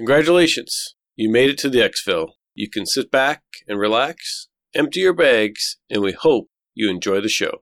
Congratulations, 0.00 0.94
you 1.14 1.28
made 1.28 1.50
it 1.50 1.58
to 1.58 1.68
the 1.68 1.80
Exfil. 1.80 2.28
You 2.54 2.70
can 2.70 2.86
sit 2.86 3.10
back 3.10 3.42
and 3.68 3.78
relax, 3.78 4.48
empty 4.74 5.00
your 5.00 5.12
bags, 5.12 5.76
and 5.90 6.00
we 6.00 6.12
hope 6.12 6.48
you 6.74 6.88
enjoy 6.88 7.20
the 7.20 7.28
show. 7.28 7.58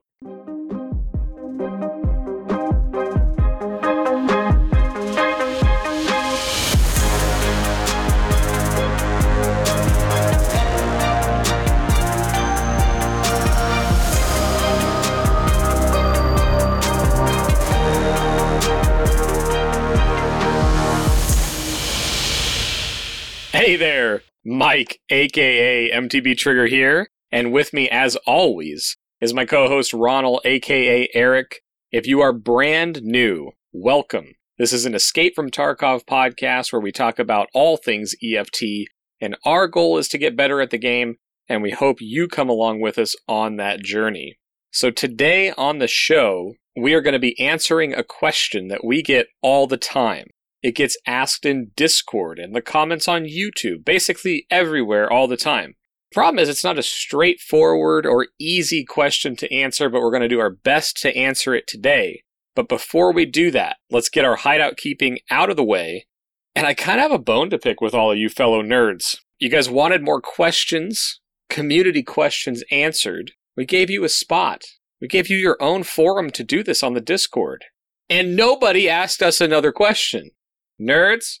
Hey 23.69 23.75
there, 23.75 24.23
Mike, 24.43 24.99
aka 25.11 25.91
MTB 25.91 26.35
Trigger 26.39 26.65
here, 26.65 27.07
and 27.31 27.53
with 27.53 27.71
me, 27.71 27.87
as 27.87 28.15
always, 28.25 28.97
is 29.21 29.31
my 29.31 29.45
co 29.45 29.67
host 29.67 29.93
Ronald, 29.93 30.41
aka 30.43 31.07
Eric. 31.13 31.61
If 31.91 32.07
you 32.07 32.19
are 32.19 32.33
brand 32.33 33.03
new, 33.03 33.51
welcome. 33.71 34.33
This 34.57 34.73
is 34.73 34.87
an 34.87 34.95
Escape 34.95 35.35
from 35.35 35.51
Tarkov 35.51 36.05
podcast 36.05 36.73
where 36.73 36.81
we 36.81 36.91
talk 36.91 37.19
about 37.19 37.47
all 37.53 37.77
things 37.77 38.15
EFT, 38.23 38.87
and 39.21 39.37
our 39.45 39.67
goal 39.67 39.99
is 39.99 40.07
to 40.07 40.17
get 40.17 40.35
better 40.35 40.61
at 40.61 40.71
the 40.71 40.79
game, 40.79 41.17
and 41.47 41.61
we 41.61 41.69
hope 41.69 41.97
you 41.99 42.27
come 42.27 42.49
along 42.49 42.81
with 42.81 42.97
us 42.97 43.15
on 43.27 43.57
that 43.57 43.83
journey. 43.83 44.39
So, 44.71 44.89
today 44.89 45.51
on 45.51 45.77
the 45.77 45.87
show, 45.87 46.55
we 46.75 46.95
are 46.95 47.01
going 47.01 47.13
to 47.13 47.19
be 47.19 47.39
answering 47.39 47.93
a 47.93 48.01
question 48.01 48.69
that 48.69 48.83
we 48.83 49.03
get 49.03 49.27
all 49.43 49.67
the 49.67 49.77
time. 49.77 50.25
It 50.61 50.75
gets 50.75 50.97
asked 51.07 51.45
in 51.45 51.71
Discord 51.75 52.39
and 52.39 52.55
the 52.55 52.61
comments 52.61 53.07
on 53.07 53.23
YouTube, 53.23 53.85
basically 53.85 54.45
everywhere 54.51 55.11
all 55.11 55.27
the 55.27 55.37
time. 55.37 55.75
Problem 56.11 56.39
is, 56.39 56.49
it's 56.49 56.63
not 56.63 56.79
a 56.79 56.83
straightforward 56.83 58.05
or 58.05 58.27
easy 58.39 58.83
question 58.83 59.35
to 59.37 59.53
answer, 59.53 59.89
but 59.89 60.01
we're 60.01 60.09
going 60.09 60.23
to 60.23 60.27
do 60.27 60.39
our 60.39 60.49
best 60.49 60.97
to 61.01 61.15
answer 61.15 61.53
it 61.53 61.67
today. 61.67 62.23
But 62.55 62.67
before 62.67 63.13
we 63.13 63.25
do 63.25 63.51
that, 63.51 63.77
let's 63.91 64.09
get 64.09 64.25
our 64.25 64.37
hideout 64.37 64.75
keeping 64.75 65.19
out 65.29 65.49
of 65.49 65.55
the 65.55 65.63
way. 65.63 66.07
And 66.55 66.65
I 66.65 66.73
kind 66.73 66.99
of 66.99 67.03
have 67.03 67.19
a 67.19 67.23
bone 67.23 67.49
to 67.51 67.59
pick 67.59 67.79
with 67.79 67.93
all 67.93 68.11
of 68.11 68.17
you 68.17 68.27
fellow 68.27 68.61
nerds. 68.61 69.17
You 69.37 69.49
guys 69.49 69.69
wanted 69.69 70.03
more 70.03 70.19
questions, 70.19 71.21
community 71.49 72.03
questions 72.03 72.63
answered. 72.71 73.31
We 73.55 73.65
gave 73.65 73.89
you 73.89 74.03
a 74.03 74.09
spot. 74.09 74.63
We 74.99 75.07
gave 75.07 75.29
you 75.29 75.37
your 75.37 75.57
own 75.61 75.83
forum 75.83 76.31
to 76.31 76.43
do 76.43 76.63
this 76.63 76.83
on 76.83 76.95
the 76.95 77.01
Discord. 77.01 77.65
And 78.09 78.35
nobody 78.35 78.89
asked 78.89 79.21
us 79.21 79.39
another 79.39 79.71
question. 79.71 80.31
Nerds? 80.79 81.39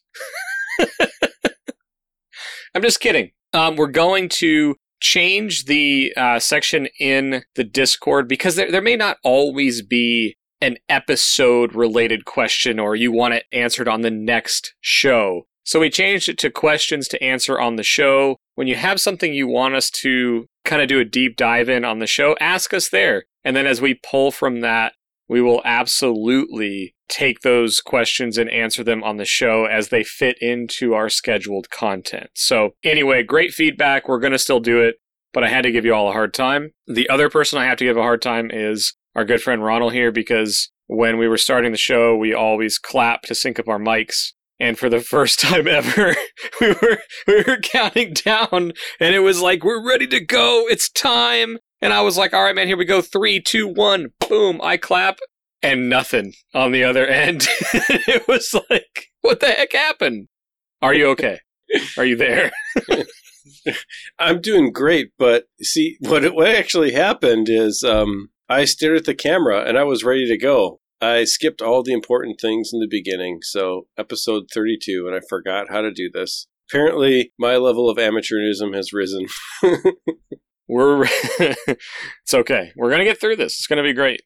I'm 2.75 2.81
just 2.81 2.99
kidding. 2.99 3.31
Um, 3.53 3.75
we're 3.75 3.87
going 3.87 4.29
to 4.29 4.75
change 5.01 5.65
the 5.65 6.13
uh, 6.15 6.39
section 6.39 6.87
in 6.99 7.43
the 7.55 7.63
Discord 7.63 8.27
because 8.27 8.55
there, 8.55 8.71
there 8.71 8.81
may 8.81 8.95
not 8.95 9.17
always 9.23 9.81
be 9.81 10.35
an 10.61 10.77
episode 10.89 11.73
related 11.73 12.25
question 12.25 12.79
or 12.79 12.95
you 12.95 13.11
want 13.11 13.33
it 13.33 13.45
answered 13.51 13.87
on 13.87 14.01
the 14.01 14.11
next 14.11 14.73
show. 14.81 15.43
So 15.63 15.79
we 15.79 15.89
changed 15.89 16.27
it 16.27 16.37
to 16.39 16.49
questions 16.49 17.07
to 17.09 17.23
answer 17.23 17.59
on 17.59 17.75
the 17.75 17.83
show. 17.83 18.37
When 18.55 18.67
you 18.67 18.75
have 18.75 18.99
something 18.99 19.33
you 19.33 19.47
want 19.47 19.75
us 19.75 19.89
to 20.01 20.47
kind 20.65 20.81
of 20.81 20.87
do 20.87 20.99
a 20.99 21.05
deep 21.05 21.37
dive 21.37 21.69
in 21.69 21.85
on 21.85 21.99
the 21.99 22.07
show, 22.07 22.35
ask 22.41 22.73
us 22.73 22.89
there. 22.89 23.25
And 23.43 23.55
then 23.55 23.67
as 23.67 23.79
we 23.79 23.93
pull 23.93 24.31
from 24.31 24.61
that, 24.61 24.93
we 25.27 25.41
will 25.41 25.61
absolutely 25.63 26.95
take 27.09 27.41
those 27.41 27.81
questions 27.81 28.37
and 28.37 28.49
answer 28.49 28.83
them 28.83 29.03
on 29.03 29.17
the 29.17 29.25
show 29.25 29.65
as 29.65 29.89
they 29.89 30.03
fit 30.03 30.37
into 30.39 30.93
our 30.93 31.09
scheduled 31.09 31.69
content. 31.69 32.29
So, 32.35 32.71
anyway, 32.83 33.23
great 33.23 33.51
feedback. 33.51 34.07
We're 34.07 34.19
going 34.19 34.31
to 34.31 34.39
still 34.39 34.59
do 34.59 34.79
it, 34.81 34.95
but 35.33 35.43
I 35.43 35.49
had 35.49 35.63
to 35.63 35.71
give 35.71 35.85
you 35.85 35.93
all 35.93 36.09
a 36.09 36.13
hard 36.13 36.33
time. 36.33 36.71
The 36.87 37.09
other 37.09 37.29
person 37.29 37.59
I 37.59 37.65
have 37.65 37.77
to 37.79 37.85
give 37.85 37.97
a 37.97 38.01
hard 38.01 38.21
time 38.21 38.49
is 38.51 38.93
our 39.15 39.25
good 39.25 39.41
friend 39.41 39.63
Ronald 39.63 39.93
here 39.93 40.11
because 40.11 40.69
when 40.87 41.17
we 41.17 41.27
were 41.27 41.37
starting 41.37 41.71
the 41.71 41.77
show, 41.77 42.15
we 42.15 42.33
always 42.33 42.77
clap 42.77 43.23
to 43.23 43.35
sync 43.35 43.59
up 43.59 43.67
our 43.67 43.79
mics. 43.79 44.33
And 44.59 44.77
for 44.77 44.89
the 44.89 45.01
first 45.01 45.39
time 45.39 45.67
ever, 45.67 46.15
we 46.61 46.67
were 46.81 46.97
we 47.27 47.43
were 47.47 47.57
counting 47.57 48.13
down, 48.13 48.73
and 48.99 49.15
it 49.15 49.19
was 49.19 49.41
like 49.41 49.63
we're 49.63 49.85
ready 49.85 50.07
to 50.07 50.19
go. 50.19 50.65
It's 50.67 50.89
time. 50.89 51.57
And 51.81 51.93
I 51.93 52.01
was 52.01 52.17
like, 52.17 52.33
all 52.33 52.43
right, 52.43 52.55
man, 52.55 52.67
here 52.67 52.75
we 52.75 52.83
go. 52.83 53.01
Three, 53.01 53.39
two, 53.39 53.65
one, 53.65 54.07
boom. 54.27 54.59
I 54.61 54.75
clap 54.75 55.19
and 55.61 55.89
nothing 55.89 56.33
on 56.53 56.71
the 56.71 56.83
other 56.83 57.05
end. 57.07 57.47
it 57.73 58.27
was 58.27 58.53
like, 58.69 59.07
what 59.21 59.39
the 59.39 59.47
heck 59.47 59.73
happened? 59.73 60.27
Are 60.81 60.93
you 60.93 61.07
okay? 61.09 61.39
Are 61.97 62.05
you 62.05 62.15
there? 62.15 62.51
I'm 64.19 64.41
doing 64.41 64.71
great, 64.71 65.11
but 65.17 65.45
see, 65.61 65.97
what, 66.01 66.23
what 66.33 66.47
actually 66.47 66.93
happened 66.93 67.47
is 67.49 67.83
um, 67.83 68.29
I 68.47 68.65
stared 68.65 68.97
at 68.97 69.05
the 69.05 69.15
camera 69.15 69.63
and 69.67 69.77
I 69.77 69.83
was 69.83 70.03
ready 70.03 70.27
to 70.27 70.37
go. 70.37 70.79
I 71.01 71.23
skipped 71.23 71.61
all 71.61 71.83
the 71.83 71.93
important 71.93 72.39
things 72.41 72.71
in 72.73 72.79
the 72.79 72.87
beginning, 72.89 73.39
so 73.41 73.87
episode 73.97 74.45
32, 74.53 75.05
and 75.07 75.15
I 75.15 75.21
forgot 75.29 75.67
how 75.69 75.81
to 75.81 75.91
do 75.91 76.09
this. 76.13 76.47
Apparently, 76.69 77.31
my 77.39 77.55
level 77.55 77.89
of 77.89 77.97
amateurism 77.97 78.75
has 78.75 78.91
risen. 78.91 79.27
We're 80.67 81.05
it's 81.39 82.33
okay. 82.33 82.71
We're 82.75 82.89
going 82.89 82.99
to 82.99 83.05
get 83.05 83.19
through 83.19 83.37
this. 83.37 83.53
It's 83.53 83.65
going 83.65 83.77
to 83.77 83.89
be 83.89 83.93
great. 83.93 84.21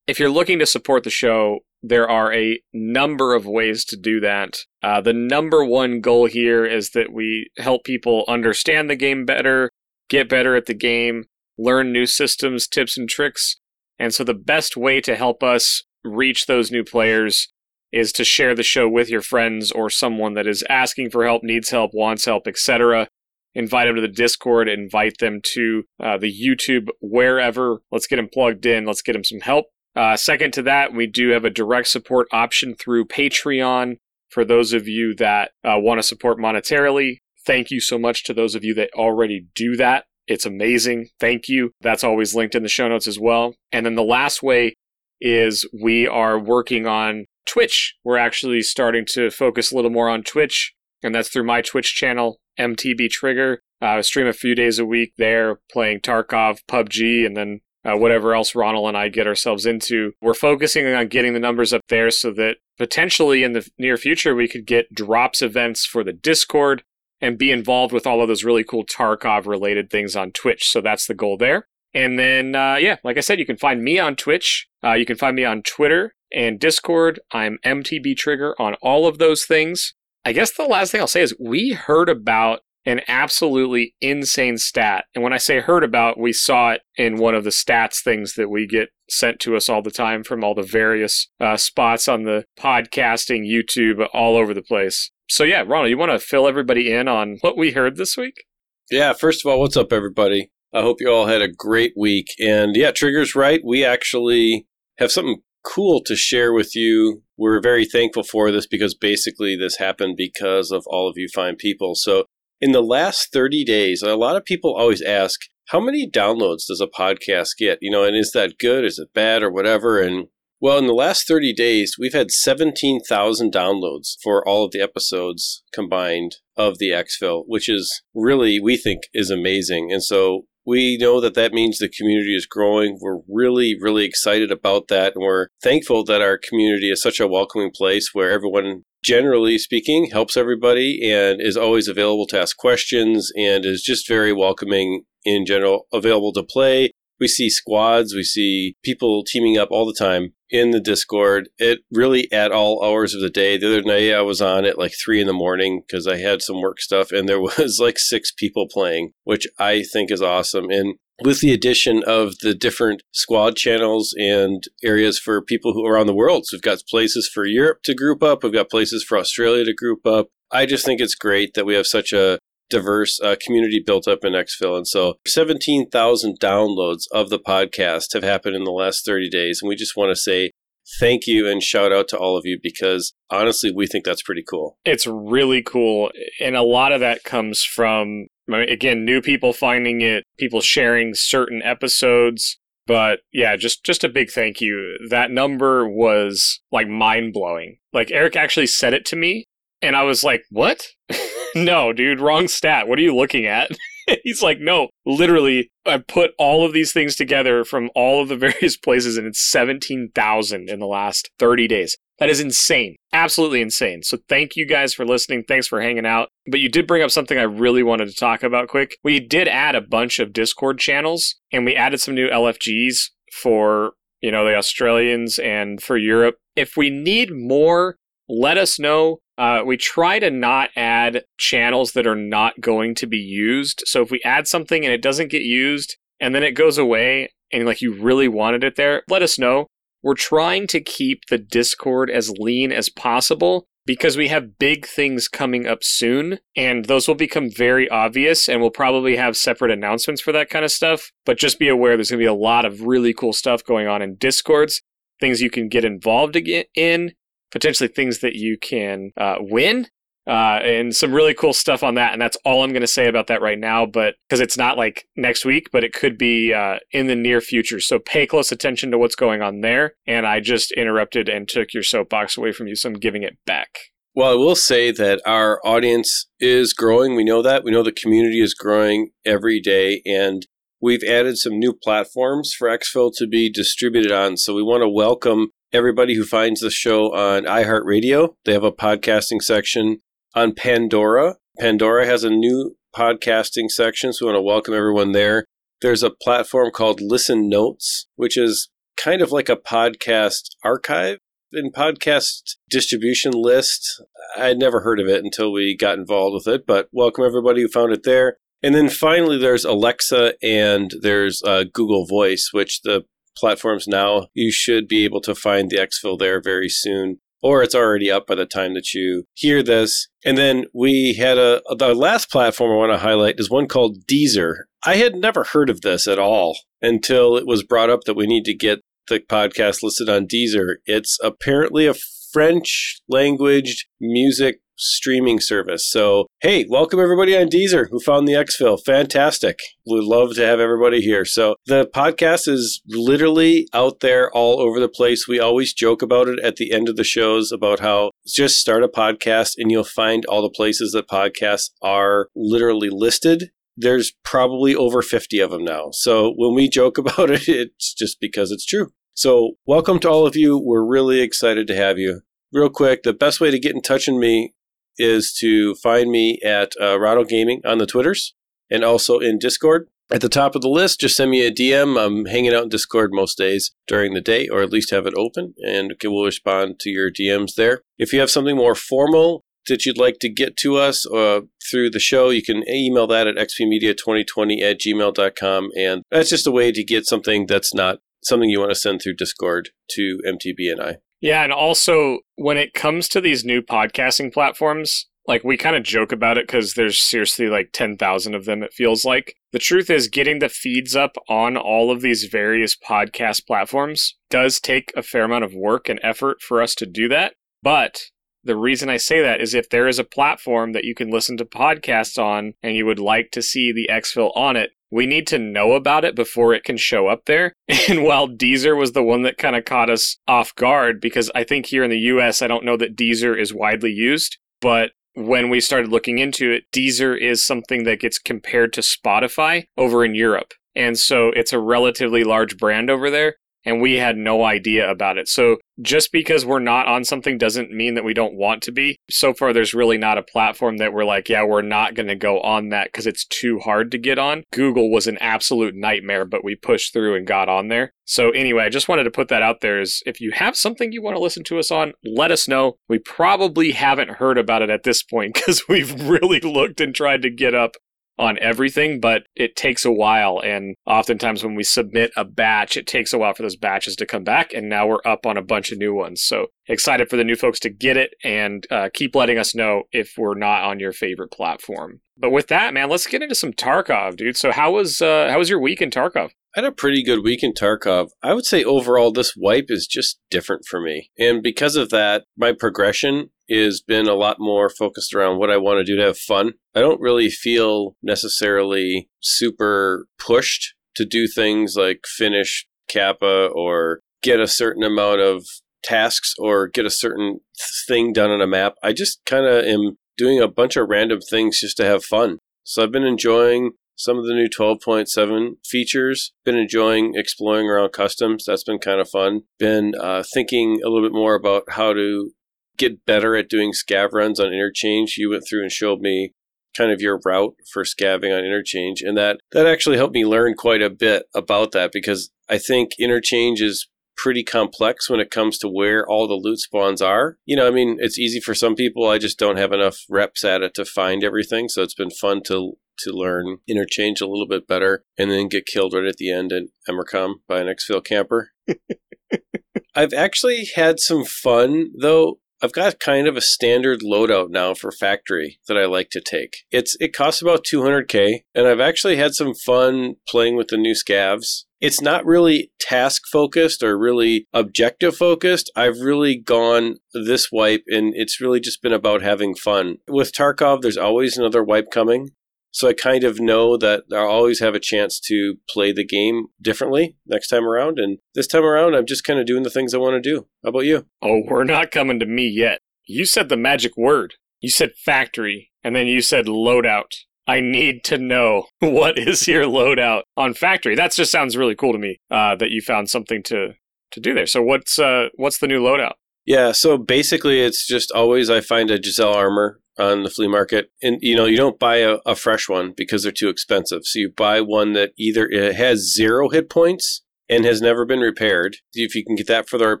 If 0.12 0.20
you're 0.20 0.28
looking 0.28 0.58
to 0.58 0.66
support 0.66 1.04
the 1.04 1.10
show, 1.10 1.60
there 1.82 2.06
are 2.06 2.34
a 2.34 2.60
number 2.74 3.34
of 3.34 3.46
ways 3.46 3.82
to 3.86 3.96
do 3.96 4.20
that. 4.20 4.58
Uh, 4.82 5.00
the 5.00 5.14
number 5.14 5.64
one 5.64 6.02
goal 6.02 6.26
here 6.26 6.66
is 6.66 6.90
that 6.90 7.14
we 7.14 7.48
help 7.56 7.84
people 7.84 8.26
understand 8.28 8.90
the 8.90 8.94
game 8.94 9.24
better, 9.24 9.70
get 10.10 10.28
better 10.28 10.54
at 10.54 10.66
the 10.66 10.74
game, 10.74 11.24
learn 11.56 11.94
new 11.94 12.04
systems, 12.04 12.68
tips, 12.68 12.98
and 12.98 13.08
tricks. 13.08 13.56
And 13.98 14.12
so 14.12 14.22
the 14.22 14.34
best 14.34 14.76
way 14.76 15.00
to 15.00 15.16
help 15.16 15.42
us 15.42 15.82
reach 16.04 16.44
those 16.44 16.70
new 16.70 16.84
players 16.84 17.48
is 17.90 18.12
to 18.12 18.22
share 18.22 18.54
the 18.54 18.62
show 18.62 18.86
with 18.86 19.08
your 19.08 19.22
friends 19.22 19.72
or 19.72 19.88
someone 19.88 20.34
that 20.34 20.46
is 20.46 20.62
asking 20.68 21.08
for 21.08 21.24
help, 21.24 21.42
needs 21.42 21.70
help, 21.70 21.92
wants 21.94 22.26
help, 22.26 22.46
etc 22.46 23.08
invite 23.54 23.86
them 23.86 23.96
to 23.96 24.00
the 24.00 24.08
Discord, 24.08 24.68
invite 24.68 25.18
them 25.18 25.40
to 25.54 25.84
uh, 26.02 26.16
the 26.16 26.32
YouTube, 26.32 26.88
wherever. 27.00 27.82
Let's 27.90 28.06
get 28.06 28.16
them 28.16 28.30
plugged 28.32 28.64
in. 28.64 28.86
Let's 28.86 29.02
get 29.02 29.12
them 29.12 29.24
some 29.24 29.40
help. 29.40 29.66
Uh, 29.94 30.16
second 30.16 30.52
to 30.54 30.62
that, 30.62 30.94
we 30.94 31.06
do 31.06 31.30
have 31.30 31.44
a 31.44 31.50
direct 31.50 31.88
support 31.88 32.26
option 32.32 32.74
through 32.74 33.06
Patreon 33.06 33.96
for 34.28 34.44
those 34.44 34.72
of 34.72 34.88
you 34.88 35.14
that 35.16 35.50
uh, 35.64 35.76
want 35.76 35.98
to 35.98 36.02
support 36.02 36.38
monetarily. 36.38 37.18
Thank 37.44 37.70
you 37.70 37.80
so 37.80 37.98
much 37.98 38.24
to 38.24 38.34
those 38.34 38.54
of 38.54 38.64
you 38.64 38.72
that 38.74 38.90
already 38.94 39.46
do 39.54 39.76
that. 39.76 40.04
It's 40.26 40.46
amazing. 40.46 41.08
Thank 41.20 41.48
you. 41.48 41.72
That's 41.80 42.04
always 42.04 42.34
linked 42.34 42.54
in 42.54 42.62
the 42.62 42.68
show 42.68 42.88
notes 42.88 43.06
as 43.06 43.18
well. 43.18 43.54
And 43.72 43.84
then 43.84 43.96
the 43.96 44.02
last 44.02 44.42
way 44.42 44.74
is 45.20 45.68
we 45.82 46.06
are 46.06 46.38
working 46.38 46.86
on 46.86 47.26
Twitch. 47.46 47.96
We're 48.04 48.18
actually 48.18 48.62
starting 48.62 49.04
to 49.10 49.30
focus 49.30 49.70
a 49.70 49.76
little 49.76 49.90
more 49.90 50.08
on 50.08 50.22
Twitch, 50.22 50.72
and 51.02 51.14
that's 51.14 51.28
through 51.28 51.44
my 51.44 51.60
Twitch 51.60 51.94
channel, 51.94 52.38
MTB 52.58 53.10
Trigger. 53.10 53.60
Uh, 53.80 53.86
I 53.86 54.00
stream 54.02 54.26
a 54.26 54.32
few 54.32 54.54
days 54.54 54.78
a 54.78 54.86
week 54.86 55.12
there 55.18 55.58
playing 55.70 56.00
Tarkov, 56.00 56.60
PUBG, 56.68 57.26
and 57.26 57.36
then 57.36 57.60
uh, 57.84 57.96
whatever 57.96 58.34
else 58.34 58.54
Ronald 58.54 58.88
and 58.88 58.96
I 58.96 59.08
get 59.08 59.26
ourselves 59.26 59.66
into. 59.66 60.12
We're 60.20 60.34
focusing 60.34 60.86
on 60.86 61.08
getting 61.08 61.32
the 61.32 61.40
numbers 61.40 61.72
up 61.72 61.82
there 61.88 62.10
so 62.10 62.32
that 62.32 62.56
potentially 62.78 63.42
in 63.42 63.52
the 63.52 63.68
near 63.78 63.96
future 63.96 64.34
we 64.34 64.48
could 64.48 64.66
get 64.66 64.94
drops 64.94 65.42
events 65.42 65.84
for 65.84 66.04
the 66.04 66.12
Discord 66.12 66.82
and 67.20 67.38
be 67.38 67.50
involved 67.50 67.92
with 67.92 68.06
all 68.06 68.20
of 68.20 68.28
those 68.28 68.44
really 68.44 68.64
cool 68.64 68.84
Tarkov 68.84 69.46
related 69.46 69.90
things 69.90 70.16
on 70.16 70.32
Twitch. 70.32 70.68
So 70.68 70.80
that's 70.80 71.06
the 71.06 71.14
goal 71.14 71.36
there. 71.36 71.66
And 71.94 72.18
then, 72.18 72.54
uh, 72.54 72.76
yeah, 72.76 72.96
like 73.04 73.16
I 73.16 73.20
said, 73.20 73.38
you 73.38 73.46
can 73.46 73.58
find 73.58 73.82
me 73.82 73.98
on 73.98 74.16
Twitch. 74.16 74.66
Uh, 74.82 74.94
you 74.94 75.04
can 75.04 75.16
find 75.16 75.36
me 75.36 75.44
on 75.44 75.62
Twitter 75.62 76.14
and 76.32 76.58
Discord. 76.58 77.20
I'm 77.32 77.58
MTB 77.64 78.16
Trigger 78.16 78.54
on 78.58 78.74
all 78.82 79.06
of 79.06 79.18
those 79.18 79.44
things. 79.44 79.94
I 80.24 80.32
guess 80.32 80.52
the 80.52 80.64
last 80.64 80.92
thing 80.92 81.00
I'll 81.00 81.06
say 81.06 81.22
is 81.22 81.34
we 81.38 81.72
heard 81.72 82.08
about 82.08 82.60
an 82.84 83.00
absolutely 83.06 83.94
insane 84.00 84.58
stat. 84.58 85.04
And 85.14 85.22
when 85.22 85.32
I 85.32 85.38
say 85.38 85.60
heard 85.60 85.84
about, 85.84 86.18
we 86.18 86.32
saw 86.32 86.72
it 86.72 86.82
in 86.96 87.16
one 87.16 87.34
of 87.34 87.44
the 87.44 87.50
stats 87.50 88.02
things 88.02 88.34
that 88.34 88.50
we 88.50 88.66
get 88.66 88.88
sent 89.08 89.40
to 89.40 89.56
us 89.56 89.68
all 89.68 89.82
the 89.82 89.90
time 89.90 90.24
from 90.24 90.42
all 90.42 90.54
the 90.54 90.62
various 90.62 91.28
uh, 91.40 91.56
spots 91.56 92.08
on 92.08 92.24
the 92.24 92.44
podcasting, 92.58 93.48
YouTube, 93.48 94.06
all 94.12 94.36
over 94.36 94.52
the 94.54 94.62
place. 94.62 95.10
So, 95.28 95.44
yeah, 95.44 95.64
Ronald, 95.66 95.90
you 95.90 95.98
want 95.98 96.12
to 96.12 96.18
fill 96.18 96.48
everybody 96.48 96.92
in 96.92 97.08
on 97.08 97.38
what 97.40 97.56
we 97.56 97.72
heard 97.72 97.96
this 97.96 98.16
week? 98.16 98.44
Yeah, 98.90 99.12
first 99.12 99.44
of 99.44 99.50
all, 99.50 99.60
what's 99.60 99.76
up, 99.76 99.92
everybody? 99.92 100.50
I 100.74 100.80
hope 100.80 101.00
you 101.00 101.10
all 101.10 101.26
had 101.26 101.42
a 101.42 101.52
great 101.52 101.92
week. 101.96 102.28
And 102.40 102.74
yeah, 102.74 102.90
Trigger's 102.90 103.34
right. 103.34 103.60
We 103.64 103.84
actually 103.84 104.66
have 104.98 105.12
something 105.12 105.38
cool 105.64 106.02
to 106.04 106.16
share 106.16 106.52
with 106.52 106.74
you. 106.74 107.22
We're 107.36 107.60
very 107.60 107.84
thankful 107.84 108.24
for 108.24 108.50
this 108.50 108.66
because 108.66 108.94
basically 108.94 109.56
this 109.56 109.76
happened 109.76 110.16
because 110.16 110.70
of 110.70 110.84
all 110.86 111.08
of 111.08 111.14
you 111.16 111.28
fine 111.32 111.56
people. 111.56 111.94
So, 111.94 112.24
in 112.62 112.70
the 112.70 112.80
last 112.80 113.32
30 113.32 113.64
days, 113.64 114.02
a 114.02 114.14
lot 114.14 114.36
of 114.36 114.44
people 114.44 114.74
always 114.74 115.02
ask, 115.02 115.40
how 115.66 115.80
many 115.80 116.08
downloads 116.08 116.68
does 116.68 116.80
a 116.80 116.86
podcast 116.86 117.56
get? 117.58 117.78
You 117.82 117.90
know, 117.90 118.04
and 118.04 118.16
is 118.16 118.30
that 118.34 118.58
good? 118.58 118.84
Is 118.84 119.00
it 119.00 119.12
bad 119.12 119.42
or 119.42 119.50
whatever? 119.50 120.00
And 120.00 120.28
Well, 120.60 120.78
in 120.78 120.86
the 120.86 120.94
last 120.94 121.26
30 121.26 121.52
days, 121.54 121.96
we've 121.98 122.12
had 122.12 122.30
17,000 122.30 123.52
downloads 123.52 124.14
for 124.22 124.46
all 124.46 124.64
of 124.64 124.70
the 124.70 124.80
episodes 124.80 125.64
combined 125.74 126.36
of 126.56 126.78
the 126.78 126.90
Exfil, 126.90 127.42
which 127.48 127.68
is 127.68 128.02
really, 128.14 128.60
we 128.60 128.76
think, 128.76 129.02
is 129.12 129.28
amazing. 129.28 129.90
And 129.90 130.04
so 130.04 130.42
we 130.64 130.96
know 130.98 131.20
that 131.20 131.34
that 131.34 131.52
means 131.52 131.78
the 131.78 131.88
community 131.88 132.36
is 132.36 132.46
growing. 132.46 132.98
We're 133.00 133.22
really, 133.28 133.76
really 133.80 134.04
excited 134.04 134.52
about 134.52 134.86
that. 134.86 135.16
And 135.16 135.24
we're 135.24 135.48
thankful 135.64 136.04
that 136.04 136.22
our 136.22 136.38
community 136.38 136.92
is 136.92 137.02
such 137.02 137.18
a 137.18 137.26
welcoming 137.26 137.72
place 137.74 138.10
where 138.12 138.30
everyone, 138.30 138.84
generally 139.02 139.58
speaking, 139.58 140.10
helps 140.10 140.36
everybody 140.36 141.10
and 141.10 141.40
is 141.40 141.56
always 141.56 141.88
available 141.88 142.26
to 142.28 142.40
ask 142.40 142.56
questions 142.56 143.30
and 143.36 143.64
is 143.64 143.82
just 143.82 144.08
very 144.08 144.32
welcoming 144.32 145.02
in 145.24 145.46
general, 145.46 145.86
available 145.92 146.32
to 146.32 146.42
play. 146.42 146.91
We 147.22 147.28
see 147.28 147.50
squads, 147.50 148.16
we 148.16 148.24
see 148.24 148.74
people 148.82 149.22
teaming 149.22 149.56
up 149.56 149.68
all 149.70 149.86
the 149.86 149.94
time 149.94 150.32
in 150.50 150.72
the 150.72 150.80
Discord. 150.80 151.50
It 151.56 151.78
really 151.92 152.26
at 152.32 152.50
all 152.50 152.84
hours 152.84 153.14
of 153.14 153.20
the 153.20 153.30
day. 153.30 153.56
The 153.56 153.68
other 153.68 153.82
night 153.82 154.12
I 154.12 154.22
was 154.22 154.40
on 154.40 154.64
at 154.64 154.76
like 154.76 154.92
three 154.92 155.20
in 155.20 155.28
the 155.28 155.32
morning 155.32 155.84
because 155.86 156.08
I 156.08 156.16
had 156.16 156.42
some 156.42 156.60
work 156.60 156.80
stuff 156.80 157.12
and 157.12 157.28
there 157.28 157.40
was 157.40 157.78
like 157.80 158.00
six 158.00 158.32
people 158.32 158.66
playing, 158.68 159.12
which 159.22 159.46
I 159.56 159.84
think 159.84 160.10
is 160.10 160.20
awesome. 160.20 160.68
And 160.68 160.96
with 161.22 161.38
the 161.38 161.52
addition 161.52 162.02
of 162.08 162.34
the 162.40 162.54
different 162.54 163.04
squad 163.12 163.54
channels 163.54 164.12
and 164.18 164.64
areas 164.82 165.16
for 165.16 165.40
people 165.40 165.74
who 165.74 165.86
are 165.86 165.92
around 165.92 166.08
the 166.08 166.14
world. 166.14 166.46
So 166.46 166.56
we've 166.56 166.62
got 166.62 166.82
places 166.90 167.30
for 167.32 167.46
Europe 167.46 167.84
to 167.84 167.94
group 167.94 168.24
up. 168.24 168.42
We've 168.42 168.52
got 168.52 168.68
places 168.68 169.04
for 169.04 169.16
Australia 169.16 169.64
to 169.64 169.72
group 169.72 170.04
up. 170.04 170.26
I 170.50 170.66
just 170.66 170.84
think 170.84 171.00
it's 171.00 171.14
great 171.14 171.54
that 171.54 171.66
we 171.66 171.74
have 171.74 171.86
such 171.86 172.12
a 172.12 172.40
diverse 172.72 173.20
uh, 173.20 173.36
community 173.44 173.80
built 173.84 174.08
up 174.08 174.24
in 174.24 174.32
Exfil. 174.32 174.76
And 174.76 174.88
so 174.88 175.14
17,000 175.26 176.40
downloads 176.40 177.02
of 177.12 177.30
the 177.30 177.38
podcast 177.38 178.14
have 178.14 178.24
happened 178.24 178.56
in 178.56 178.64
the 178.64 178.72
last 178.72 179.04
30 179.04 179.30
days. 179.30 179.60
And 179.62 179.68
we 179.68 179.76
just 179.76 179.96
want 179.96 180.10
to 180.10 180.16
say 180.16 180.50
thank 180.98 181.26
you 181.26 181.48
and 181.48 181.62
shout 181.62 181.92
out 181.92 182.08
to 182.08 182.18
all 182.18 182.36
of 182.36 182.44
you 182.44 182.58
because 182.60 183.12
honestly, 183.30 183.70
we 183.70 183.86
think 183.86 184.04
that's 184.04 184.22
pretty 184.22 184.42
cool. 184.48 184.78
It's 184.84 185.06
really 185.06 185.62
cool. 185.62 186.10
And 186.40 186.56
a 186.56 186.62
lot 186.62 186.92
of 186.92 187.00
that 187.00 187.24
comes 187.24 187.62
from, 187.62 188.26
again, 188.48 189.04
new 189.04 189.20
people 189.20 189.52
finding 189.52 190.00
it, 190.00 190.24
people 190.38 190.60
sharing 190.60 191.14
certain 191.14 191.62
episodes. 191.62 192.58
But 192.86 193.20
yeah, 193.32 193.54
just 193.54 193.84
just 193.84 194.02
a 194.02 194.08
big 194.08 194.30
thank 194.30 194.60
you. 194.60 194.98
That 195.08 195.30
number 195.30 195.88
was 195.88 196.60
like 196.72 196.88
mind 196.88 197.32
blowing. 197.32 197.78
Like 197.92 198.10
Eric 198.10 198.34
actually 198.34 198.66
said 198.66 198.92
it 198.92 199.04
to 199.06 199.16
me, 199.16 199.44
and 199.80 199.94
I 199.94 200.02
was 200.02 200.24
like, 200.24 200.42
"What?" 200.50 200.88
no, 201.54 201.92
dude, 201.92 202.20
wrong 202.20 202.48
stat. 202.48 202.88
What 202.88 202.98
are 202.98 203.02
you 203.02 203.14
looking 203.14 203.46
at? 203.46 203.70
He's 204.24 204.42
like, 204.42 204.58
no, 204.60 204.88
literally, 205.06 205.70
I 205.86 205.98
put 205.98 206.32
all 206.38 206.64
of 206.64 206.72
these 206.72 206.92
things 206.92 207.16
together 207.16 207.64
from 207.64 207.90
all 207.94 208.22
of 208.22 208.28
the 208.28 208.36
various 208.52 208.76
places, 208.76 209.16
and 209.16 209.26
it's 209.26 209.50
17,000 209.50 210.68
in 210.68 210.78
the 210.80 210.86
last 210.86 211.30
30 211.38 211.68
days. 211.68 211.96
That 212.18 212.28
is 212.28 212.40
insane. 212.40 212.96
Absolutely 213.12 213.60
insane. 213.60 214.02
So 214.02 214.18
thank 214.28 214.54
you 214.54 214.64
guys 214.64 214.94
for 214.94 215.04
listening. 215.04 215.42
Thanks 215.42 215.66
for 215.66 215.80
hanging 215.80 216.06
out. 216.06 216.28
But 216.46 216.60
you 216.60 216.68
did 216.68 216.86
bring 216.86 217.02
up 217.02 217.10
something 217.10 217.36
I 217.36 217.42
really 217.42 217.82
wanted 217.82 218.08
to 218.08 218.14
talk 218.14 218.44
about 218.44 218.68
quick. 218.68 218.96
We 219.02 219.18
did 219.18 219.48
add 219.48 219.74
a 219.74 219.80
bunch 219.80 220.18
of 220.18 220.32
Discord 220.32 220.78
channels, 220.78 221.34
and 221.52 221.64
we 221.64 221.74
added 221.74 222.00
some 222.00 222.14
new 222.14 222.28
LFGs 222.28 223.10
for, 223.32 223.94
you 224.20 224.30
know, 224.30 224.44
the 224.44 224.54
Australians 224.54 225.38
and 225.38 225.82
for 225.82 225.96
Europe. 225.96 226.36
If 226.54 226.76
we 226.76 226.90
need 226.90 227.30
more, 227.32 227.96
let 228.28 228.58
us 228.58 228.78
know. 228.78 229.18
Uh, 229.38 229.62
we 229.64 229.76
try 229.76 230.18
to 230.18 230.30
not 230.30 230.70
add 230.76 231.24
channels 231.38 231.92
that 231.92 232.06
are 232.06 232.16
not 232.16 232.60
going 232.60 232.94
to 232.96 233.06
be 233.06 233.18
used. 233.18 233.82
So 233.86 234.02
if 234.02 234.10
we 234.10 234.20
add 234.24 234.46
something 234.46 234.84
and 234.84 234.92
it 234.92 235.02
doesn't 235.02 235.30
get 235.30 235.42
used 235.42 235.96
and 236.20 236.34
then 236.34 236.42
it 236.42 236.52
goes 236.52 236.78
away 236.78 237.30
and 237.52 237.66
like 237.66 237.82
you 237.82 237.92
really 237.92 238.28
wanted 238.28 238.64
it 238.64 238.76
there, 238.76 239.02
let 239.08 239.22
us 239.22 239.38
know. 239.38 239.66
We're 240.02 240.14
trying 240.14 240.66
to 240.68 240.80
keep 240.80 241.26
the 241.28 241.38
Discord 241.38 242.10
as 242.10 242.30
lean 242.38 242.72
as 242.72 242.88
possible 242.88 243.66
because 243.84 244.16
we 244.16 244.28
have 244.28 244.58
big 244.58 244.86
things 244.86 245.28
coming 245.28 245.66
up 245.66 245.82
soon 245.82 246.38
and 246.56 246.84
those 246.84 247.08
will 247.08 247.14
become 247.14 247.50
very 247.50 247.88
obvious 247.88 248.48
and 248.48 248.60
we'll 248.60 248.70
probably 248.70 249.16
have 249.16 249.36
separate 249.36 249.70
announcements 249.70 250.20
for 250.20 250.32
that 250.32 250.50
kind 250.50 250.64
of 250.64 250.70
stuff. 250.70 251.10
But 251.24 251.38
just 251.38 251.58
be 251.58 251.68
aware 251.68 251.96
there's 251.96 252.10
going 252.10 252.20
to 252.20 252.24
be 252.24 252.26
a 252.26 252.34
lot 252.34 252.64
of 252.64 252.82
really 252.82 253.12
cool 253.12 253.32
stuff 253.32 253.64
going 253.64 253.88
on 253.88 254.02
in 254.02 254.16
Discords, 254.16 254.82
things 255.20 255.40
you 255.40 255.50
can 255.50 255.68
get 255.68 255.84
involved 255.84 256.36
in 256.36 257.12
potentially 257.52 257.88
things 257.88 258.18
that 258.20 258.34
you 258.34 258.58
can 258.58 259.12
uh, 259.16 259.36
win 259.38 259.86
uh, 260.26 260.60
and 260.62 260.94
some 260.94 261.12
really 261.12 261.34
cool 261.34 261.52
stuff 261.52 261.82
on 261.82 261.94
that. 261.96 262.12
And 262.12 262.22
that's 262.22 262.36
all 262.44 262.62
I'm 262.62 262.70
going 262.70 262.82
to 262.82 262.86
say 262.86 263.08
about 263.08 263.26
that 263.26 263.42
right 263.42 263.58
now, 263.58 263.86
but 263.86 264.14
because 264.28 264.40
it's 264.40 264.56
not 264.56 264.78
like 264.78 265.06
next 265.16 265.44
week, 265.44 265.68
but 265.72 265.84
it 265.84 265.92
could 265.92 266.16
be 266.16 266.54
uh, 266.54 266.78
in 266.92 267.06
the 267.06 267.16
near 267.16 267.40
future. 267.40 267.80
So 267.80 267.98
pay 267.98 268.26
close 268.26 268.52
attention 268.52 268.90
to 268.90 268.98
what's 268.98 269.16
going 269.16 269.42
on 269.42 269.60
there. 269.60 269.94
And 270.06 270.26
I 270.26 270.40
just 270.40 270.72
interrupted 270.72 271.28
and 271.28 271.48
took 271.48 271.74
your 271.74 271.82
soapbox 271.82 272.36
away 272.36 272.52
from 272.52 272.68
you, 272.68 272.76
so 272.76 272.88
I'm 272.88 272.94
giving 272.94 273.22
it 273.22 273.38
back. 273.46 273.78
Well, 274.14 274.30
I 274.30 274.34
will 274.34 274.56
say 274.56 274.90
that 274.92 275.22
our 275.24 275.58
audience 275.64 276.26
is 276.38 276.74
growing. 276.74 277.16
We 277.16 277.24
know 277.24 277.40
that. 277.40 277.64
We 277.64 277.70
know 277.70 277.82
the 277.82 277.92
community 277.92 278.42
is 278.42 278.52
growing 278.52 279.10
every 279.24 279.58
day. 279.58 280.02
And 280.04 280.46
we've 280.82 281.02
added 281.02 281.38
some 281.38 281.58
new 281.58 281.72
platforms 281.72 282.52
for 282.52 282.68
Exfil 282.68 283.10
to 283.16 283.26
be 283.26 283.50
distributed 283.50 284.12
on. 284.12 284.36
So 284.36 284.54
we 284.54 284.62
want 284.62 284.82
to 284.82 284.88
welcome 284.88 285.48
everybody 285.72 286.14
who 286.14 286.24
finds 286.24 286.60
the 286.60 286.70
show 286.70 287.14
on 287.14 287.44
iHeartRadio. 287.44 288.34
They 288.44 288.52
have 288.52 288.64
a 288.64 288.70
podcasting 288.70 289.40
section 289.40 290.00
on 290.34 290.54
Pandora. 290.54 291.36
Pandora 291.58 292.04
has 292.04 292.24
a 292.24 292.30
new 292.30 292.76
podcasting 292.94 293.70
section, 293.70 294.12
so 294.12 294.26
we 294.26 294.32
want 294.32 294.42
to 294.42 294.46
welcome 294.46 294.74
everyone 294.74 295.12
there. 295.12 295.46
There's 295.80 296.02
a 296.02 296.10
platform 296.10 296.70
called 296.72 297.00
Listen 297.00 297.48
Notes, 297.48 298.06
which 298.16 298.36
is 298.36 298.68
kind 298.98 299.22
of 299.22 299.32
like 299.32 299.48
a 299.48 299.56
podcast 299.56 300.50
archive 300.62 301.18
and 301.52 301.72
podcast 301.72 302.56
distribution 302.68 303.32
list. 303.34 304.02
I'd 304.36 304.58
never 304.58 304.82
heard 304.82 305.00
of 305.00 305.08
it 305.08 305.24
until 305.24 305.52
we 305.52 305.74
got 305.74 305.98
involved 305.98 306.34
with 306.34 306.54
it, 306.54 306.66
but 306.66 306.88
welcome 306.92 307.24
everybody 307.24 307.62
who 307.62 307.68
found 307.68 307.92
it 307.92 308.02
there. 308.02 308.36
And 308.62 308.74
then 308.74 308.90
finally, 308.90 309.38
there's 309.38 309.64
Alexa 309.64 310.34
and 310.42 310.90
there's 311.00 311.42
uh, 311.42 311.64
Google 311.72 312.06
Voice, 312.06 312.50
which 312.52 312.82
the 312.82 313.04
platforms 313.36 313.86
now, 313.86 314.28
you 314.34 314.50
should 314.52 314.88
be 314.88 315.04
able 315.04 315.20
to 315.22 315.34
find 315.34 315.70
the 315.70 315.76
Exfil 315.76 316.18
there 316.18 316.40
very 316.40 316.68
soon. 316.68 317.18
Or 317.44 317.60
it's 317.62 317.74
already 317.74 318.08
up 318.08 318.28
by 318.28 318.36
the 318.36 318.46
time 318.46 318.74
that 318.74 318.94
you 318.94 319.24
hear 319.34 319.64
this. 319.64 320.08
And 320.24 320.38
then 320.38 320.66
we 320.72 321.14
had 321.14 321.38
a 321.38 321.60
the 321.76 321.92
last 321.92 322.30
platform 322.30 322.70
I 322.70 322.76
want 322.76 322.92
to 322.92 323.04
highlight 323.04 323.34
is 323.38 323.50
one 323.50 323.66
called 323.66 324.06
Deezer. 324.06 324.54
I 324.84 324.94
had 324.94 325.16
never 325.16 325.42
heard 325.42 325.68
of 325.68 325.80
this 325.80 326.06
at 326.06 326.20
all 326.20 326.56
until 326.80 327.36
it 327.36 327.46
was 327.46 327.64
brought 327.64 327.90
up 327.90 328.02
that 328.06 328.14
we 328.14 328.28
need 328.28 328.44
to 328.44 328.54
get 328.54 328.80
the 329.08 329.18
podcast 329.18 329.82
listed 329.82 330.08
on 330.08 330.28
Deezer. 330.28 330.76
It's 330.86 331.18
apparently 331.20 331.86
a 331.86 331.94
French 332.32 333.00
language 333.08 333.88
music 334.00 334.60
streaming 334.76 335.40
service. 335.40 335.88
So, 335.88 336.26
hey, 336.40 336.64
welcome 336.68 337.00
everybody 337.00 337.36
on 337.36 337.48
Deezer 337.48 337.86
who 337.90 338.00
found 338.00 338.26
the 338.26 338.32
Exfil. 338.32 338.78
Fantastic. 338.84 339.58
We'd 339.86 340.04
love 340.04 340.34
to 340.34 340.46
have 340.46 340.60
everybody 340.60 341.00
here. 341.00 341.24
So, 341.24 341.56
the 341.66 341.86
podcast 341.94 342.48
is 342.48 342.82
literally 342.88 343.68
out 343.72 344.00
there 344.00 344.30
all 344.32 344.60
over 344.60 344.80
the 344.80 344.88
place. 344.88 345.26
We 345.28 345.40
always 345.40 345.72
joke 345.72 346.02
about 346.02 346.28
it 346.28 346.38
at 346.40 346.56
the 346.56 346.72
end 346.72 346.88
of 346.88 346.96
the 346.96 347.04
shows 347.04 347.52
about 347.52 347.80
how 347.80 348.10
just 348.26 348.58
start 348.58 348.84
a 348.84 348.88
podcast 348.88 349.54
and 349.58 349.70
you'll 349.70 349.84
find 349.84 350.24
all 350.26 350.42
the 350.42 350.50
places 350.50 350.92
that 350.92 351.08
podcasts 351.08 351.70
are 351.82 352.28
literally 352.34 352.88
listed. 352.90 353.50
There's 353.76 354.12
probably 354.24 354.74
over 354.74 355.00
50 355.00 355.40
of 355.40 355.50
them 355.50 355.64
now. 355.64 355.88
So, 355.92 356.32
when 356.36 356.54
we 356.54 356.68
joke 356.68 356.98
about 356.98 357.30
it, 357.30 357.48
it's 357.48 357.94
just 357.94 358.20
because 358.20 358.50
it's 358.50 358.66
true. 358.66 358.92
So, 359.14 359.52
welcome 359.66 359.98
to 360.00 360.10
all 360.10 360.26
of 360.26 360.36
you. 360.36 360.58
We're 360.58 360.84
really 360.84 361.20
excited 361.20 361.66
to 361.66 361.76
have 361.76 361.98
you 361.98 362.22
real 362.52 362.68
quick, 362.68 363.02
the 363.02 363.12
best 363.12 363.40
way 363.40 363.50
to 363.50 363.58
get 363.58 363.74
in 363.74 363.82
touch 363.82 364.06
with 364.06 364.16
me 364.16 364.54
is 364.98 365.32
to 365.40 365.74
find 365.76 366.10
me 366.10 366.38
at 366.44 366.72
uh, 366.80 367.24
Gaming 367.24 367.60
on 367.64 367.78
the 367.78 367.86
Twitters 367.86 368.34
and 368.70 368.84
also 368.84 369.18
in 369.18 369.38
Discord. 369.38 369.88
At 370.10 370.20
the 370.20 370.28
top 370.28 370.54
of 370.54 370.60
the 370.60 370.68
list, 370.68 371.00
just 371.00 371.16
send 371.16 371.30
me 371.30 371.46
a 371.46 371.50
DM. 371.50 371.98
I'm 371.98 372.26
hanging 372.26 372.52
out 372.52 372.64
in 372.64 372.68
Discord 372.68 373.12
most 373.14 373.38
days 373.38 373.72
during 373.86 374.12
the 374.12 374.20
day, 374.20 374.46
or 374.46 374.60
at 374.60 374.70
least 374.70 374.90
have 374.90 375.06
it 375.06 375.14
open, 375.16 375.54
and 375.58 375.94
we'll 376.04 376.24
respond 376.24 376.78
to 376.80 376.90
your 376.90 377.10
DMs 377.10 377.54
there. 377.54 377.80
If 377.96 378.12
you 378.12 378.20
have 378.20 378.30
something 378.30 378.56
more 378.56 378.74
formal 378.74 379.42
that 379.68 379.86
you'd 379.86 379.98
like 379.98 380.18
to 380.20 380.28
get 380.28 380.56
to 380.58 380.76
us 380.76 381.06
uh, 381.06 381.40
through 381.70 381.90
the 381.90 382.00
show, 382.00 382.30
you 382.30 382.42
can 382.42 382.68
email 382.68 383.06
that 383.06 383.26
at 383.26 383.36
xpmedia2020 383.36 384.62
at 384.62 384.80
gmail.com. 384.80 385.70
And 385.76 386.02
that's 386.10 386.30
just 386.30 386.46
a 386.46 386.50
way 386.50 386.72
to 386.72 386.84
get 386.84 387.06
something 387.06 387.46
that's 387.46 387.72
not 387.72 388.00
something 388.22 388.50
you 388.50 388.60
want 388.60 388.70
to 388.70 388.76
send 388.76 389.00
through 389.02 389.14
Discord 389.14 389.70
to 389.90 390.18
MTB 390.26 390.70
and 390.70 390.80
I. 390.80 390.96
Yeah, 391.22 391.44
and 391.44 391.52
also 391.52 392.18
when 392.34 392.58
it 392.58 392.74
comes 392.74 393.08
to 393.10 393.20
these 393.20 393.44
new 393.44 393.62
podcasting 393.62 394.32
platforms, 394.32 395.06
like 395.26 395.44
we 395.44 395.56
kind 395.56 395.76
of 395.76 395.84
joke 395.84 396.10
about 396.10 396.36
it 396.36 396.48
because 396.48 396.74
there's 396.74 397.00
seriously 397.00 397.46
like 397.46 397.70
10,000 397.72 398.34
of 398.34 398.44
them, 398.44 398.64
it 398.64 398.72
feels 398.72 399.04
like. 399.04 399.36
The 399.52 399.60
truth 399.60 399.88
is, 399.88 400.08
getting 400.08 400.40
the 400.40 400.48
feeds 400.48 400.96
up 400.96 401.16
on 401.28 401.56
all 401.56 401.92
of 401.92 402.00
these 402.00 402.24
various 402.24 402.76
podcast 402.76 403.46
platforms 403.46 404.16
does 404.30 404.58
take 404.58 404.92
a 404.96 405.02
fair 405.02 405.22
amount 405.22 405.44
of 405.44 405.54
work 405.54 405.88
and 405.88 406.00
effort 406.02 406.40
for 406.42 406.60
us 406.60 406.74
to 406.76 406.86
do 406.86 407.08
that. 407.08 407.34
But 407.62 408.00
the 408.42 408.56
reason 408.56 408.88
I 408.88 408.96
say 408.96 409.22
that 409.22 409.40
is 409.40 409.54
if 409.54 409.68
there 409.68 409.86
is 409.86 410.00
a 410.00 410.04
platform 410.04 410.72
that 410.72 410.84
you 410.84 410.96
can 410.96 411.10
listen 411.10 411.36
to 411.36 411.44
podcasts 411.44 412.20
on 412.20 412.54
and 412.64 412.74
you 412.74 412.84
would 412.84 412.98
like 412.98 413.30
to 413.30 413.42
see 413.42 413.70
the 413.70 413.88
Exfil 413.88 414.36
on 414.36 414.56
it, 414.56 414.70
we 414.92 415.06
need 415.06 415.26
to 415.28 415.38
know 415.38 415.72
about 415.72 416.04
it 416.04 416.14
before 416.14 416.52
it 416.52 416.64
can 416.64 416.76
show 416.76 417.08
up 417.08 417.24
there. 417.24 417.54
And 417.88 418.04
while 418.04 418.28
Deezer 418.28 418.78
was 418.78 418.92
the 418.92 419.02
one 419.02 419.22
that 419.22 419.38
kind 419.38 419.56
of 419.56 419.64
caught 419.64 419.90
us 419.90 420.18
off 420.28 420.54
guard, 420.54 421.00
because 421.00 421.30
I 421.34 421.42
think 421.42 421.66
here 421.66 421.82
in 421.82 421.90
the 421.90 421.98
US, 421.98 422.42
I 422.42 422.46
don't 422.46 422.64
know 422.64 422.76
that 422.76 422.96
Deezer 422.96 423.38
is 423.38 423.52
widely 423.52 423.90
used, 423.90 424.38
but 424.60 424.92
when 425.14 425.50
we 425.50 425.60
started 425.60 425.90
looking 425.90 426.18
into 426.18 426.50
it, 426.52 426.64
Deezer 426.72 427.18
is 427.18 427.44
something 427.44 427.84
that 427.84 428.00
gets 428.00 428.18
compared 428.18 428.72
to 428.74 428.82
Spotify 428.82 429.64
over 429.76 430.04
in 430.04 430.14
Europe. 430.14 430.54
And 430.74 430.98
so 430.98 431.28
it's 431.30 431.52
a 431.52 431.58
relatively 431.58 432.24
large 432.24 432.56
brand 432.56 432.88
over 432.88 433.10
there 433.10 433.36
and 433.64 433.80
we 433.80 433.94
had 433.94 434.16
no 434.16 434.44
idea 434.44 434.90
about 434.90 435.18
it. 435.18 435.28
So 435.28 435.58
just 435.80 436.12
because 436.12 436.44
we're 436.44 436.58
not 436.58 436.86
on 436.86 437.04
something 437.04 437.38
doesn't 437.38 437.70
mean 437.70 437.94
that 437.94 438.04
we 438.04 438.14
don't 438.14 438.34
want 438.34 438.62
to 438.64 438.72
be. 438.72 438.98
So 439.10 439.32
far, 439.32 439.52
there's 439.52 439.74
really 439.74 439.98
not 439.98 440.18
a 440.18 440.22
platform 440.22 440.78
that 440.78 440.92
we're 440.92 441.04
like, 441.04 441.28
yeah, 441.28 441.44
we're 441.44 441.62
not 441.62 441.94
going 441.94 442.08
to 442.08 442.14
go 442.14 442.40
on 442.40 442.68
that 442.68 442.88
because 442.88 443.06
it's 443.06 443.26
too 443.26 443.58
hard 443.58 443.90
to 443.92 443.98
get 443.98 444.18
on. 444.18 444.44
Google 444.52 444.90
was 444.90 445.06
an 445.06 445.18
absolute 445.18 445.74
nightmare, 445.74 446.24
but 446.24 446.44
we 446.44 446.54
pushed 446.54 446.92
through 446.92 447.16
and 447.16 447.26
got 447.26 447.48
on 447.48 447.68
there. 447.68 447.92
So 448.04 448.30
anyway, 448.30 448.64
I 448.64 448.68
just 448.68 448.88
wanted 448.88 449.04
to 449.04 449.10
put 449.10 449.28
that 449.28 449.42
out 449.42 449.60
there 449.60 449.80
is 449.80 450.02
if 450.04 450.20
you 450.20 450.32
have 450.32 450.56
something 450.56 450.92
you 450.92 451.02
want 451.02 451.16
to 451.16 451.22
listen 451.22 451.44
to 451.44 451.58
us 451.58 451.70
on, 451.70 451.92
let 452.04 452.30
us 452.30 452.48
know. 452.48 452.76
We 452.88 452.98
probably 452.98 453.72
haven't 453.72 454.12
heard 454.12 454.38
about 454.38 454.62
it 454.62 454.70
at 454.70 454.82
this 454.82 455.02
point 455.02 455.34
because 455.34 455.62
we've 455.68 456.08
really 456.08 456.40
looked 456.40 456.80
and 456.80 456.94
tried 456.94 457.22
to 457.22 457.30
get 457.30 457.54
up 457.54 457.76
on 458.18 458.38
everything, 458.38 459.00
but 459.00 459.24
it 459.34 459.56
takes 459.56 459.84
a 459.84 459.92
while. 459.92 460.40
And 460.40 460.74
oftentimes 460.86 461.42
when 461.42 461.54
we 461.54 461.62
submit 461.62 462.12
a 462.16 462.24
batch, 462.24 462.76
it 462.76 462.86
takes 462.86 463.12
a 463.12 463.18
while 463.18 463.34
for 463.34 463.42
those 463.42 463.56
batches 463.56 463.96
to 463.96 464.06
come 464.06 464.24
back. 464.24 464.52
And 464.52 464.68
now 464.68 464.86
we're 464.86 465.00
up 465.04 465.26
on 465.26 465.36
a 465.36 465.42
bunch 465.42 465.72
of 465.72 465.78
new 465.78 465.94
ones. 465.94 466.22
So 466.22 466.48
excited 466.66 467.08
for 467.08 467.16
the 467.16 467.24
new 467.24 467.36
folks 467.36 467.58
to 467.60 467.70
get 467.70 467.96
it 467.96 468.14
and 468.22 468.66
uh, 468.70 468.90
keep 468.92 469.14
letting 469.14 469.38
us 469.38 469.54
know 469.54 469.84
if 469.92 470.14
we're 470.16 470.34
not 470.34 470.64
on 470.64 470.78
your 470.78 470.92
favorite 470.92 471.32
platform. 471.32 472.00
But 472.16 472.30
with 472.30 472.48
that, 472.48 472.74
man, 472.74 472.88
let's 472.88 473.06
get 473.06 473.22
into 473.22 473.34
some 473.34 473.52
Tarkov, 473.52 474.16
dude. 474.16 474.36
So 474.36 474.52
how 474.52 474.72
was 474.72 475.00
uh, 475.00 475.28
how 475.30 475.38
was 475.38 475.48
your 475.48 475.60
week 475.60 475.80
in 475.80 475.90
Tarkov? 475.90 476.30
I 476.54 476.60
had 476.60 476.66
a 476.66 476.72
pretty 476.72 477.02
good 477.02 477.24
week 477.24 477.42
in 477.42 477.54
Tarkov. 477.54 478.10
I 478.22 478.34
would 478.34 478.44
say 478.44 478.62
overall, 478.62 479.10
this 479.10 479.34
wipe 479.34 479.66
is 479.70 479.86
just 479.86 480.20
different 480.30 480.66
for 480.68 480.82
me. 480.82 481.10
And 481.18 481.42
because 481.42 481.76
of 481.76 481.88
that, 481.90 482.24
my 482.36 482.52
progression 482.52 483.30
has 483.50 483.80
been 483.80 484.06
a 484.06 484.14
lot 484.14 484.36
more 484.38 484.68
focused 484.68 485.14
around 485.14 485.38
what 485.38 485.50
I 485.50 485.56
want 485.56 485.78
to 485.78 485.84
do 485.84 485.96
to 485.96 486.04
have 486.04 486.18
fun. 486.18 486.52
I 486.74 486.80
don't 486.80 487.00
really 487.00 487.30
feel 487.30 487.96
necessarily 488.02 489.08
super 489.20 490.06
pushed 490.18 490.74
to 490.96 491.06
do 491.06 491.26
things 491.26 491.74
like 491.76 492.00
finish 492.06 492.66
Kappa 492.86 493.48
or 493.54 494.00
get 494.22 494.38
a 494.38 494.46
certain 494.46 494.82
amount 494.82 495.20
of 495.22 495.46
tasks 495.82 496.34
or 496.38 496.68
get 496.68 496.84
a 496.84 496.90
certain 496.90 497.40
thing 497.88 498.12
done 498.12 498.30
on 498.30 498.42
a 498.42 498.46
map. 498.46 498.74
I 498.82 498.92
just 498.92 499.24
kind 499.24 499.46
of 499.46 499.64
am 499.64 499.96
doing 500.18 500.38
a 500.38 500.48
bunch 500.48 500.76
of 500.76 500.88
random 500.90 501.20
things 501.20 501.60
just 501.60 501.78
to 501.78 501.84
have 501.86 502.04
fun. 502.04 502.38
So 502.64 502.82
I've 502.82 502.92
been 502.92 503.04
enjoying 503.04 503.72
some 504.02 504.18
of 504.18 504.26
the 504.26 504.34
new 504.34 504.48
12.7 504.48 505.56
features. 505.64 506.32
Been 506.44 506.56
enjoying 506.56 507.14
exploring 507.14 507.68
around 507.68 507.92
customs. 507.92 508.44
That's 508.46 508.64
been 508.64 508.78
kind 508.78 509.00
of 509.00 509.08
fun. 509.08 509.42
Been 509.58 509.94
uh, 510.00 510.22
thinking 510.34 510.80
a 510.84 510.88
little 510.88 511.08
bit 511.08 511.14
more 511.14 511.34
about 511.34 511.64
how 511.70 511.92
to 511.92 512.32
get 512.76 513.04
better 513.06 513.36
at 513.36 513.48
doing 513.48 513.72
scav 513.72 514.12
runs 514.12 514.40
on 514.40 514.52
interchange. 514.52 515.16
You 515.16 515.30
went 515.30 515.44
through 515.48 515.62
and 515.62 515.70
showed 515.70 516.00
me 516.00 516.32
kind 516.76 516.90
of 516.90 517.00
your 517.00 517.20
route 517.24 517.54
for 517.70 517.84
scavving 517.84 518.32
on 518.32 518.44
interchange 518.44 519.02
and 519.02 519.14
that 519.14 519.38
that 519.52 519.66
actually 519.66 519.98
helped 519.98 520.14
me 520.14 520.24
learn 520.24 520.54
quite 520.54 520.80
a 520.80 520.88
bit 520.88 521.24
about 521.34 521.72
that 521.72 521.90
because 521.92 522.30
I 522.48 522.56
think 522.56 522.92
interchange 522.98 523.60
is 523.60 523.88
pretty 524.16 524.44
complex 524.44 525.08
when 525.08 525.20
it 525.20 525.30
comes 525.30 525.58
to 525.58 525.68
where 525.68 526.06
all 526.06 526.28
the 526.28 526.34
loot 526.34 526.60
spawns 526.60 527.02
are. 527.02 527.38
You 527.44 527.56
know, 527.56 527.66
I 527.66 527.70
mean, 527.70 527.96
it's 527.98 528.18
easy 528.18 528.40
for 528.40 528.54
some 528.54 528.74
people. 528.74 529.08
I 529.08 529.18
just 529.18 529.38
don't 529.38 529.58
have 529.58 529.72
enough 529.72 529.98
reps 530.08 530.44
at 530.44 530.62
it 530.62 530.74
to 530.74 530.84
find 530.84 531.24
everything, 531.24 531.68
so 531.68 531.82
it's 531.82 531.94
been 531.94 532.10
fun 532.10 532.42
to 532.46 532.74
to 532.98 533.12
learn 533.12 533.58
interchange 533.68 534.20
a 534.20 534.26
little 534.26 534.46
bit 534.46 534.66
better 534.66 535.04
and 535.18 535.30
then 535.30 535.48
get 535.48 535.66
killed 535.66 535.94
right 535.94 536.04
at 536.04 536.16
the 536.16 536.30
end 536.30 536.52
in 536.52 536.68
Emercom 536.88 537.34
by 537.48 537.60
an 537.60 537.66
exfil 537.66 538.04
camper. 538.04 538.50
I've 539.94 540.14
actually 540.14 540.68
had 540.74 541.00
some 541.00 541.24
fun 541.24 541.90
though 541.98 542.38
I've 542.64 542.72
got 542.72 543.00
kind 543.00 543.26
of 543.26 543.36
a 543.36 543.40
standard 543.40 544.02
loadout 544.02 544.50
now 544.50 544.72
for 544.72 544.92
factory 544.92 545.58
that 545.66 545.76
I 545.76 545.86
like 545.86 546.10
to 546.10 546.20
take. 546.20 546.58
It's 546.70 546.96
it 547.00 547.12
costs 547.12 547.42
about 547.42 547.64
200k, 547.64 548.42
and 548.54 548.68
I've 548.68 548.78
actually 548.78 549.16
had 549.16 549.34
some 549.34 549.52
fun 549.52 550.14
playing 550.28 550.56
with 550.56 550.68
the 550.68 550.76
new 550.76 550.94
scavs. 550.94 551.64
It's 551.80 552.00
not 552.00 552.24
really 552.24 552.70
task 552.78 553.22
focused 553.32 553.82
or 553.82 553.98
really 553.98 554.46
objective 554.52 555.16
focused. 555.16 555.72
I've 555.74 555.98
really 555.98 556.36
gone 556.36 556.98
this 557.12 557.48
wipe, 557.50 557.82
and 557.88 558.12
it's 558.14 558.40
really 558.40 558.60
just 558.60 558.80
been 558.80 558.92
about 558.92 559.22
having 559.22 559.56
fun. 559.56 559.96
With 560.06 560.32
Tarkov, 560.32 560.82
there's 560.82 560.96
always 560.96 561.36
another 561.36 561.64
wipe 561.64 561.90
coming. 561.90 562.28
So 562.72 562.88
I 562.88 562.94
kind 562.94 563.22
of 563.22 563.38
know 563.38 563.76
that 563.76 564.04
I'll 564.12 564.26
always 564.26 564.60
have 564.60 564.74
a 564.74 564.80
chance 564.80 565.20
to 565.26 565.56
play 565.68 565.92
the 565.92 566.06
game 566.06 566.46
differently 566.60 567.16
next 567.26 567.48
time 567.48 567.64
around. 567.64 567.98
And 567.98 568.18
this 568.34 568.46
time 568.46 568.64
around, 568.64 568.94
I'm 568.94 569.06
just 569.06 569.24
kind 569.24 569.38
of 569.38 569.46
doing 569.46 569.62
the 569.62 569.70
things 569.70 569.92
I 569.92 569.98
want 569.98 570.22
to 570.22 570.30
do. 570.30 570.46
How 570.64 570.70
about 570.70 570.86
you? 570.86 571.06
Oh, 571.20 571.42
we're 571.46 571.64
not 571.64 571.90
coming 571.90 572.18
to 572.18 572.26
me 572.26 572.48
yet. 572.48 572.80
You 573.06 573.26
said 573.26 573.48
the 573.48 573.56
magic 573.56 573.96
word. 573.96 574.34
You 574.60 574.70
said 574.70 574.92
factory, 575.04 575.70
and 575.84 575.94
then 575.94 576.06
you 576.06 576.22
said 576.22 576.46
loadout. 576.46 577.12
I 577.46 577.60
need 577.60 578.04
to 578.04 578.16
know 578.18 578.66
what 578.78 579.18
is 579.18 579.46
your 579.46 579.64
loadout 579.64 580.22
on 580.36 580.54
factory. 580.54 580.94
That 580.94 581.12
just 581.12 581.32
sounds 581.32 581.56
really 581.56 581.74
cool 581.74 581.92
to 581.92 581.98
me. 581.98 582.18
Uh, 582.30 582.56
that 582.56 582.70
you 582.70 582.80
found 582.80 583.10
something 583.10 583.42
to 583.44 583.74
to 584.12 584.20
do 584.20 584.34
there. 584.34 584.46
So 584.46 584.62
what's 584.62 584.98
uh, 584.98 585.28
what's 585.34 585.58
the 585.58 585.66
new 585.66 585.82
loadout? 585.82 586.12
Yeah, 586.44 586.72
so 586.72 586.98
basically, 586.98 587.60
it's 587.60 587.86
just 587.86 588.10
always 588.12 588.50
I 588.50 588.60
find 588.60 588.90
a 588.90 588.98
Gzhel 588.98 589.34
armor 589.34 589.80
on 589.98 590.22
the 590.22 590.30
flea 590.30 590.48
market, 590.48 590.90
and 591.02 591.18
you 591.20 591.36
know 591.36 591.44
you 591.44 591.56
don't 591.56 591.78
buy 591.78 591.96
a, 591.96 592.18
a 592.26 592.34
fresh 592.34 592.68
one 592.68 592.92
because 592.96 593.22
they're 593.22 593.32
too 593.32 593.48
expensive. 593.48 594.02
So 594.04 594.18
you 594.18 594.32
buy 594.34 594.60
one 594.60 594.92
that 594.94 595.12
either 595.18 595.46
it 595.48 595.74
has 595.74 596.12
zero 596.14 596.48
hit 596.48 596.70
points 596.70 597.22
and 597.48 597.64
has 597.64 597.82
never 597.82 598.04
been 598.04 598.20
repaired. 598.20 598.76
If 598.94 599.14
you 599.14 599.24
can 599.24 599.36
get 599.36 599.46
that 599.48 599.68
for 599.68 599.78
the 599.78 599.88
right 599.88 600.00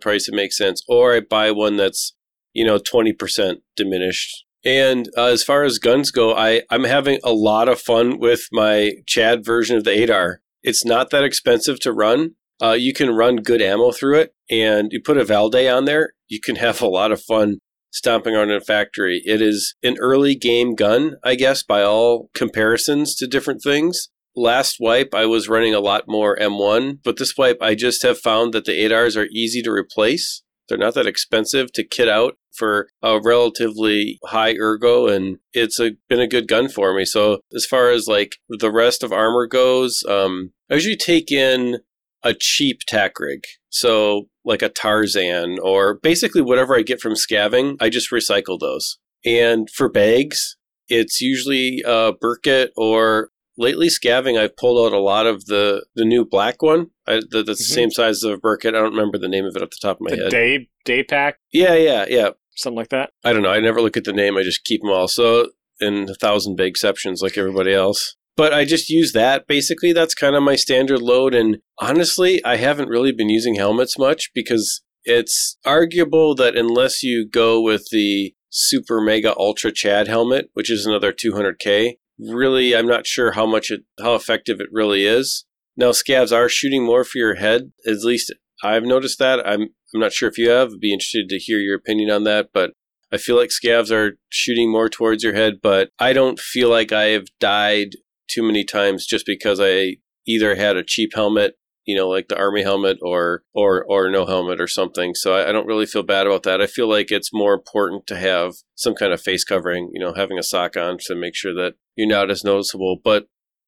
price, 0.00 0.28
it 0.28 0.34
makes 0.34 0.56
sense. 0.56 0.82
Or 0.88 1.14
I 1.14 1.20
buy 1.20 1.50
one 1.50 1.76
that's 1.76 2.14
you 2.52 2.64
know 2.64 2.78
twenty 2.78 3.12
percent 3.12 3.60
diminished. 3.76 4.44
And 4.64 5.08
uh, 5.16 5.26
as 5.26 5.42
far 5.42 5.64
as 5.64 5.78
guns 5.78 6.10
go, 6.10 6.34
I 6.34 6.62
I'm 6.70 6.84
having 6.84 7.18
a 7.24 7.32
lot 7.32 7.68
of 7.68 7.80
fun 7.80 8.18
with 8.18 8.46
my 8.52 8.92
Chad 9.06 9.44
version 9.44 9.76
of 9.76 9.84
the 9.84 9.90
8R. 9.90 10.36
It's 10.62 10.84
not 10.84 11.10
that 11.10 11.24
expensive 11.24 11.80
to 11.80 11.92
run. 11.92 12.36
Uh, 12.62 12.72
you 12.72 12.92
can 12.92 13.10
run 13.10 13.36
good 13.36 13.60
ammo 13.60 13.90
through 13.90 14.20
it, 14.20 14.34
and 14.48 14.92
you 14.92 15.00
put 15.02 15.18
a 15.18 15.24
Valday 15.24 15.74
on 15.74 15.84
there. 15.84 16.12
You 16.28 16.40
can 16.40 16.56
have 16.66 16.80
a 16.80 16.86
lot 16.86 17.10
of 17.10 17.20
fun 17.20 17.58
stomping 17.92 18.34
around 18.34 18.50
in 18.50 18.56
a 18.56 18.60
factory. 18.60 19.22
It 19.24 19.40
is 19.40 19.74
an 19.82 19.96
early 20.00 20.34
game 20.34 20.74
gun, 20.74 21.16
I 21.22 21.34
guess, 21.34 21.62
by 21.62 21.82
all 21.82 22.30
comparisons 22.34 23.14
to 23.16 23.26
different 23.26 23.62
things. 23.62 24.08
Last 24.34 24.76
wipe, 24.80 25.14
I 25.14 25.26
was 25.26 25.48
running 25.48 25.74
a 25.74 25.80
lot 25.80 26.04
more 26.08 26.36
M1, 26.36 27.00
but 27.04 27.18
this 27.18 27.36
wipe, 27.36 27.58
I 27.60 27.74
just 27.74 28.02
have 28.02 28.18
found 28.18 28.54
that 28.54 28.64
the 28.64 28.72
8Rs 28.72 29.16
are 29.16 29.28
easy 29.30 29.60
to 29.62 29.70
replace. 29.70 30.42
They're 30.68 30.78
not 30.78 30.94
that 30.94 31.06
expensive 31.06 31.70
to 31.74 31.86
kit 31.86 32.08
out 32.08 32.38
for 32.54 32.88
a 33.02 33.20
relatively 33.20 34.18
high 34.24 34.54
ergo, 34.54 35.06
and 35.06 35.38
it's 35.52 35.78
a, 35.78 35.92
been 36.08 36.20
a 36.20 36.26
good 36.26 36.48
gun 36.48 36.68
for 36.68 36.94
me. 36.94 37.04
So, 37.04 37.40
as 37.54 37.66
far 37.66 37.90
as 37.90 38.06
like 38.06 38.36
the 38.48 38.72
rest 38.72 39.02
of 39.02 39.12
armor 39.12 39.46
goes, 39.46 40.02
um, 40.08 40.52
I 40.70 40.74
usually 40.74 40.96
take 40.96 41.30
in 41.30 41.80
a 42.22 42.32
cheap 42.32 42.80
tac 42.86 43.18
rig. 43.18 43.44
So 43.72 44.28
like 44.44 44.62
a 44.62 44.68
Tarzan 44.68 45.58
or 45.62 45.94
basically 45.94 46.42
whatever 46.42 46.76
I 46.76 46.82
get 46.82 47.00
from 47.00 47.16
scavving, 47.16 47.76
I 47.80 47.88
just 47.88 48.10
recycle 48.10 48.60
those. 48.60 48.98
And 49.24 49.68
for 49.70 49.88
bags, 49.88 50.56
it's 50.88 51.20
usually 51.20 51.82
a 51.86 52.12
Berkut 52.12 52.68
or 52.76 53.30
lately 53.56 53.88
scavving. 53.88 54.36
I've 54.36 54.56
pulled 54.56 54.86
out 54.86 54.96
a 54.96 55.00
lot 55.00 55.26
of 55.26 55.46
the 55.46 55.86
the 55.94 56.04
new 56.04 56.24
black 56.24 56.62
one. 56.62 56.88
I, 57.06 57.14
the, 57.30 57.42
the 57.42 57.52
mm-hmm. 57.52 57.54
same 57.54 57.90
size 57.90 58.22
of 58.22 58.32
a 58.32 58.38
Berkut. 58.38 58.68
I 58.68 58.72
don't 58.72 58.90
remember 58.92 59.18
the 59.18 59.28
name 59.28 59.46
of 59.46 59.56
it 59.56 59.62
off 59.62 59.70
the 59.70 59.78
top 59.80 59.96
of 59.96 60.02
my 60.02 60.10
the 60.10 60.22
head. 60.24 60.30
Day 60.30 60.68
day 60.84 61.02
pack. 61.02 61.38
Yeah, 61.52 61.74
yeah, 61.74 62.04
yeah. 62.08 62.30
Something 62.54 62.76
like 62.76 62.90
that. 62.90 63.10
I 63.24 63.32
don't 63.32 63.42
know. 63.42 63.50
I 63.50 63.60
never 63.60 63.80
look 63.80 63.96
at 63.96 64.04
the 64.04 64.12
name. 64.12 64.36
I 64.36 64.42
just 64.42 64.64
keep 64.64 64.82
them 64.82 64.90
all. 64.90 65.08
So 65.08 65.48
in 65.80 66.10
a 66.10 66.14
thousand 66.14 66.56
big 66.56 66.68
exceptions, 66.68 67.22
like 67.22 67.38
everybody 67.38 67.72
else 67.72 68.16
but 68.36 68.52
I 68.52 68.64
just 68.64 68.88
use 68.88 69.12
that. 69.12 69.46
Basically, 69.46 69.92
that's 69.92 70.14
kind 70.14 70.34
of 70.34 70.42
my 70.42 70.56
standard 70.56 71.00
load. 71.02 71.34
And 71.34 71.58
honestly, 71.78 72.44
I 72.44 72.56
haven't 72.56 72.88
really 72.88 73.12
been 73.12 73.28
using 73.28 73.56
helmets 73.56 73.98
much 73.98 74.30
because 74.34 74.82
it's 75.04 75.58
arguable 75.64 76.34
that 76.36 76.56
unless 76.56 77.02
you 77.02 77.28
go 77.28 77.60
with 77.60 77.88
the 77.90 78.34
super 78.50 79.00
mega 79.00 79.36
ultra 79.36 79.72
Chad 79.72 80.08
helmet, 80.08 80.50
which 80.54 80.70
is 80.70 80.86
another 80.86 81.12
200k, 81.12 81.94
really, 82.18 82.76
I'm 82.76 82.86
not 82.86 83.06
sure 83.06 83.32
how 83.32 83.46
much 83.46 83.70
it, 83.70 83.82
how 84.00 84.14
effective 84.14 84.60
it 84.60 84.68
really 84.70 85.04
is. 85.04 85.44
Now, 85.76 85.90
scavs 85.90 86.36
are 86.36 86.48
shooting 86.48 86.84
more 86.84 87.04
for 87.04 87.18
your 87.18 87.36
head. 87.36 87.72
At 87.86 88.00
least 88.04 88.32
I've 88.62 88.84
noticed 88.84 89.18
that. 89.18 89.46
I'm 89.46 89.70
I'm 89.94 90.00
not 90.00 90.12
sure 90.12 90.28
if 90.28 90.38
you 90.38 90.48
have. 90.50 90.72
I'd 90.72 90.80
be 90.80 90.92
interested 90.92 91.28
to 91.28 91.38
hear 91.38 91.58
your 91.58 91.76
opinion 91.76 92.10
on 92.10 92.24
that. 92.24 92.48
But 92.52 92.72
I 93.12 93.18
feel 93.18 93.36
like 93.36 93.50
scavs 93.50 93.90
are 93.90 94.16
shooting 94.30 94.70
more 94.70 94.88
towards 94.88 95.22
your 95.22 95.34
head. 95.34 95.54
But 95.62 95.90
I 95.98 96.12
don't 96.12 96.38
feel 96.38 96.70
like 96.70 96.92
I 96.92 97.04
have 97.06 97.26
died 97.38 97.90
too 98.32 98.42
many 98.42 98.64
times 98.64 99.06
just 99.06 99.26
because 99.26 99.60
I 99.60 99.96
either 100.26 100.54
had 100.54 100.76
a 100.76 100.84
cheap 100.84 101.10
helmet, 101.14 101.54
you 101.84 101.96
know, 101.96 102.08
like 102.08 102.28
the 102.28 102.38
army 102.38 102.62
helmet 102.62 102.98
or 103.02 103.42
or 103.54 103.84
or 103.88 104.10
no 104.10 104.26
helmet 104.26 104.60
or 104.60 104.68
something. 104.68 105.14
So 105.14 105.34
I, 105.34 105.48
I, 105.48 105.52
don't 105.52 105.66
really 105.66 105.86
feel 105.86 106.02
bad 106.02 106.26
about 106.26 106.44
that. 106.44 106.60
I 106.60 106.66
feel 106.66 106.88
like 106.88 107.10
it's 107.10 107.32
more 107.32 107.54
important 107.54 108.06
to 108.06 108.16
have 108.16 108.54
some 108.74 108.94
kind 108.94 109.12
of 109.12 109.20
face 109.20 109.44
covering, 109.44 109.90
you 109.92 110.00
know, 110.00 110.14
having 110.14 110.38
a 110.38 110.42
sock 110.42 110.76
on 110.76 110.98
to 111.06 111.14
make 111.14 111.34
sure 111.34 111.54
that 111.54 111.74
you're 111.96 112.08
not 112.08 112.30
as 112.30 112.44
noticeable. 112.44 112.98
But 113.02 113.26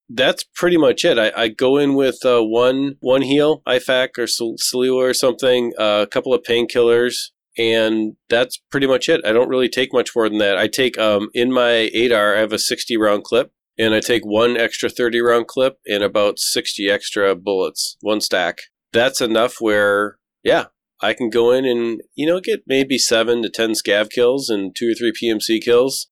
that's 0.09 0.44
pretty 0.54 0.76
much 0.76 1.04
it. 1.04 1.18
I, 1.18 1.33
I 1.37 1.49
go 1.49 1.76
in 1.76 1.94
with 1.94 2.25
uh, 2.25 2.42
one 2.42 2.97
one 3.00 3.23
heal, 3.23 3.62
IFAK 3.66 4.18
or 4.18 4.26
Salewa 4.26 5.11
or 5.11 5.14
something, 5.14 5.73
uh, 5.78 6.02
a 6.02 6.06
couple 6.06 6.35
of 6.35 6.42
painkillers, 6.42 7.30
and 7.59 8.16
that's 8.28 8.61
pretty 8.71 8.87
much 8.87 9.09
it. 9.09 9.21
I 9.25 9.33
don't 9.33 9.49
really 9.49 9.68
take 9.68 9.92
much 9.92 10.11
more 10.14 10.28
than 10.28 10.38
that. 10.38 10.59
I 10.59 10.68
take 10.68 10.99
um, 10.99 11.28
in 11.35 11.52
my 11.52 11.90
8R, 11.94 12.37
I 12.37 12.40
have 12.40 12.52
a 12.52 12.59
60 12.59 12.97
round 12.97 13.25
clip, 13.25 13.52
and 13.78 13.95
I 13.95 14.00
take 14.00 14.23
one 14.25 14.57
extra 14.57 14.88
30 14.88 15.21
round 15.21 15.47
clip 15.47 15.78
and 15.87 16.02
about 16.02 16.38
60 16.38 16.88
extra 16.88 17.35
bullets, 17.35 17.97
one 18.00 18.21
stack. 18.21 18.59
That's 18.93 19.21
enough 19.21 19.57
where, 19.61 20.19
yeah, 20.43 20.66
I 21.00 21.12
can 21.14 21.31
go 21.31 21.50
in 21.50 21.64
and, 21.64 22.00
you 22.14 22.26
know, 22.26 22.40
get 22.40 22.62
maybe 22.66 22.99
seven 22.99 23.43
to 23.43 23.50
10 23.50 23.73
scav 23.73 24.11
kills 24.11 24.49
and 24.49 24.75
two 24.75 24.93
or 24.93 24.95
three 24.95 25.12
PMC 25.12 25.61
kills. 25.62 26.09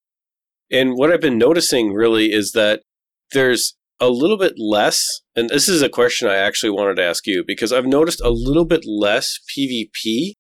And 0.71 0.95
what 0.95 1.13
I've 1.13 1.21
been 1.21 1.39
noticing 1.39 1.93
really 1.93 2.33
is 2.33 2.53
that 2.53 2.83
there's 3.33 3.77
a 4.01 4.09
little 4.09 4.37
bit 4.37 4.55
less, 4.59 5.21
and 5.37 5.49
this 5.49 5.69
is 5.69 5.81
a 5.81 5.89
question 5.89 6.29
I 6.29 6.35
actually 6.35 6.71
wanted 6.71 6.97
to 6.97 7.05
ask 7.05 7.27
you 7.27 7.45
because 7.47 7.73
I've 7.73 7.87
noticed 7.87 8.21
a 8.21 8.31
little 8.31 8.65
bit 8.65 8.85
less 8.85 9.39
PvP. 9.57 10.33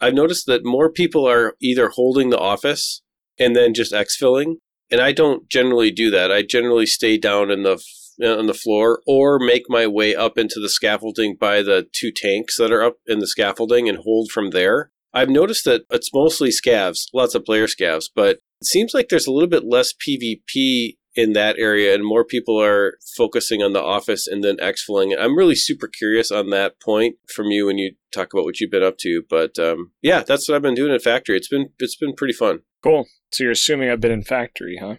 I've 0.00 0.14
noticed 0.14 0.46
that 0.46 0.64
more 0.64 0.90
people 0.90 1.28
are 1.28 1.54
either 1.60 1.90
holding 1.90 2.30
the 2.30 2.38
office 2.38 3.02
and 3.38 3.54
then 3.54 3.74
just 3.74 3.92
exfilling, 3.92 4.54
and 4.90 5.00
I 5.00 5.12
don't 5.12 5.48
generally 5.48 5.90
do 5.90 6.10
that. 6.10 6.30
I 6.30 6.42
generally 6.42 6.86
stay 6.86 7.18
down 7.18 7.50
in 7.50 7.62
the 7.62 7.82
on 8.22 8.46
the 8.46 8.54
floor 8.54 9.00
or 9.06 9.38
make 9.38 9.62
my 9.68 9.86
way 9.86 10.14
up 10.14 10.36
into 10.36 10.60
the 10.60 10.68
scaffolding 10.68 11.36
by 11.40 11.62
the 11.62 11.88
two 11.92 12.12
tanks 12.14 12.58
that 12.58 12.70
are 12.70 12.82
up 12.82 12.96
in 13.06 13.18
the 13.18 13.26
scaffolding 13.26 13.88
and 13.88 13.98
hold 13.98 14.30
from 14.30 14.50
there. 14.50 14.90
I've 15.14 15.30
noticed 15.30 15.64
that 15.64 15.82
it's 15.90 16.12
mostly 16.12 16.50
scavs, 16.50 17.06
lots 17.14 17.34
of 17.34 17.44
player 17.44 17.66
scavs, 17.66 18.10
but 18.14 18.38
it 18.60 18.66
seems 18.66 18.92
like 18.94 19.08
there's 19.08 19.26
a 19.26 19.32
little 19.32 19.48
bit 19.48 19.64
less 19.64 19.92
PvP 19.92 20.96
in 21.14 21.32
that 21.32 21.56
area 21.58 21.94
and 21.94 22.04
more 22.04 22.24
people 22.24 22.60
are 22.60 22.94
focusing 23.16 23.62
on 23.62 23.72
the 23.72 23.82
office 23.82 24.26
and 24.26 24.44
then 24.44 24.56
exfilling. 24.58 25.14
I'm 25.18 25.36
really 25.36 25.56
super 25.56 25.88
curious 25.88 26.30
on 26.30 26.50
that 26.50 26.80
point 26.80 27.16
from 27.34 27.46
you 27.46 27.66
when 27.66 27.78
you 27.78 27.94
talk 28.12 28.32
about 28.32 28.44
what 28.44 28.60
you've 28.60 28.70
been 28.70 28.82
up 28.82 28.98
to. 28.98 29.22
But 29.28 29.58
um, 29.58 29.92
yeah, 30.02 30.22
that's 30.22 30.48
what 30.48 30.54
I've 30.54 30.62
been 30.62 30.74
doing 30.74 30.92
in 30.92 31.00
factory. 31.00 31.36
It's 31.36 31.48
been 31.48 31.70
it's 31.78 31.96
been 31.96 32.14
pretty 32.14 32.34
fun. 32.34 32.60
Cool. 32.82 33.06
So 33.32 33.44
you're 33.44 33.52
assuming 33.52 33.90
I've 33.90 34.00
been 34.00 34.12
in 34.12 34.22
factory, 34.22 34.78
huh? 34.80 34.96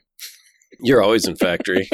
You're 0.80 1.01
always 1.01 1.27
in 1.27 1.36
factory. 1.36 1.89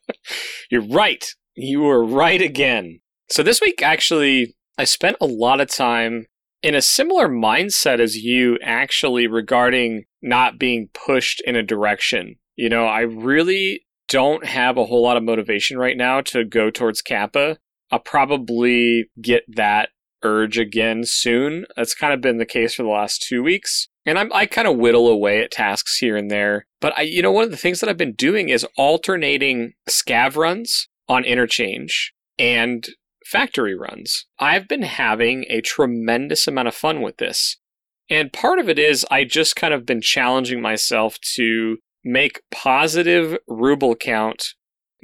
you're 0.70 0.86
right. 0.86 1.24
You 1.54 1.80
were 1.80 2.04
right 2.04 2.40
again. 2.40 3.00
So 3.30 3.42
this 3.42 3.60
week 3.60 3.82
actually 3.82 4.54
I 4.76 4.84
spent 4.84 5.16
a 5.20 5.26
lot 5.26 5.60
of 5.60 5.68
time 5.68 6.26
in 6.62 6.74
a 6.74 6.82
similar 6.82 7.28
mindset 7.28 8.00
as 8.00 8.16
you 8.16 8.58
actually 8.62 9.26
regarding 9.26 10.04
not 10.22 10.58
being 10.58 10.88
pushed 10.92 11.40
in 11.46 11.56
a 11.56 11.62
direction 11.62 12.36
you 12.58 12.68
know, 12.68 12.86
I 12.86 13.02
really 13.02 13.86
don't 14.08 14.44
have 14.44 14.76
a 14.76 14.84
whole 14.84 15.02
lot 15.02 15.16
of 15.16 15.22
motivation 15.22 15.78
right 15.78 15.96
now 15.96 16.20
to 16.22 16.44
go 16.44 16.70
towards 16.70 17.00
Kappa. 17.00 17.58
I'll 17.92 18.00
probably 18.00 19.10
get 19.22 19.44
that 19.48 19.90
urge 20.24 20.58
again 20.58 21.04
soon. 21.04 21.66
That's 21.76 21.94
kind 21.94 22.12
of 22.12 22.20
been 22.20 22.38
the 22.38 22.44
case 22.44 22.74
for 22.74 22.82
the 22.82 22.88
last 22.88 23.22
two 23.22 23.44
weeks. 23.44 23.88
And 24.04 24.18
I'm, 24.18 24.32
I 24.32 24.46
kind 24.46 24.66
of 24.66 24.76
whittle 24.76 25.06
away 25.06 25.40
at 25.40 25.52
tasks 25.52 25.98
here 25.98 26.16
and 26.16 26.32
there. 26.32 26.66
But 26.80 26.98
I, 26.98 27.02
you 27.02 27.22
know, 27.22 27.30
one 27.30 27.44
of 27.44 27.52
the 27.52 27.56
things 27.56 27.78
that 27.78 27.88
I've 27.88 27.96
been 27.96 28.14
doing 28.14 28.48
is 28.48 28.66
alternating 28.76 29.74
scav 29.88 30.34
runs 30.34 30.88
on 31.08 31.24
interchange 31.24 32.12
and 32.40 32.88
factory 33.24 33.76
runs. 33.76 34.26
I've 34.40 34.66
been 34.66 34.82
having 34.82 35.44
a 35.48 35.60
tremendous 35.60 36.48
amount 36.48 36.66
of 36.66 36.74
fun 36.74 37.02
with 37.02 37.18
this. 37.18 37.56
And 38.10 38.32
part 38.32 38.58
of 38.58 38.68
it 38.68 38.80
is 38.80 39.06
I 39.12 39.22
just 39.22 39.54
kind 39.54 39.72
of 39.72 39.86
been 39.86 40.00
challenging 40.00 40.60
myself 40.60 41.18
to 41.36 41.76
make 42.08 42.40
positive 42.50 43.36
ruble 43.46 43.94
count 43.94 44.54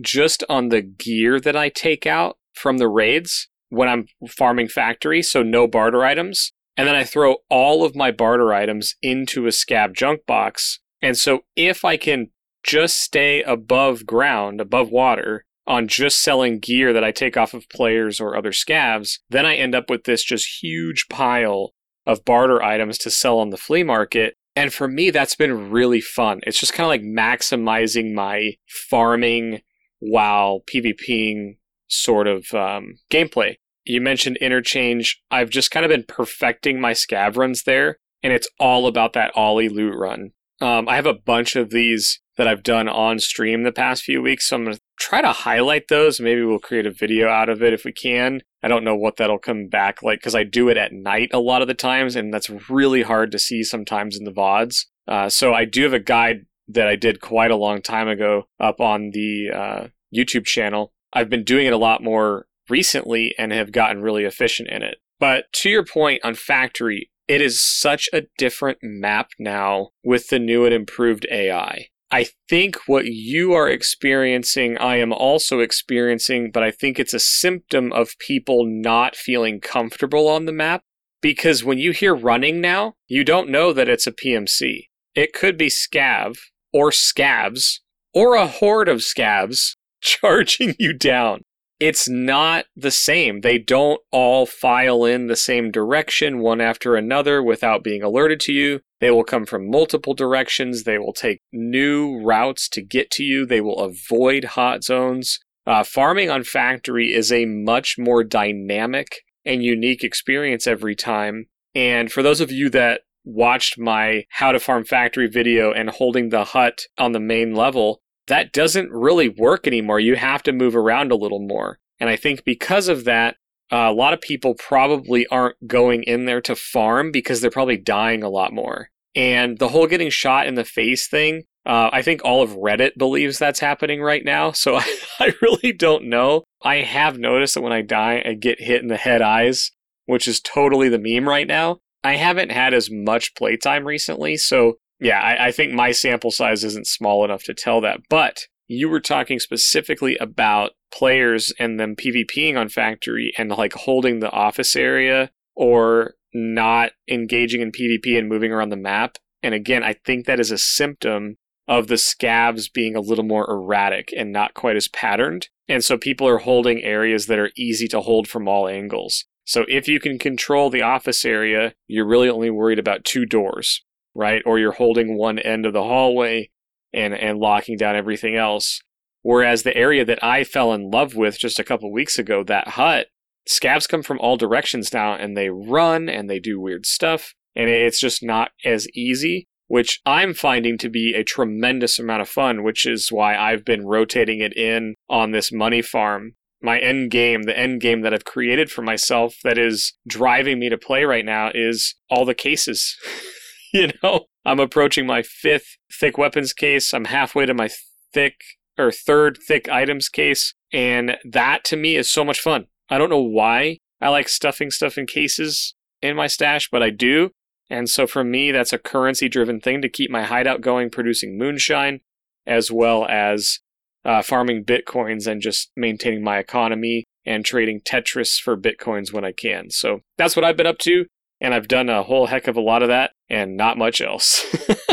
just 0.03 0.43
on 0.49 0.71
the 0.71 0.81
gear 0.81 1.39
that 1.39 1.57
I 1.57 1.69
take 1.69 2.07
out 2.07 2.39
from 2.55 2.79
the 2.79 2.89
raids 2.89 3.49
when 3.69 3.89
I'm 3.89 4.07
farming 4.29 4.69
factory, 4.69 5.23
so 5.23 5.43
no 5.43 5.67
barter 5.67 6.05
items. 6.05 6.53
And 6.77 6.89
then 6.89 6.97
I 6.97 7.05
throw 7.05 7.37
all 7.51 7.85
of 7.85 7.95
my 7.95 8.11
barter 8.11 8.53
items 8.53 8.95
into 9.03 9.47
a 9.47 9.51
scav 9.51 9.95
junk 9.95 10.23
box. 10.27 10.81
And 11.03 11.17
so 11.17 11.41
if 11.55 11.85
I 11.85 11.97
can 11.97 12.31
just 12.65 12.97
stay 12.97 13.43
above 13.43 14.07
ground, 14.07 14.61
above 14.61 14.91
water, 14.91 15.45
on 15.67 15.89
just 15.89 16.23
selling 16.23 16.59
gear 16.59 16.93
that 16.93 17.05
I 17.05 17.11
take 17.11 17.37
off 17.37 17.55
of 17.55 17.69
players 17.69 18.21
or 18.21 18.37
other 18.37 18.51
scavs, 18.51 19.19
then 19.31 19.47
I 19.47 19.57
end 19.57 19.75
up 19.75 19.89
with 19.89 20.05
this 20.05 20.23
just 20.23 20.63
huge 20.63 21.07
pile 21.09 21.73
of 22.07 22.25
barter 22.25 22.63
items 22.63 22.99
to 22.99 23.11
sell 23.11 23.39
on 23.39 23.51
the 23.51 23.57
flea 23.57 23.83
market. 23.83 24.35
And 24.57 24.73
for 24.73 24.87
me, 24.87 25.11
that's 25.11 25.35
been 25.35 25.71
really 25.71 26.01
fun. 26.01 26.41
It's 26.47 26.59
just 26.59 26.75
kind 26.75 26.85
of 26.85 26.89
like 26.89 27.03
maximizing 27.03 28.15
my 28.15 28.53
farming 28.69 29.61
while 29.99 30.63
PvPing 30.73 31.57
sort 31.89 32.27
of 32.27 32.53
um, 32.55 32.99
gameplay. 33.11 33.57
You 33.85 34.01
mentioned 34.01 34.37
interchange. 34.39 35.21
I've 35.31 35.51
just 35.51 35.71
kind 35.71 35.85
of 35.85 35.91
been 35.91 36.05
perfecting 36.07 36.81
my 36.81 36.93
scav 36.93 37.37
runs 37.37 37.65
there, 37.65 37.99
and 38.23 38.33
it's 38.33 38.49
all 38.59 38.87
about 38.87 39.13
that 39.15 39.33
OLI 39.35 39.69
loot 39.69 39.95
run. 39.97 40.31
Um, 40.61 40.89
I 40.89 40.97
have 40.97 41.07
a 41.07 41.15
bunch 41.15 41.57
of 41.57 41.71
these 41.71 42.21
that 42.37 42.49
I've 42.49 42.63
done 42.63 42.89
on 42.89 43.19
stream 43.19 43.63
the 43.63 43.73
past 43.73 44.03
few 44.03 44.23
weeks, 44.23 44.49
so 44.49 44.57
I'm 44.57 44.65
going 44.65 44.77
to 44.77 44.83
try 44.99 45.21
to 45.21 45.33
highlight 45.33 45.89
those. 45.89 46.21
Maybe 46.21 46.43
we'll 46.43 46.59
create 46.59 46.87
a 46.87 46.91
video 46.91 47.29
out 47.29 47.49
of 47.49 47.63
it 47.63 47.73
if 47.73 47.85
we 47.85 47.93
can. 47.93 48.41
I 48.65 48.69
don't 48.69 48.83
know 48.83 48.97
what 48.97 49.19
that'll 49.19 49.39
come 49.39 49.69
back 49.69 50.03
like 50.03 50.21
because 50.21 50.35
I 50.35 50.43
do 50.43 50.71
it 50.71 50.79
at 50.79 50.91
night 50.91 51.29
a 51.35 51.39
lot 51.39 51.61
of 51.61 51.69
the 51.69 51.75
times, 51.75 52.17
and 52.17 52.33
that's 52.33 52.49
really 52.71 53.03
hard 53.03 53.31
to 53.33 53.39
see 53.39 53.63
sometimes 53.63 54.17
in 54.17 54.25
the 54.25 54.33
VODs. 54.33 54.87
Uh, 55.07 55.29
so 55.29 55.53
I 55.53 55.67
do 55.67 55.83
have 55.83 55.93
a 55.93 55.99
guide 55.99 56.47
that 56.69 56.89
I 56.89 56.97
did 56.97 57.21
quite 57.21 57.51
a 57.51 57.57
long 57.57 57.83
time 57.83 58.09
ago 58.09 58.45
up 58.59 58.81
on 58.81 59.11
the 59.11 59.51
uh, 59.55 59.87
YouTube 60.17 60.47
channel. 60.47 60.95
I've 61.13 61.29
been 61.29 61.45
doing 61.45 61.67
it 61.67 61.75
a 61.75 61.79
lot 61.79 62.03
more 62.03 62.47
recently 62.71 63.35
and 63.39 63.53
have 63.53 63.71
gotten 63.71 64.01
really 64.01 64.25
efficient 64.25 64.71
in 64.71 64.83
it. 64.83 64.97
But 65.21 65.45
to 65.57 65.69
your 65.69 65.85
point 65.85 66.25
on 66.25 66.35
Factory, 66.35 67.11
it 67.29 67.43
is 67.43 67.63
such 67.63 68.09
a 68.15 68.23
different 68.39 68.79
map 68.83 69.29
now 69.39 69.91
with 70.03 70.29
the 70.29 70.39
new 70.39 70.65
and 70.65 70.73
improved 70.73 71.27
AI. 71.31 71.89
I 72.15 72.27
think 72.49 72.77
what 72.87 73.07
you 73.07 73.55
are 73.55 73.69
experiencing, 73.69 74.79
I 74.79 74.99
am 74.99 75.13
also 75.13 75.59
experiencing, 75.59 76.53
but 76.53 76.63
I 76.63 76.71
think 76.71 77.01
it's 77.01 77.13
a 77.13 77.19
symptom 77.19 77.93
of 77.93 78.17
people 78.21 78.65
not 78.65 79.17
feeling 79.17 79.59
comfortable 79.59 80.29
on 80.29 80.45
the 80.45 80.53
map. 80.53 80.85
Because 81.21 81.65
when 81.65 81.79
you 81.79 81.91
hear 81.91 82.15
running 82.15 82.61
now, 82.61 82.95
you 83.09 83.25
don't 83.25 83.49
know 83.49 83.73
that 83.73 83.89
it's 83.89 84.07
a 84.07 84.13
PMC. 84.13 84.91
It 85.17 85.33
could 85.33 85.59
be 85.59 85.67
scav, 85.67 86.39
or 86.73 86.93
scavs, 86.93 87.81
or 88.13 88.37
a 88.37 88.47
horde 88.47 88.89
of 88.89 88.99
scavs 88.99 89.75
charging 90.01 90.77
you 90.79 90.93
down 90.93 91.43
it's 91.81 92.09
not 92.09 92.67
the 92.77 92.91
same. 92.91 93.41
They 93.41 93.59
don't 93.59 94.01
all 94.11 94.47
file 94.47 95.05
in 95.05 95.27
the 95.27 95.37
same 95.37 95.71
direction, 95.71 96.39
one 96.39 96.61
after 96.61 96.95
another, 96.95 97.43
without 97.43 97.83
being 97.83 98.03
alerted 98.03 98.41
to 98.41 98.53
you. 98.53 98.81
They 99.01 99.11
will 99.11 99.25
come 99.25 99.45
from 99.45 99.71
multiple 99.71 100.15
directions. 100.15 100.85
They 100.85 100.99
will 100.99 101.13
take 101.13 101.41
new 101.53 102.23
routes 102.23 102.69
to 102.71 102.83
get 102.83 103.11
to 103.13 103.23
you. 103.23 103.45
They 103.45 103.61
will 103.61 103.81
avoid 103.81 104.45
hot 104.45 104.85
zones. 104.85 105.41
Uh, 105.67 105.83
farming 105.83 106.31
on 106.31 106.45
factory 106.45 107.13
is 107.13 107.33
a 107.33 107.47
much 107.47 107.97
more 107.99 108.23
dynamic 108.23 109.23
and 109.45 109.63
unique 109.63 110.05
experience 110.05 110.67
every 110.67 110.95
time. 110.95 111.47
And 111.75 112.11
for 112.11 112.23
those 112.23 112.41
of 112.41 112.53
you 112.53 112.71
that 112.71 113.03
watched 113.25 113.79
my 113.79 114.25
how 114.31 114.53
to 114.53 114.61
farm 114.61 114.85
factory 114.85 115.27
video 115.27 115.73
and 115.73 115.91
holding 115.91 116.29
the 116.29 116.45
hut 116.45 116.83
on 116.99 117.13
the 117.13 117.21
main 117.21 117.55
level, 117.55 118.01
that 118.27 118.53
doesn't 118.53 118.91
really 118.91 119.29
work 119.29 119.67
anymore. 119.67 120.01
You 120.01 120.17
have 120.17 120.43
to 120.45 120.53
move 120.53 120.75
around 120.75 121.13
a 121.13 121.17
little 121.17 121.41
more. 121.41 121.79
And 122.01 122.11
I 122.11 122.17
think 122.17 122.45
because 122.45 122.89
of 122.89 123.05
that, 123.05 123.37
uh, 123.73 123.89
a 123.91 123.93
lot 123.93 124.13
of 124.13 124.21
people 124.21 124.55
probably 124.55 125.27
aren't 125.29 125.57
going 125.67 126.03
in 126.05 126.27
there 126.27 126.41
to 126.43 126.57
farm 126.57 127.11
because 127.11 127.41
they're 127.41 127.51
probably 127.51 127.77
dying 127.77 128.23
a 128.23 128.29
lot 128.29 128.53
more. 128.53 128.91
And 129.15 129.59
the 129.59 129.69
whole 129.69 129.87
getting 129.87 130.11
shot 130.11 130.47
in 130.47 130.55
the 130.55 130.65
face 130.65 131.09
thing, 131.09 131.45
uh, 131.67 131.89
I 131.93 132.03
think 132.03 132.23
all 132.25 132.43
of 132.43 132.51
Reddit 132.51 132.99
believes 132.99 133.39
that's 133.39 133.61
happening 133.61 134.03
right 134.03 134.25
now. 134.25 134.53
So 134.53 134.77
I, 134.77 134.99
I 135.21 135.33
really 135.41 135.73
don't 135.73 136.05
know. 136.05 136.45
I 136.63 136.77
have 136.77 137.19
noticed 137.19 137.55
that 137.55 137.63
when 137.63 137.73
I 137.73 137.83
die, 137.83 138.23
I 138.25 138.35
get 138.35 138.61
hit 138.61 138.83
in 138.83 138.89
the 138.89 138.97
head 138.97 139.23
eyes, 139.23 139.71
which 140.07 140.29
is 140.29 140.41
totally 140.41 140.89
the 140.89 140.99
meme 140.99 141.29
right 141.29 141.47
now. 141.47 141.79
I 142.03 142.17
haven't 142.17 142.53
had 142.53 142.75
as 142.75 142.91
much 142.91 143.35
playtime 143.35 143.87
recently, 143.87 144.37
so 144.37 144.75
yeah, 145.01 145.21
I, 145.21 145.49
I 145.49 145.53
think 145.53 145.73
my 145.73 145.93
sample 145.93 146.31
size 146.31 146.65
isn't 146.65 146.87
small 146.87 147.25
enough 147.25 147.45
to 147.45 147.55
tell 147.55 147.81
that. 147.83 148.01
But 148.09 148.47
you 148.67 148.89
were 148.89 149.01
talking 149.01 149.39
specifically 149.39 150.17
about 150.19 150.73
players 150.93 151.53
and 151.59 151.79
them 151.79 151.97
PvPing 151.97 152.57
on 152.57 152.69
Factory 152.69 153.33
and 153.37 153.51
like 153.51 153.75
holding 153.75 154.21
the 154.21 154.31
office 154.31 154.77
area 154.77 155.31
or 155.55 156.15
not 156.33 156.93
engaging 157.11 157.61
in 157.61 157.73
PvP 157.73 158.19
and 158.19 158.29
moving 158.29 158.53
around 158.53 158.71
the 158.71 158.77
map. 158.77 159.19
And 159.43 159.55
again, 159.55 159.85
I 159.85 159.95
think 160.05 160.27
that 160.27 160.41
is 160.41 160.51
a 160.51 160.59
symptom 160.59 161.37
of 161.69 161.89
the 161.89 161.95
scavs 161.95 162.73
being 162.73 162.97
a 162.97 163.01
little 163.01 163.25
more 163.25 163.49
erratic 163.51 164.13
and 164.17 164.33
not 164.33 164.55
quite 164.55 164.77
as 164.77 164.89
patterned. 164.89 165.49
And 165.69 165.83
so 165.83 165.97
people 165.97 166.29
are 166.29 166.39
holding 166.39 166.83
areas 166.83 167.27
that 167.27 167.39
are 167.39 167.51
easy 167.57 167.89
to 167.89 168.01
hold 168.01 168.29
from 168.29 168.49
all 168.49 168.69
angles. 168.69 169.25
So 169.47 169.65
if 169.69 169.89
you 169.89 170.01
can 170.01 170.19
control 170.19 170.71
the 170.71 170.83
office 170.83 171.25
area, 171.25 171.75
you're 171.87 172.07
really 172.07 172.29
only 172.29 172.51
worried 172.51 172.79
about 172.79 173.05
two 173.05 173.27
doors 173.27 173.83
right? 174.15 174.43
Or 174.47 174.59
you're 174.59 174.73
holding 174.73 175.17
one 175.17 175.39
end 175.39 175.67
of 175.67 175.73
the 175.73 175.83
hallway 175.83 176.51
and 176.93 177.15
and 177.15 177.39
locking 177.39 177.77
down 177.77 177.97
everything 177.97 178.37
else. 178.37 178.81
Whereas 179.23 179.63
the 179.63 179.77
area 179.77 180.05
that 180.05 180.23
I 180.23 180.45
fell 180.45 180.73
in 180.73 180.91
love 180.91 181.15
with 181.15 181.39
just 181.39 181.59
a 181.59 181.65
couple 181.65 181.91
weeks 181.91 182.19
ago, 182.19 182.45
that 182.45 182.69
hut, 182.69 183.07
scavs 183.49 183.89
come 183.89 184.03
from 184.03 184.19
all 184.21 184.37
directions 184.37 184.93
now 184.93 185.15
and 185.15 185.37
they 185.37 185.49
run 185.49 186.09
and 186.09 186.29
they 186.29 186.39
do 186.39 186.61
weird 186.61 186.87
stuff. 186.87 187.35
And 187.57 187.71
it's 187.71 188.01
just 188.01 188.23
not 188.23 188.51
as 188.65 188.87
easy, 188.95 189.49
which 189.69 190.01
I'm 190.05 190.35
finding 190.35 190.77
to 190.79 190.89
be 190.91 191.15
a 191.15 191.25
tremendous 191.25 191.99
amount 191.99 192.23
of 192.23 192.29
fun, 192.29 192.63
which 192.65 192.85
is 192.85 193.11
why 193.11 193.37
I've 193.37 193.65
been 193.65 193.87
rotating 193.87 194.41
it 194.41 194.57
in 194.57 194.95
on 195.09 195.31
this 195.31 195.51
money 195.51 195.81
farm. 195.81 196.35
My 196.61 196.79
end 196.79 197.11
game, 197.11 197.45
the 197.45 197.59
end 197.59 197.81
game 197.81 198.03
that 198.03 198.13
I've 198.13 198.25
created 198.25 198.71
for 198.71 198.83
myself 198.83 199.37
that 199.45 199.59
is 199.59 199.95
driving 200.07 200.59
me 200.59 200.69
to 200.69 200.79
play 200.79 201.05
right 201.05 201.25
now 201.25 201.51
is 201.55 201.95
all 202.11 202.25
the 202.25 202.35
cases. 202.35 202.97
you 203.85 203.91
know, 204.03 204.27
I'm 204.47 204.61
approaching 204.61 205.05
my 205.05 205.23
fifth 205.23 205.77
thick 205.93 206.17
weapons 206.17 206.53
case. 206.53 206.95
I'm 206.95 207.07
halfway 207.07 207.45
to 207.45 207.53
my 207.53 207.69
thick 208.13 208.37
or 208.79 208.93
third 208.93 209.37
thick 209.47 209.69
items 209.69 210.09
case. 210.09 210.55
And 210.73 211.17
that 211.25 211.65
to 211.65 211.77
me 211.77 211.97
is 211.97 212.11
so 212.11 212.25
much 212.25 212.41
fun. 212.41 212.67
I 212.89 212.99
don't 212.99 213.11
know 213.11 213.21
why 213.21 213.79
I 214.01 214.11
like 214.11 214.29
stuffing 214.29 214.71
stuff 214.71 214.97
in 214.97 215.07
cases 215.07 215.75
in 216.01 216.15
my 216.15 216.29
stash, 216.29 216.69
but 216.71 216.85
I 216.85 216.91
do. 216.91 217.31
And 217.69 217.91
so 217.91 218.07
for 218.07 218.23
me, 218.23 218.53
that's 218.53 218.73
a 218.73 218.79
currency 218.79 219.29
driven 219.29 219.61
thing 219.61 219.83
to 219.83 219.89
keep 219.89 220.11
my 220.11 220.23
hideout 220.23 220.61
going, 220.61 220.89
producing 220.89 221.37
moonshine, 221.37 222.01
as 222.47 222.71
well 222.71 223.07
as 223.07 223.59
uh, 224.05 224.23
farming 224.23 224.65
bitcoins 224.65 225.27
and 225.27 225.41
just 225.41 225.73
maintaining 225.77 226.23
my 226.23 226.39
economy 226.39 227.05
and 227.27 227.45
trading 227.45 227.81
Tetris 227.81 228.39
for 228.39 228.57
bitcoins 228.57 229.13
when 229.13 229.25
I 229.25 229.33
can. 229.33 229.71
So 229.71 230.01
that's 230.17 230.37
what 230.37 230.45
I've 230.45 230.59
been 230.59 230.67
up 230.67 230.79
to. 230.81 231.07
And 231.41 231.55
I've 231.55 231.67
done 231.67 231.89
a 231.89 232.05
whole 232.05 232.27
heck 232.27 232.47
of 232.47 232.57
a 232.57 232.61
lot 232.61 232.83
of 232.83 232.89
that 232.89 233.13
and 233.35 233.57
not 233.57 233.77
much 233.77 234.01
else. 234.01 234.45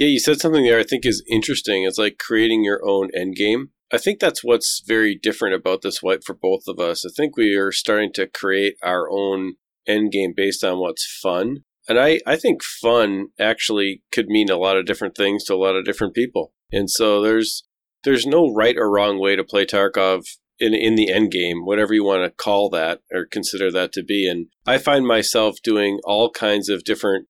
Yeah, 0.00 0.06
you 0.06 0.18
said 0.18 0.40
something 0.40 0.64
there 0.64 0.78
I 0.78 0.82
think 0.82 1.04
is 1.04 1.22
interesting. 1.30 1.84
It's 1.84 1.98
like 1.98 2.16
creating 2.16 2.64
your 2.64 2.80
own 2.82 3.10
end 3.14 3.36
game. 3.36 3.68
I 3.92 3.98
think 3.98 4.18
that's 4.18 4.42
what's 4.42 4.82
very 4.86 5.14
different 5.14 5.54
about 5.54 5.82
this 5.82 6.02
wipe 6.02 6.24
for 6.24 6.34
both 6.34 6.62
of 6.66 6.80
us. 6.80 7.04
I 7.04 7.10
think 7.14 7.36
we 7.36 7.54
are 7.54 7.70
starting 7.70 8.10
to 8.14 8.26
create 8.26 8.76
our 8.82 9.10
own 9.10 9.56
end 9.86 10.10
game 10.10 10.32
based 10.34 10.64
on 10.64 10.78
what's 10.78 11.04
fun. 11.22 11.64
And 11.86 12.00
I, 12.00 12.20
I 12.26 12.36
think 12.36 12.62
fun 12.62 13.26
actually 13.38 14.02
could 14.10 14.28
mean 14.28 14.48
a 14.48 14.56
lot 14.56 14.78
of 14.78 14.86
different 14.86 15.18
things 15.18 15.44
to 15.44 15.54
a 15.54 15.56
lot 15.56 15.76
of 15.76 15.84
different 15.84 16.14
people. 16.14 16.54
And 16.72 16.88
so 16.88 17.20
there's 17.20 17.64
there's 18.04 18.24
no 18.24 18.50
right 18.54 18.78
or 18.78 18.90
wrong 18.90 19.20
way 19.20 19.36
to 19.36 19.44
play 19.44 19.66
Tarkov 19.66 20.24
in 20.58 20.72
in 20.72 20.94
the 20.94 21.12
end 21.12 21.30
game, 21.30 21.66
whatever 21.66 21.92
you 21.92 22.04
want 22.04 22.24
to 22.24 22.30
call 22.30 22.70
that 22.70 23.02
or 23.12 23.26
consider 23.26 23.70
that 23.72 23.92
to 23.92 24.02
be. 24.02 24.26
And 24.26 24.46
I 24.66 24.78
find 24.78 25.06
myself 25.06 25.56
doing 25.62 26.00
all 26.04 26.30
kinds 26.30 26.70
of 26.70 26.84
different 26.84 27.26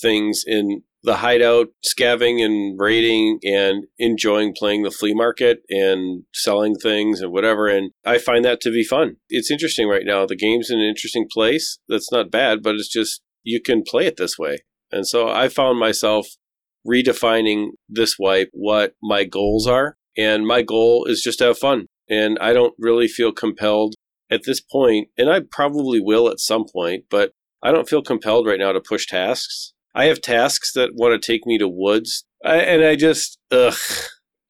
things 0.00 0.44
in 0.46 0.82
the 1.02 1.16
hideout, 1.16 1.68
scavving 1.82 2.42
and 2.42 2.78
raiding 2.78 3.38
and 3.42 3.84
enjoying 3.98 4.54
playing 4.54 4.82
the 4.82 4.90
flea 4.90 5.14
market 5.14 5.62
and 5.70 6.24
selling 6.34 6.74
things 6.74 7.20
and 7.20 7.32
whatever. 7.32 7.66
And 7.68 7.92
I 8.04 8.18
find 8.18 8.44
that 8.44 8.60
to 8.62 8.70
be 8.70 8.84
fun. 8.84 9.16
It's 9.30 9.50
interesting 9.50 9.88
right 9.88 10.04
now. 10.04 10.26
The 10.26 10.36
game's 10.36 10.70
in 10.70 10.78
an 10.78 10.86
interesting 10.86 11.26
place. 11.32 11.78
That's 11.88 12.12
not 12.12 12.30
bad, 12.30 12.62
but 12.62 12.74
it's 12.74 12.92
just 12.92 13.22
you 13.42 13.62
can 13.62 13.82
play 13.82 14.06
it 14.06 14.18
this 14.18 14.38
way. 14.38 14.58
And 14.92 15.06
so 15.06 15.28
I 15.28 15.48
found 15.48 15.78
myself 15.78 16.26
redefining 16.86 17.70
this 17.88 18.16
wipe 18.18 18.50
what 18.52 18.94
my 19.02 19.24
goals 19.24 19.66
are. 19.66 19.96
And 20.18 20.46
my 20.46 20.60
goal 20.62 21.06
is 21.06 21.22
just 21.22 21.38
to 21.38 21.46
have 21.46 21.58
fun. 21.58 21.86
And 22.08 22.36
I 22.40 22.52
don't 22.52 22.74
really 22.78 23.08
feel 23.08 23.32
compelled 23.32 23.94
at 24.30 24.42
this 24.44 24.60
point, 24.60 25.08
and 25.18 25.28
I 25.28 25.40
probably 25.40 26.00
will 26.00 26.28
at 26.28 26.38
some 26.38 26.64
point, 26.72 27.04
but 27.10 27.32
I 27.62 27.72
don't 27.72 27.88
feel 27.88 28.02
compelled 28.02 28.46
right 28.46 28.58
now 28.58 28.72
to 28.72 28.80
push 28.80 29.06
tasks. 29.06 29.72
I 29.94 30.06
have 30.06 30.20
tasks 30.20 30.72
that 30.74 30.94
want 30.94 31.20
to 31.20 31.26
take 31.32 31.46
me 31.46 31.58
to 31.58 31.68
woods, 31.68 32.24
I, 32.44 32.56
and 32.58 32.84
I 32.84 32.96
just 32.96 33.38
ugh. 33.50 33.74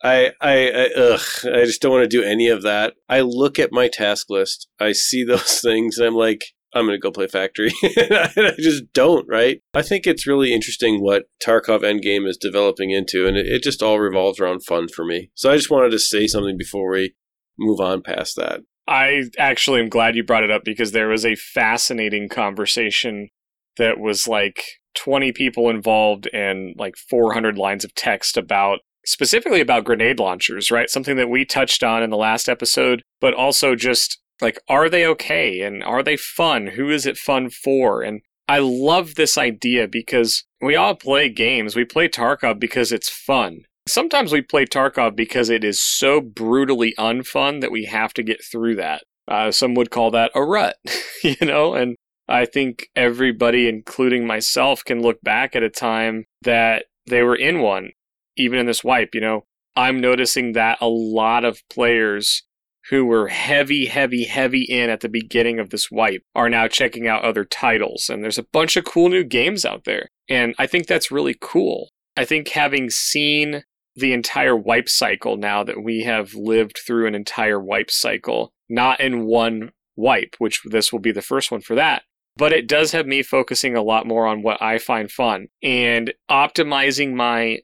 I, 0.03 0.33
I, 0.41 0.71
I, 0.71 0.91
ugh, 0.97 1.21
I 1.45 1.65
just 1.67 1.83
don't 1.83 1.93
want 1.93 2.11
to 2.11 2.17
do 2.17 2.23
any 2.23 2.49
of 2.49 2.63
that. 2.63 2.95
I 3.09 3.21
look 3.21 3.59
at 3.59 3.71
my 3.71 3.89
task 3.89 4.31
list, 4.31 4.69
I 4.79 4.93
see 4.93 5.25
those 5.29 5.61
things, 5.61 5.99
and 5.99 6.07
I'm 6.07 6.15
like, 6.15 6.45
I'm 6.73 6.87
going 6.87 6.97
to 6.97 7.01
go 7.01 7.11
play 7.11 7.27
Factory. 7.27 7.73
and 7.83 8.47
I 8.47 8.55
just 8.59 8.85
don't, 8.93 9.27
right? 9.29 9.61
I 9.75 9.83
think 9.83 10.07
it's 10.07 10.27
really 10.27 10.53
interesting 10.53 11.03
what 11.03 11.25
Tarkov 11.45 11.83
Endgame 11.83 12.29
is 12.29 12.39
developing 12.41 12.91
into, 12.91 13.27
and 13.27 13.37
it, 13.37 13.47
it 13.47 13.63
just 13.63 13.83
all 13.83 13.99
revolves 13.99 14.41
around 14.41 14.65
fun 14.65 14.89
for 14.89 15.05
me. 15.05 15.31
So 15.35 15.51
I 15.51 15.57
just 15.57 15.71
wanted 15.71 15.91
to 15.91 15.99
say 15.99 16.27
something 16.27 16.57
before 16.57 16.91
we 16.91 17.15
move 17.59 17.81
on 17.81 18.03
past 18.03 18.37
that. 18.37 18.61
I 18.87 19.25
actually 19.39 19.81
am 19.81 19.89
glad 19.89 20.17
you 20.17 20.25
brought 20.25 20.45
it 20.45 20.51
up 20.51 20.65
because 20.65 20.93
there 20.93 21.09
was 21.09 21.25
a 21.25 21.37
fascinating 21.37 22.29
conversation 22.29 23.29
that 23.77 23.99
was 23.99 24.27
like 24.27 24.63
20 24.95 25.33
people 25.33 25.71
involved 25.71 26.29
and 26.33 26.75
like 26.79 26.97
400 26.97 27.57
lines 27.59 27.85
of 27.85 27.95
text 27.95 28.37
about 28.37 28.81
specifically 29.05 29.61
about 29.61 29.85
grenade 29.85 30.19
launchers, 30.19 30.71
right? 30.71 30.91
Something 30.91 31.17
that 31.17 31.31
we 31.31 31.45
touched 31.45 31.83
on 31.83 32.03
in 32.03 32.11
the 32.11 32.17
last 32.17 32.49
episode, 32.49 33.03
but 33.21 33.35
also 33.35 33.75
just 33.75 34.19
like, 34.41 34.59
are 34.69 34.89
they 34.89 35.07
okay? 35.07 35.61
And 35.61 35.83
are 35.83 36.03
they 36.03 36.17
fun? 36.17 36.69
Who 36.69 36.91
is 36.91 37.07
it 37.07 37.19
fun 37.19 37.51
for? 37.51 38.03
And 38.03 38.21
I 38.49 38.59
love 38.59 39.15
this 39.15 39.39
idea 39.39 39.87
because 39.87 40.45
we 40.61 40.77
all 40.77 40.95
play 40.95 41.29
games. 41.29 41.77
We 41.77 41.85
play 41.85 42.09
Tarkov 42.09 42.59
because 42.59 42.93
it's 42.93 43.09
fun. 43.09 43.61
Sometimes 43.89 44.33
we 44.33 44.43
play 44.43 44.67
Tarkov 44.67 45.17
because 45.17 45.51
it 45.51 45.65
is 45.65 45.81
so 45.81 46.21
brutally 46.21 46.95
unfun 46.99 47.61
that 47.61 47.73
we 47.73 47.85
have 47.85 48.13
to 48.15 48.23
get 48.23 48.45
through 48.45 48.77
that. 48.77 49.03
Uh, 49.29 49.51
some 49.51 49.75
would 49.75 49.91
call 49.91 50.11
that 50.11 50.33
a 50.35 50.43
rut, 50.43 50.77
you 51.23 51.37
know? 51.41 51.75
And 51.75 51.97
I 52.31 52.47
think 52.47 52.89
everybody, 52.95 53.69
including 53.69 54.27
myself, 54.27 54.85
can 54.85 55.03
look 55.03 55.21
back 55.23 55.57
at 55.57 55.63
a 55.63 55.69
time 55.69 56.27
that 56.43 56.85
they 57.07 57.23
were 57.23 57.37
in 57.37 57.61
one, 57.61 57.91
even 58.37 58.59
in 58.59 58.67
this 58.67 58.85
wipe. 58.85 59.15
You 59.15 59.21
know, 59.21 59.45
I'm 59.77 60.01
noticing 60.01 60.53
that 60.53 60.79
a 60.81 60.89
lot 60.89 61.45
of 61.45 61.63
players 61.69 62.45
who 62.89 63.05
were 63.05 63.29
heavy, 63.29 63.87
heavy, 63.87 64.25
heavy 64.25 64.63
in 64.63 64.91
at 64.91 65.01
the 65.01 65.09
beginning 65.09 65.59
of 65.59 65.71
this 65.71 65.91
wipe 65.91 66.23
are 66.35 66.49
now 66.49 66.67
checking 66.67 67.07
out 67.07 67.25
other 67.25 67.45
titles. 67.45 68.09
And 68.09 68.23
there's 68.23 68.39
a 68.39 68.47
bunch 68.53 68.77
of 68.77 68.85
cool 68.85 69.09
new 69.09 69.25
games 69.25 69.65
out 69.65 69.85
there. 69.85 70.09
And 70.29 70.55
I 70.59 70.67
think 70.67 70.87
that's 70.87 71.11
really 71.11 71.37
cool. 71.41 71.91
I 72.17 72.25
think 72.25 72.49
having 72.49 72.91
seen 72.91 73.65
the 73.97 74.13
entire 74.13 74.57
wipe 74.57 74.89
cycle 74.89 75.37
now 75.37 75.63
that 75.65 75.83
we 75.83 76.03
have 76.03 76.35
lived 76.35 76.79
through 76.87 77.07
an 77.07 77.15
entire 77.15 77.61
wipe 77.61 77.91
cycle, 77.91 78.53
not 78.69 79.01
in 79.01 79.27
one 79.27 79.73
wipe, 79.97 80.37
which 80.39 80.63
this 80.65 80.93
will 80.93 81.01
be 81.01 81.13
the 81.13 81.23
first 81.23 81.51
one 81.51 81.61
for 81.61 81.75
that, 81.75 82.03
but 82.37 82.53
it 82.53 82.67
does 82.67 82.93
have 82.93 83.07
me 83.07 83.23
focusing 83.23 83.77
a 83.77 83.83
lot 83.83 84.07
more 84.07 84.27
on 84.27 84.43
what 84.43 84.61
I 84.63 84.79
find 84.79 85.11
fun. 85.11 85.49
And 85.63 86.13
optimizing 86.31 87.15
my 87.15 87.61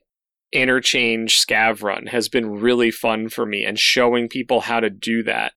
interchange 0.51 1.37
scav 1.37 1.83
run 1.83 2.07
has 2.07 2.29
been 2.29 2.51
really 2.51 2.91
fun 2.91 3.29
for 3.29 3.45
me 3.45 3.65
and 3.65 3.77
showing 3.77 4.29
people 4.29 4.61
how 4.61 4.79
to 4.79 4.89
do 4.89 5.23
that. 5.23 5.53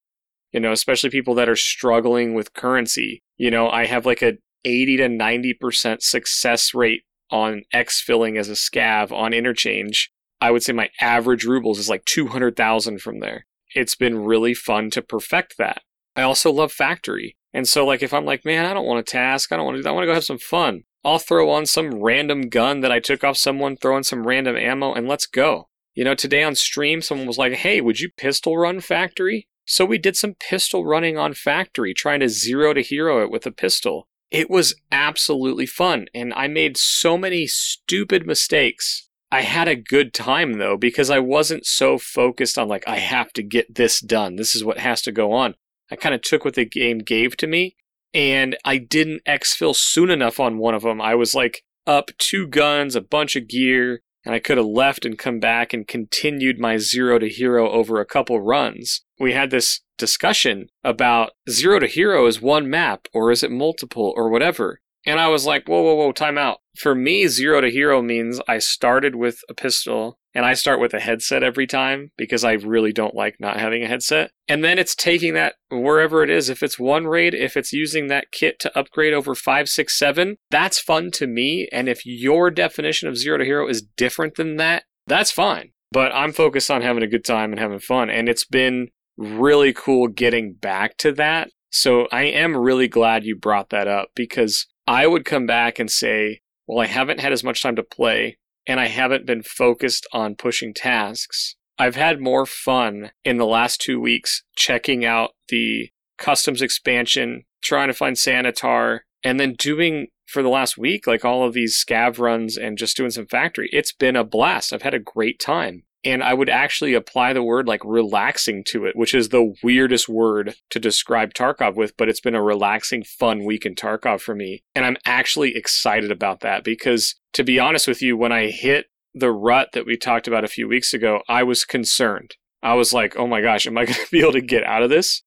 You 0.53 0.61
know, 0.61 0.73
especially 0.73 1.11
people 1.11 1.35
that 1.35 1.49
are 1.49 1.57
struggling 1.57 2.35
with 2.35 2.55
currency. 2.55 3.23
You 3.37 3.51
know, 3.51 3.71
I 3.71 3.87
have 3.87 4.05
like 4.05 4.23
a 4.23 4.39
80 4.65 4.97
to 4.99 5.09
90% 5.09 6.03
success 6.03 6.75
rate 6.75 7.03
on 7.31 7.63
exfilling 7.73 8.37
as 8.37 8.49
a 8.49 8.55
scav 8.55 9.13
on 9.13 9.33
interchange. 9.33 10.11
I 10.41 10.51
would 10.51 10.63
say 10.63 10.73
my 10.73 10.91
average 11.01 11.45
rubles 11.45 11.79
is 11.79 11.89
like 11.89 12.05
200,000 12.07 13.01
from 13.01 13.21
there. 13.21 13.47
It's 13.75 13.95
been 13.95 14.25
really 14.25 14.55
fun 14.55 14.91
to 14.91 15.03
perfect 15.03 15.57
that. 15.59 15.83
I 16.17 16.23
also 16.23 16.51
love 16.51 16.73
factory. 16.73 17.37
And 17.53 17.67
so, 17.67 17.85
like, 17.85 18.03
if 18.03 18.15
I'm 18.15 18.25
like, 18.25 18.45
man, 18.45 18.65
I 18.65 18.75
don't 18.75 18.87
want 18.87 19.05
to 19.05 19.11
task, 19.11 19.51
I 19.51 19.57
don't 19.57 19.65
want 19.65 19.77
to 19.77 19.79
do 19.79 19.83
that, 19.83 19.91
I 19.91 19.93
want 19.93 20.05
to 20.05 20.07
go 20.07 20.15
have 20.15 20.25
some 20.25 20.39
fun. 20.39 20.83
I'll 21.05 21.19
throw 21.19 21.51
on 21.51 21.67
some 21.67 22.03
random 22.03 22.43
gun 22.43 22.81
that 22.81 22.93
I 22.93 23.01
took 23.01 23.25
off 23.25 23.37
someone, 23.37 23.77
throw 23.77 23.97
in 23.97 24.05
some 24.05 24.27
random 24.27 24.57
ammo, 24.57 24.93
and 24.93 25.09
let's 25.09 25.27
go. 25.27 25.69
You 25.95 26.05
know, 26.05 26.15
today 26.15 26.43
on 26.43 26.55
stream, 26.55 27.03
someone 27.03 27.27
was 27.27 27.39
like, 27.39 27.55
hey, 27.55 27.81
would 27.81 27.99
you 27.99 28.11
pistol 28.17 28.57
run 28.57 28.81
Factory? 28.81 29.49
So 29.65 29.85
we 29.85 29.99
did 29.99 30.17
some 30.17 30.35
pistol 30.35 30.85
running 30.85 31.17
on 31.17 31.35
Factory, 31.35 31.95
trying 31.95 32.21
to 32.21 32.29
zero 32.29 32.75
to 32.75 32.83
hero 32.83 33.23
it 33.23 33.31
with 33.31 33.47
a 33.47 33.51
pistol. 33.51 34.09
It 34.31 34.49
was 34.49 34.75
absolutely 34.93 35.67
fun, 35.67 36.07
and 36.15 36.33
I 36.35 36.47
made 36.47 36.77
so 36.77 37.19
many 37.19 37.49
stupid 37.49 38.27
mistakes. 38.27 39.09
I 39.33 39.43
had 39.43 39.69
a 39.69 39.77
good 39.77 40.13
time 40.13 40.55
though, 40.55 40.77
because 40.77 41.11
I 41.11 41.19
wasn't 41.19 41.67
so 41.67 41.99
focused 41.99 42.59
on, 42.59 42.69
like, 42.69 42.85
I 42.87 42.99
have 42.99 43.33
to 43.35 43.43
get 43.43 43.75
this 43.75 44.01
done. 44.01 44.37
This 44.37 44.55
is 44.55 44.65
what 44.65 44.79
has 44.79 45.03
to 45.03 45.13
go 45.13 45.33
on. 45.33 45.55
I 45.91 45.97
kind 45.97 46.15
of 46.15 46.23
took 46.23 46.45
what 46.45 46.55
the 46.55 46.65
game 46.65 46.99
gave 46.99 47.37
to 47.39 47.47
me, 47.47 47.77
and 48.15 48.57
I 48.65 48.79
didn't 48.79 49.25
exfil 49.27 49.75
soon 49.75 50.11
enough 50.11 50.39
on 50.41 50.59
one 50.59 50.75
of 50.75 50.83
them. 50.83 51.01
I 51.01 51.15
was 51.15 51.35
like 51.35 51.63
up 51.87 52.11
two 52.19 52.47
guns, 52.47 52.95
a 52.95 53.01
bunch 53.01 53.37
of 53.37 53.49
gear, 53.49 54.01
and 54.25 54.35
I 54.35 54.39
could 54.39 54.59
have 54.59 54.67
left 54.67 55.05
and 55.05 55.19
come 55.19 55.41
back 55.41 55.73
and 55.73 55.89
continued 55.89 56.59
my 56.59 56.77
zero 56.77 57.19
to 57.19 57.29
hero 57.29 57.71
over 57.71 58.01
a 58.01 58.07
couple 58.07 58.41
runs. 58.41 59.03
We 59.19 59.33
had 59.33 59.51
this 59.51 59.81
discussion 59.97 60.69
about 60.85 61.33
zero 61.49 61.79
to 61.79 61.87
hero 61.87 62.27
is 62.27 62.41
one 62.41 62.69
map 62.69 63.07
or 63.13 63.31
is 63.31 63.43
it 63.43 63.51
multiple 63.51 64.13
or 64.17 64.29
whatever. 64.29 64.81
And 65.07 65.19
I 65.19 65.29
was 65.29 65.47
like, 65.47 65.67
whoa, 65.67 65.83
whoa, 65.83 65.95
whoa, 65.95 66.13
time 66.13 66.37
out. 66.37 66.59
For 66.77 66.95
me, 66.95 67.27
zero 67.27 67.61
to 67.61 67.71
hero 67.71 68.03
means 68.03 68.41
I 68.47 68.59
started 68.59 69.15
with 69.15 69.41
a 69.49 69.55
pistol 69.55 70.19
and 70.35 70.45
I 70.45 70.55
start 70.55 70.81
with 70.81 70.95
a 70.95 71.01
headset 71.01 71.43
every 71.43 71.67
time 71.67 72.11
because 72.17 72.45
I 72.45 72.53
really 72.53 72.93
don't 72.93 73.15
like 73.15 73.37
not 73.41 73.59
having 73.59 73.83
a 73.83 73.89
headset. 73.89 74.31
And 74.47 74.63
then 74.63 74.79
it's 74.79 74.95
taking 74.95 75.35
that 75.35 75.55
wherever 75.71 76.23
it 76.23 76.31
is. 76.31 76.49
If 76.49 76.63
it's 76.63 76.79
one 76.79 77.07
raid, 77.07 77.35
if 77.35 77.57
it's 77.57 77.73
using 77.73 78.07
that 78.07 78.31
kit 78.31 78.59
to 78.61 78.79
upgrade 78.79 79.13
over 79.13 79.35
five, 79.35 79.69
six, 79.69 79.99
seven, 79.99 80.37
that's 80.51 80.79
fun 80.79 81.11
to 81.13 81.27
me. 81.27 81.69
And 81.73 81.89
if 81.89 82.05
your 82.05 82.51
definition 82.51 83.09
of 83.09 83.17
zero 83.17 83.39
to 83.39 83.45
hero 83.45 83.69
is 83.69 83.83
different 83.83 84.37
than 84.37 84.57
that, 84.57 84.85
that's 85.07 85.33
fine. 85.33 85.73
But 85.93 86.15
I'm 86.15 86.33
focused 86.33 86.71
on 86.71 86.83
having 86.83 87.03
a 87.03 87.09
good 87.09 87.25
time 87.25 87.51
and 87.51 87.59
having 87.59 87.81
fun. 87.81 88.11
And 88.11 88.29
it's 88.29 88.45
been 88.45 88.89
really 89.17 89.73
cool 89.73 90.07
getting 90.09 90.55
back 90.55 90.97
to 90.99 91.13
that. 91.13 91.51
So 91.71 92.07
I 92.13 92.23
am 92.23 92.57
really 92.57 92.89
glad 92.89 93.25
you 93.25 93.37
brought 93.37 93.71
that 93.71 93.89
up 93.89 94.11
because 94.15 94.67
I 94.91 95.07
would 95.07 95.25
come 95.25 95.47
back 95.47 95.79
and 95.79 95.89
say, 95.89 96.41
well, 96.67 96.81
I 96.81 96.87
haven't 96.87 97.21
had 97.21 97.33
as 97.33 97.45
much 97.45 97.63
time 97.63 97.77
to 97.77 97.83
play 97.85 98.39
and 98.67 98.81
I 98.81 98.89
haven't 98.89 99.25
been 99.25 99.45
focused 99.45 100.05
on 100.13 100.35
pushing 100.35 100.75
tasks. 100.75 101.55
I've 101.79 101.95
had 101.95 102.21
more 102.21 102.45
fun 102.45 103.13
in 103.25 103.37
the 103.37 103.47
last 103.47 103.81
two 103.81 104.01
weeks 104.01 104.43
checking 104.57 105.05
out 105.05 105.31
the 105.49 105.91
customs 106.19 106.61
expansion, 106.61 107.45
trying 107.63 107.87
to 107.87 107.95
find 107.95 108.17
Sanitar, 108.17 109.03
and 109.23 109.39
then 109.39 109.55
doing 109.55 110.09
for 110.27 110.43
the 110.43 110.49
last 110.49 110.77
week, 110.77 111.07
like 111.07 111.25
all 111.25 111.45
of 111.45 111.55
these 111.55 111.81
scav 111.81 112.19
runs 112.19 112.57
and 112.57 112.77
just 112.77 112.97
doing 112.97 113.11
some 113.13 113.27
factory. 113.27 113.69
It's 113.71 113.93
been 113.93 114.17
a 114.17 114.25
blast. 114.25 114.73
I've 114.73 114.83
had 114.83 114.95
a 114.95 114.99
great 114.99 115.39
time. 115.39 115.85
And 116.03 116.23
I 116.23 116.33
would 116.33 116.49
actually 116.49 116.95
apply 116.95 117.33
the 117.33 117.43
word 117.43 117.69
like 117.69 117.85
relaxing 117.85 118.65
to 118.69 118.87
it, 118.87 118.97
which 118.97 119.15
is 119.15 119.29
the 119.29 119.55
weirdest 119.63 120.09
word 120.09 120.55
to 120.71 120.79
describe 120.79 121.35
Tarkov 121.35 121.77
with, 121.77 121.95
but 121.97 122.09
it's 122.09 122.21
been 122.21 122.35
a 122.35 122.43
relaxing, 122.43 123.05
fun 123.05 123.45
week 123.45 123.67
in 123.67 123.75
Tarkov 123.75 124.21
for 124.21 124.35
me. 124.35 124.63
And 124.75 124.87
I'm 124.87 124.97
actually 125.05 125.55
excited 125.55 126.11
about 126.11 126.41
that 126.41 126.65
because 126.65 127.17
to 127.35 127.45
be 127.45 127.59
honest 127.59 127.87
with 127.87 128.01
you, 128.01 128.17
when 128.17 128.33
I 128.33 128.47
hit 128.47 128.87
the 129.15 129.31
rut 129.31 129.71
that 129.73 129.87
we 129.87 129.97
talked 129.97 130.27
about 130.27 130.45
a 130.45 130.49
few 130.49 130.69
weeks 130.69 130.95
ago, 130.95 131.21
I 131.29 131.43
was 131.43 131.65
concerned. 131.65 132.37
I 132.63 132.75
was 132.75 132.93
like, 132.93 133.17
oh 133.17 133.27
my 133.27 133.41
gosh, 133.41 133.67
am 133.67 133.77
I 133.77 133.85
going 133.87 133.95
to 133.95 134.11
be 134.11 134.21
able 134.21 134.33
to 134.33 134.41
get 134.41 134.65
out 134.65 134.83
of 134.83 134.91
this? 134.91 135.23